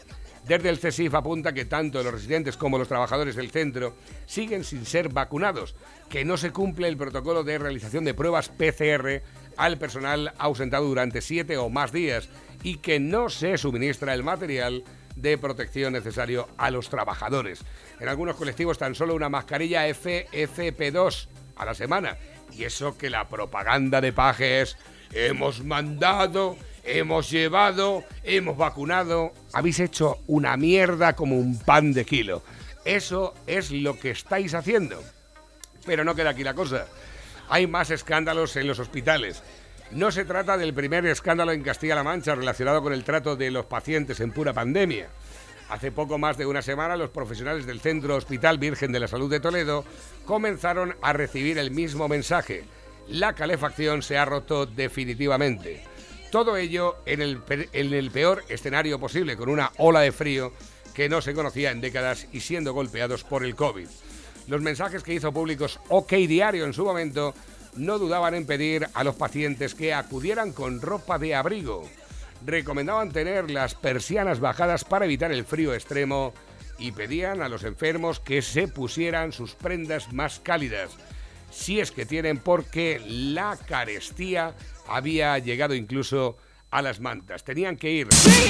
Desde 0.46 0.68
el 0.68 0.78
CESIF 0.78 1.14
apunta 1.14 1.54
que 1.54 1.64
tanto 1.64 2.02
los 2.02 2.12
residentes 2.12 2.58
como 2.58 2.76
los 2.76 2.88
trabajadores 2.88 3.34
del 3.34 3.50
centro 3.50 3.94
siguen 4.26 4.62
sin 4.62 4.84
ser 4.84 5.08
vacunados, 5.08 5.74
que 6.10 6.24
no 6.24 6.36
se 6.36 6.50
cumple 6.50 6.86
el 6.88 6.98
protocolo 6.98 7.44
de 7.44 7.58
realización 7.58 8.04
de 8.04 8.12
pruebas 8.12 8.50
PCR 8.50 9.22
al 9.56 9.78
personal 9.78 10.34
ausentado 10.36 10.86
durante 10.86 11.22
siete 11.22 11.56
o 11.56 11.70
más 11.70 11.92
días 11.92 12.28
y 12.62 12.76
que 12.76 13.00
no 13.00 13.30
se 13.30 13.56
suministra 13.56 14.12
el 14.12 14.22
material 14.22 14.84
de 15.16 15.38
protección 15.38 15.94
necesario 15.94 16.48
a 16.58 16.70
los 16.70 16.90
trabajadores. 16.90 17.64
En 17.98 18.08
algunos 18.08 18.36
colectivos 18.36 18.76
tan 18.76 18.94
solo 18.94 19.14
una 19.14 19.28
mascarilla 19.30 19.88
FFP2 19.88 21.28
a 21.56 21.64
la 21.64 21.74
semana. 21.74 22.18
Y 22.52 22.64
eso 22.64 22.98
que 22.98 23.10
la 23.10 23.28
propaganda 23.28 24.00
de 24.00 24.12
pajes 24.12 24.76
hemos 25.12 25.64
mandado, 25.64 26.56
hemos 26.84 27.30
llevado, 27.30 28.04
hemos 28.22 28.56
vacunado. 28.56 29.32
Habéis 29.52 29.80
hecho 29.80 30.18
una 30.26 30.56
mierda 30.56 31.14
como 31.14 31.36
un 31.36 31.58
pan 31.58 31.92
de 31.92 32.04
kilo. 32.04 32.42
Eso 32.84 33.34
es 33.46 33.70
lo 33.70 33.98
que 33.98 34.10
estáis 34.10 34.54
haciendo. 34.54 35.02
Pero 35.86 36.04
no 36.04 36.14
queda 36.14 36.30
aquí 36.30 36.44
la 36.44 36.54
cosa. 36.54 36.86
Hay 37.48 37.66
más 37.66 37.90
escándalos 37.90 38.56
en 38.56 38.66
los 38.66 38.78
hospitales. 38.78 39.42
No 39.90 40.10
se 40.10 40.24
trata 40.24 40.56
del 40.56 40.74
primer 40.74 41.06
escándalo 41.06 41.52
en 41.52 41.62
Castilla-La 41.62 42.02
Mancha 42.02 42.34
relacionado 42.34 42.82
con 42.82 42.92
el 42.92 43.04
trato 43.04 43.36
de 43.36 43.50
los 43.50 43.66
pacientes 43.66 44.20
en 44.20 44.32
pura 44.32 44.52
pandemia. 44.52 45.08
Hace 45.68 45.92
poco 45.92 46.18
más 46.18 46.36
de 46.36 46.46
una 46.46 46.62
semana, 46.62 46.96
los 46.96 47.10
profesionales 47.10 47.66
del 47.66 47.80
Centro 47.80 48.16
Hospital 48.16 48.58
Virgen 48.58 48.92
de 48.92 49.00
la 49.00 49.08
Salud 49.08 49.30
de 49.30 49.40
Toledo 49.40 49.84
comenzaron 50.26 50.96
a 51.00 51.12
recibir 51.12 51.58
el 51.58 51.70
mismo 51.70 52.08
mensaje. 52.08 52.64
La 53.08 53.34
calefacción 53.34 54.02
se 54.02 54.18
ha 54.18 54.24
roto 54.24 54.66
definitivamente. 54.66 55.93
Todo 56.34 56.56
ello 56.56 56.96
en 57.06 57.22
el, 57.22 58.10
peor 58.10 58.42
escenario 58.48 58.98
posible, 58.98 59.36
con 59.36 59.48
una 59.48 59.70
ola 59.78 60.00
de 60.00 60.10
frío 60.10 60.52
que 60.92 61.08
no 61.08 61.22
se 61.22 61.32
conocía 61.32 61.70
en 61.70 61.80
décadas 61.80 62.26
y 62.32 62.40
siendo 62.40 62.74
golpeados 62.74 63.22
por 63.22 63.44
el 63.44 63.54
COVID. 63.54 63.86
Los 64.48 64.60
mensajes 64.60 65.04
que 65.04 65.14
hizo 65.14 65.32
públicos 65.32 65.78
OK 65.90 66.10
Diario 66.14 66.64
en 66.64 66.72
su 66.72 66.84
momento 66.84 67.34
no 67.76 68.00
dudaban 68.00 68.34
en 68.34 68.46
pedir 68.46 68.88
a 68.94 69.04
los 69.04 69.14
pacientes 69.14 69.76
que 69.76 69.94
acudieran 69.94 70.50
con 70.50 70.80
ropa 70.80 71.20
de 71.20 71.36
abrigo. 71.36 71.88
Recomendaban 72.44 73.12
tener 73.12 73.48
las 73.52 73.76
persianas 73.76 74.40
bajadas 74.40 74.84
para 74.84 75.04
evitar 75.04 75.30
el 75.30 75.44
frío 75.44 75.72
extremo 75.72 76.34
y 76.80 76.90
pedían 76.90 77.42
a 77.42 77.48
los 77.48 77.62
enfermos 77.62 78.18
que 78.18 78.42
se 78.42 78.66
pusieran 78.66 79.30
sus 79.30 79.54
prendas 79.54 80.12
más 80.12 80.40
cálidas, 80.40 80.90
si 81.54 81.80
es 81.80 81.92
que 81.92 82.06
tienen, 82.06 82.38
porque 82.38 83.00
la 83.06 83.56
carestía 83.56 84.54
había 84.88 85.38
llegado 85.38 85.74
incluso 85.74 86.36
a 86.70 86.82
las 86.82 87.00
mantas. 87.00 87.44
Tenían 87.44 87.76
que 87.76 87.90
ir 87.90 88.08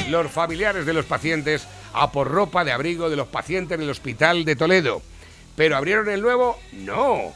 los 0.09 0.31
familiares 0.31 0.87
de 0.87 0.95
los 0.95 1.05
pacientes 1.05 1.67
a 1.93 2.11
por 2.11 2.31
ropa 2.31 2.65
de 2.65 2.73
abrigo 2.73 3.11
de 3.11 3.17
los 3.17 3.29
pacientes 3.29 3.79
del 3.79 3.91
hospital 3.91 4.45
de 4.45 4.57
Toledo. 4.57 5.03
¿Pero 5.57 5.77
abrieron 5.77 6.09
el 6.09 6.23
nuevo? 6.23 6.59
No. 6.73 7.33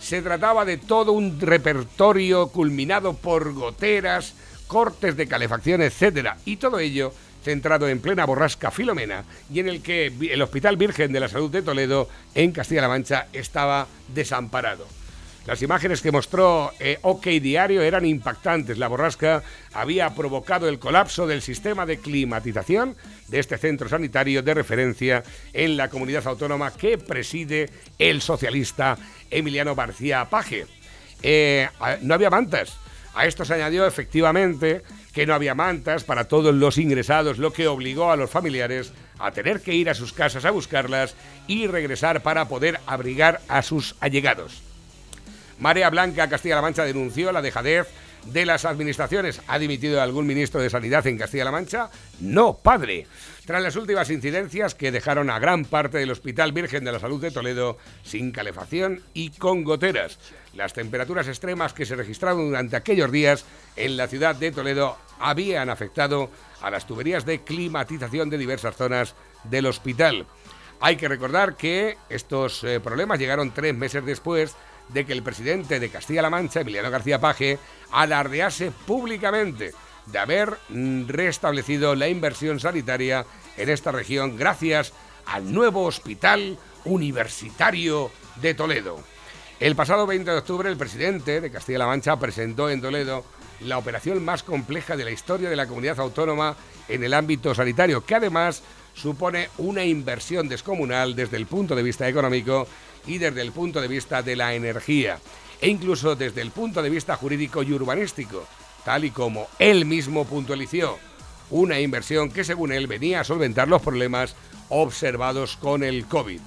Se 0.00 0.20
trataba 0.20 0.64
de 0.64 0.78
todo 0.78 1.12
un 1.12 1.40
repertorio 1.40 2.48
culminado 2.48 3.14
por 3.14 3.52
goteras, 3.52 4.34
cortes 4.66 5.16
de 5.16 5.28
calefacción, 5.28 5.80
etcétera, 5.80 6.36
y 6.44 6.56
todo 6.56 6.80
ello 6.80 7.14
centrado 7.44 7.88
en 7.88 8.00
plena 8.00 8.24
borrasca 8.24 8.70
Filomena 8.70 9.24
y 9.52 9.60
en 9.60 9.68
el 9.68 9.82
que 9.82 10.06
el 10.06 10.42
Hospital 10.42 10.76
Virgen 10.76 11.12
de 11.12 11.20
la 11.20 11.28
Salud 11.28 11.50
de 11.50 11.62
Toledo, 11.62 12.08
en 12.34 12.52
Castilla-La 12.52 12.88
Mancha, 12.88 13.28
estaba 13.32 13.86
desamparado. 14.12 15.01
Las 15.46 15.60
imágenes 15.60 16.02
que 16.02 16.12
mostró 16.12 16.72
eh, 16.78 16.98
OK 17.02 17.26
Diario 17.26 17.82
eran 17.82 18.06
impactantes. 18.06 18.78
La 18.78 18.86
borrasca 18.86 19.42
había 19.72 20.14
provocado 20.14 20.68
el 20.68 20.78
colapso 20.78 21.26
del 21.26 21.42
sistema 21.42 21.84
de 21.84 21.98
climatización 21.98 22.96
de 23.26 23.40
este 23.40 23.58
centro 23.58 23.88
sanitario 23.88 24.42
de 24.42 24.54
referencia 24.54 25.24
en 25.52 25.76
la 25.76 25.88
comunidad 25.88 26.26
autónoma 26.28 26.72
que 26.72 26.96
preside 26.96 27.70
el 27.98 28.22
socialista 28.22 28.96
Emiliano 29.30 29.74
García 29.74 30.26
Paje. 30.30 30.66
Eh, 31.24 31.68
no 32.02 32.14
había 32.14 32.30
mantas. 32.30 32.76
A 33.14 33.26
esto 33.26 33.44
se 33.44 33.54
añadió 33.54 33.84
efectivamente 33.84 34.82
que 35.12 35.26
no 35.26 35.34
había 35.34 35.56
mantas 35.56 36.04
para 36.04 36.28
todos 36.28 36.54
los 36.54 36.78
ingresados, 36.78 37.38
lo 37.38 37.52
que 37.52 37.66
obligó 37.66 38.12
a 38.12 38.16
los 38.16 38.30
familiares 38.30 38.92
a 39.18 39.32
tener 39.32 39.60
que 39.60 39.74
ir 39.74 39.90
a 39.90 39.94
sus 39.94 40.12
casas 40.12 40.44
a 40.44 40.50
buscarlas 40.52 41.16
y 41.48 41.66
regresar 41.66 42.22
para 42.22 42.48
poder 42.48 42.80
abrigar 42.86 43.40
a 43.48 43.62
sus 43.62 43.96
allegados. 44.00 44.62
Marea 45.62 45.90
Blanca 45.90 46.28
Castilla-La 46.28 46.60
Mancha 46.60 46.82
denunció 46.82 47.30
la 47.30 47.40
dejadez 47.40 47.86
de 48.26 48.44
las 48.44 48.64
administraciones. 48.64 49.40
¿Ha 49.46 49.60
dimitido 49.60 50.02
algún 50.02 50.26
ministro 50.26 50.60
de 50.60 50.68
Sanidad 50.68 51.06
en 51.06 51.16
Castilla-La 51.16 51.52
Mancha? 51.52 51.88
No, 52.18 52.54
padre. 52.54 53.06
Tras 53.46 53.62
las 53.62 53.76
últimas 53.76 54.10
incidencias 54.10 54.74
que 54.74 54.90
dejaron 54.90 55.30
a 55.30 55.38
gran 55.38 55.64
parte 55.64 55.98
del 55.98 56.10
Hospital 56.10 56.50
Virgen 56.50 56.82
de 56.82 56.90
la 56.90 56.98
Salud 56.98 57.20
de 57.20 57.30
Toledo 57.30 57.78
sin 58.02 58.32
calefacción 58.32 59.02
y 59.14 59.30
con 59.30 59.62
goteras. 59.62 60.18
Las 60.52 60.72
temperaturas 60.72 61.28
extremas 61.28 61.72
que 61.72 61.86
se 61.86 61.94
registraron 61.94 62.48
durante 62.48 62.74
aquellos 62.74 63.12
días 63.12 63.44
en 63.76 63.96
la 63.96 64.08
ciudad 64.08 64.34
de 64.34 64.50
Toledo 64.50 64.98
habían 65.20 65.70
afectado 65.70 66.28
a 66.60 66.70
las 66.70 66.88
tuberías 66.88 67.24
de 67.24 67.44
climatización 67.44 68.30
de 68.30 68.38
diversas 68.38 68.74
zonas 68.74 69.14
del 69.44 69.66
hospital. 69.66 70.26
Hay 70.80 70.96
que 70.96 71.06
recordar 71.06 71.54
que 71.54 71.96
estos 72.08 72.64
eh, 72.64 72.80
problemas 72.80 73.20
llegaron 73.20 73.54
tres 73.54 73.76
meses 73.76 74.04
después 74.04 74.56
de 74.88 75.04
que 75.06 75.12
el 75.12 75.22
presidente 75.22 75.80
de 75.80 75.88
Castilla-La 75.88 76.30
Mancha, 76.30 76.60
Emiliano 76.60 76.90
García 76.90 77.20
Paje, 77.20 77.58
alardease 77.90 78.70
públicamente 78.70 79.72
de 80.06 80.18
haber 80.18 80.58
mm, 80.68 81.08
restablecido 81.08 81.94
la 81.94 82.08
inversión 82.08 82.60
sanitaria 82.60 83.24
en 83.56 83.70
esta 83.70 83.92
región 83.92 84.36
gracias 84.36 84.92
al 85.26 85.52
nuevo 85.52 85.84
hospital 85.84 86.58
universitario 86.84 88.10
de 88.40 88.54
Toledo. 88.54 89.00
El 89.60 89.76
pasado 89.76 90.06
20 90.06 90.30
de 90.30 90.38
octubre 90.38 90.68
el 90.68 90.76
presidente 90.76 91.40
de 91.40 91.50
Castilla-La 91.50 91.86
Mancha 91.86 92.18
presentó 92.18 92.68
en 92.68 92.80
Toledo 92.80 93.24
la 93.60 93.78
operación 93.78 94.24
más 94.24 94.42
compleja 94.42 94.96
de 94.96 95.04
la 95.04 95.12
historia 95.12 95.48
de 95.48 95.56
la 95.56 95.68
comunidad 95.68 96.00
autónoma 96.00 96.56
en 96.88 97.04
el 97.04 97.14
ámbito 97.14 97.54
sanitario, 97.54 98.04
que 98.04 98.16
además 98.16 98.62
supone 98.94 99.48
una 99.58 99.84
inversión 99.84 100.48
descomunal 100.48 101.14
desde 101.14 101.36
el 101.36 101.46
punto 101.46 101.76
de 101.76 101.82
vista 101.82 102.08
económico 102.08 102.66
y 103.06 103.18
desde 103.18 103.40
el 103.40 103.52
punto 103.52 103.80
de 103.80 103.88
vista 103.88 104.22
de 104.22 104.36
la 104.36 104.54
energía, 104.54 105.18
e 105.60 105.68
incluso 105.68 106.16
desde 106.16 106.40
el 106.40 106.50
punto 106.50 106.82
de 106.82 106.90
vista 106.90 107.16
jurídico 107.16 107.62
y 107.62 107.72
urbanístico, 107.72 108.46
tal 108.84 109.04
y 109.04 109.10
como 109.10 109.48
él 109.58 109.84
mismo 109.84 110.24
puntualizó. 110.24 110.98
Una 111.50 111.80
inversión 111.80 112.30
que 112.30 112.44
según 112.44 112.72
él 112.72 112.86
venía 112.86 113.20
a 113.20 113.24
solventar 113.24 113.68
los 113.68 113.82
problemas 113.82 114.34
observados 114.68 115.56
con 115.56 115.82
el 115.82 116.06
COVID. 116.06 116.40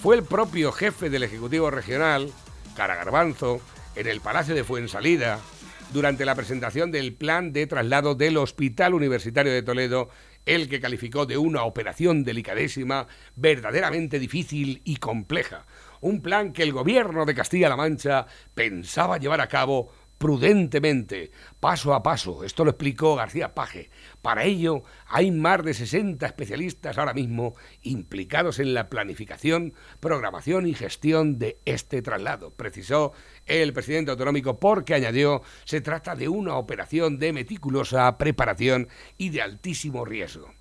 Fue 0.00 0.16
el 0.16 0.22
propio 0.22 0.72
jefe 0.72 1.10
del 1.10 1.24
Ejecutivo 1.24 1.70
Regional, 1.70 2.30
Cara 2.76 2.94
Garbanzo, 2.94 3.60
en 3.96 4.06
el 4.06 4.20
Palacio 4.20 4.54
de 4.54 4.62
Fuensalida, 4.62 5.40
durante 5.92 6.24
la 6.24 6.34
presentación 6.34 6.90
del 6.90 7.14
plan 7.14 7.52
de 7.52 7.66
traslado 7.66 8.14
del 8.14 8.36
Hospital 8.36 8.94
Universitario 8.94 9.52
de 9.52 9.62
Toledo, 9.62 10.10
el 10.44 10.68
que 10.68 10.80
calificó 10.80 11.26
de 11.26 11.38
una 11.38 11.64
operación 11.64 12.24
delicadísima, 12.24 13.08
verdaderamente 13.34 14.18
difícil 14.18 14.80
y 14.84 14.96
compleja. 14.96 15.66
Un 16.06 16.20
plan 16.20 16.52
que 16.52 16.62
el 16.62 16.72
gobierno 16.72 17.24
de 17.26 17.34
Castilla-La 17.34 17.74
Mancha 17.74 18.28
pensaba 18.54 19.18
llevar 19.18 19.40
a 19.40 19.48
cabo 19.48 19.90
prudentemente, 20.18 21.32
paso 21.58 21.94
a 21.94 22.04
paso. 22.04 22.44
Esto 22.44 22.64
lo 22.64 22.70
explicó 22.70 23.16
García 23.16 23.56
Paje. 23.56 23.90
Para 24.22 24.44
ello 24.44 24.84
hay 25.08 25.32
más 25.32 25.64
de 25.64 25.74
60 25.74 26.24
especialistas 26.24 26.96
ahora 26.96 27.12
mismo 27.12 27.56
implicados 27.82 28.60
en 28.60 28.72
la 28.72 28.88
planificación, 28.88 29.74
programación 29.98 30.68
y 30.68 30.74
gestión 30.74 31.40
de 31.40 31.58
este 31.64 32.02
traslado, 32.02 32.52
precisó 32.52 33.12
el 33.44 33.72
presidente 33.72 34.12
autonómico 34.12 34.60
porque 34.60 34.94
añadió 34.94 35.42
se 35.64 35.80
trata 35.80 36.14
de 36.14 36.28
una 36.28 36.54
operación 36.54 37.18
de 37.18 37.32
meticulosa 37.32 38.16
preparación 38.16 38.86
y 39.18 39.30
de 39.30 39.42
altísimo 39.42 40.04
riesgo. 40.04 40.54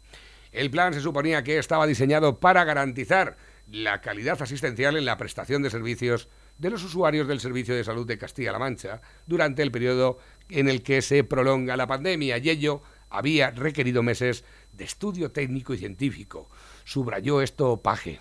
El 0.51 0.71
plan 0.71 0.95
se 0.95 1.01
suponía 1.01 1.43
que 1.43 1.59
estaba 1.59 1.85
diseñado 1.85 2.39
para 2.39 2.63
garantizar 2.63 3.37
la 3.71 4.01
calidad 4.01 4.41
asistencial 4.41 4.95
en 4.95 5.05
la 5.05 5.17
prestación 5.17 5.63
de 5.63 5.69
servicios 5.69 6.27
de 6.57 6.69
los 6.69 6.83
usuarios 6.83 7.27
del 7.27 7.39
Servicio 7.39 7.75
de 7.75 7.83
Salud 7.83 8.07
de 8.07 8.17
Castilla-La 8.17 8.59
Mancha 8.59 9.01
durante 9.25 9.61
el 9.61 9.71
periodo 9.71 10.19
en 10.49 10.69
el 10.69 10.83
que 10.83 11.01
se 11.01 11.23
prolonga 11.23 11.75
la 11.75 11.87
pandemia 11.87 12.37
y 12.37 12.49
ello 12.49 12.81
había 13.09 13.51
requerido 13.51 14.03
meses 14.03 14.43
de 14.73 14.83
estudio 14.83 15.31
técnico 15.31 15.73
y 15.73 15.77
científico. 15.77 16.49
Subrayó 16.83 17.41
esto 17.41 17.77
Paje. 17.77 18.19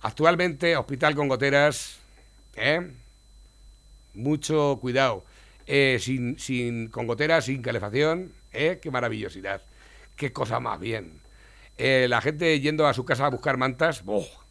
Actualmente, 0.00 0.76
hospital 0.76 1.14
con 1.14 1.28
goteras, 1.28 1.98
¿eh? 2.56 2.90
Mucho 4.14 4.78
cuidado. 4.80 5.24
Eh, 5.66 5.98
sin, 6.00 6.38
sin, 6.38 6.88
con 6.88 7.06
goteras, 7.06 7.46
sin 7.46 7.62
calefacción, 7.62 8.32
¿eh? 8.52 8.78
Qué 8.82 8.90
maravillosidad. 8.90 9.62
Qué 10.16 10.32
cosa 10.32 10.60
más 10.60 10.78
bien. 10.78 11.20
Eh, 11.78 12.06
la 12.08 12.20
gente 12.20 12.60
yendo 12.60 12.86
a 12.86 12.94
su 12.94 13.04
casa 13.04 13.26
a 13.26 13.30
buscar 13.30 13.56
mantas, 13.56 14.02
¡oh! 14.06 14.43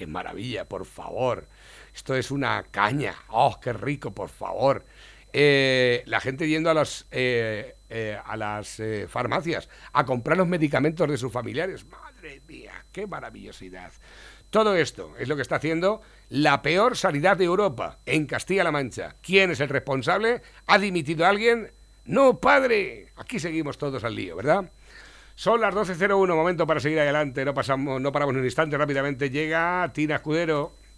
¡Qué 0.00 0.06
maravilla, 0.06 0.64
por 0.64 0.86
favor! 0.86 1.46
Esto 1.94 2.14
es 2.14 2.30
una 2.30 2.62
caña. 2.70 3.14
¡Oh, 3.28 3.60
qué 3.60 3.74
rico, 3.74 4.14
por 4.14 4.30
favor! 4.30 4.86
Eh, 5.30 6.02
la 6.06 6.20
gente 6.20 6.48
yendo 6.48 6.70
a, 6.70 6.74
los, 6.74 7.06
eh, 7.10 7.76
eh, 7.90 8.18
a 8.24 8.34
las 8.38 8.80
farmacias 9.08 9.68
a 9.92 10.06
comprar 10.06 10.38
los 10.38 10.48
medicamentos 10.48 11.06
de 11.06 11.18
sus 11.18 11.30
familiares. 11.30 11.84
Madre 11.84 12.40
mía, 12.48 12.86
qué 12.90 13.06
maravillosidad. 13.06 13.92
Todo 14.48 14.74
esto 14.74 15.12
es 15.18 15.28
lo 15.28 15.36
que 15.36 15.42
está 15.42 15.56
haciendo 15.56 16.00
la 16.30 16.62
peor 16.62 16.96
sanidad 16.96 17.36
de 17.36 17.44
Europa, 17.44 17.98
en 18.06 18.24
Castilla-La 18.24 18.72
Mancha. 18.72 19.16
¿Quién 19.20 19.50
es 19.50 19.60
el 19.60 19.68
responsable? 19.68 20.40
¿Ha 20.66 20.78
dimitido 20.78 21.26
alguien? 21.26 21.72
No, 22.06 22.40
padre. 22.40 23.08
Aquí 23.16 23.38
seguimos 23.38 23.76
todos 23.76 24.02
al 24.02 24.14
lío, 24.14 24.34
¿verdad? 24.34 24.72
Son 25.40 25.58
las 25.58 25.74
12.01, 25.74 26.36
momento 26.36 26.66
para 26.66 26.80
seguir 26.80 27.00
adelante. 27.00 27.46
No, 27.46 27.54
pasamos, 27.54 27.98
no 27.98 28.12
paramos 28.12 28.34
ni 28.34 28.40
un 28.40 28.44
instante, 28.44 28.76
rápidamente 28.76 29.30
llega 29.30 29.90
Tina 29.94 30.16
Escudero. 30.16 30.72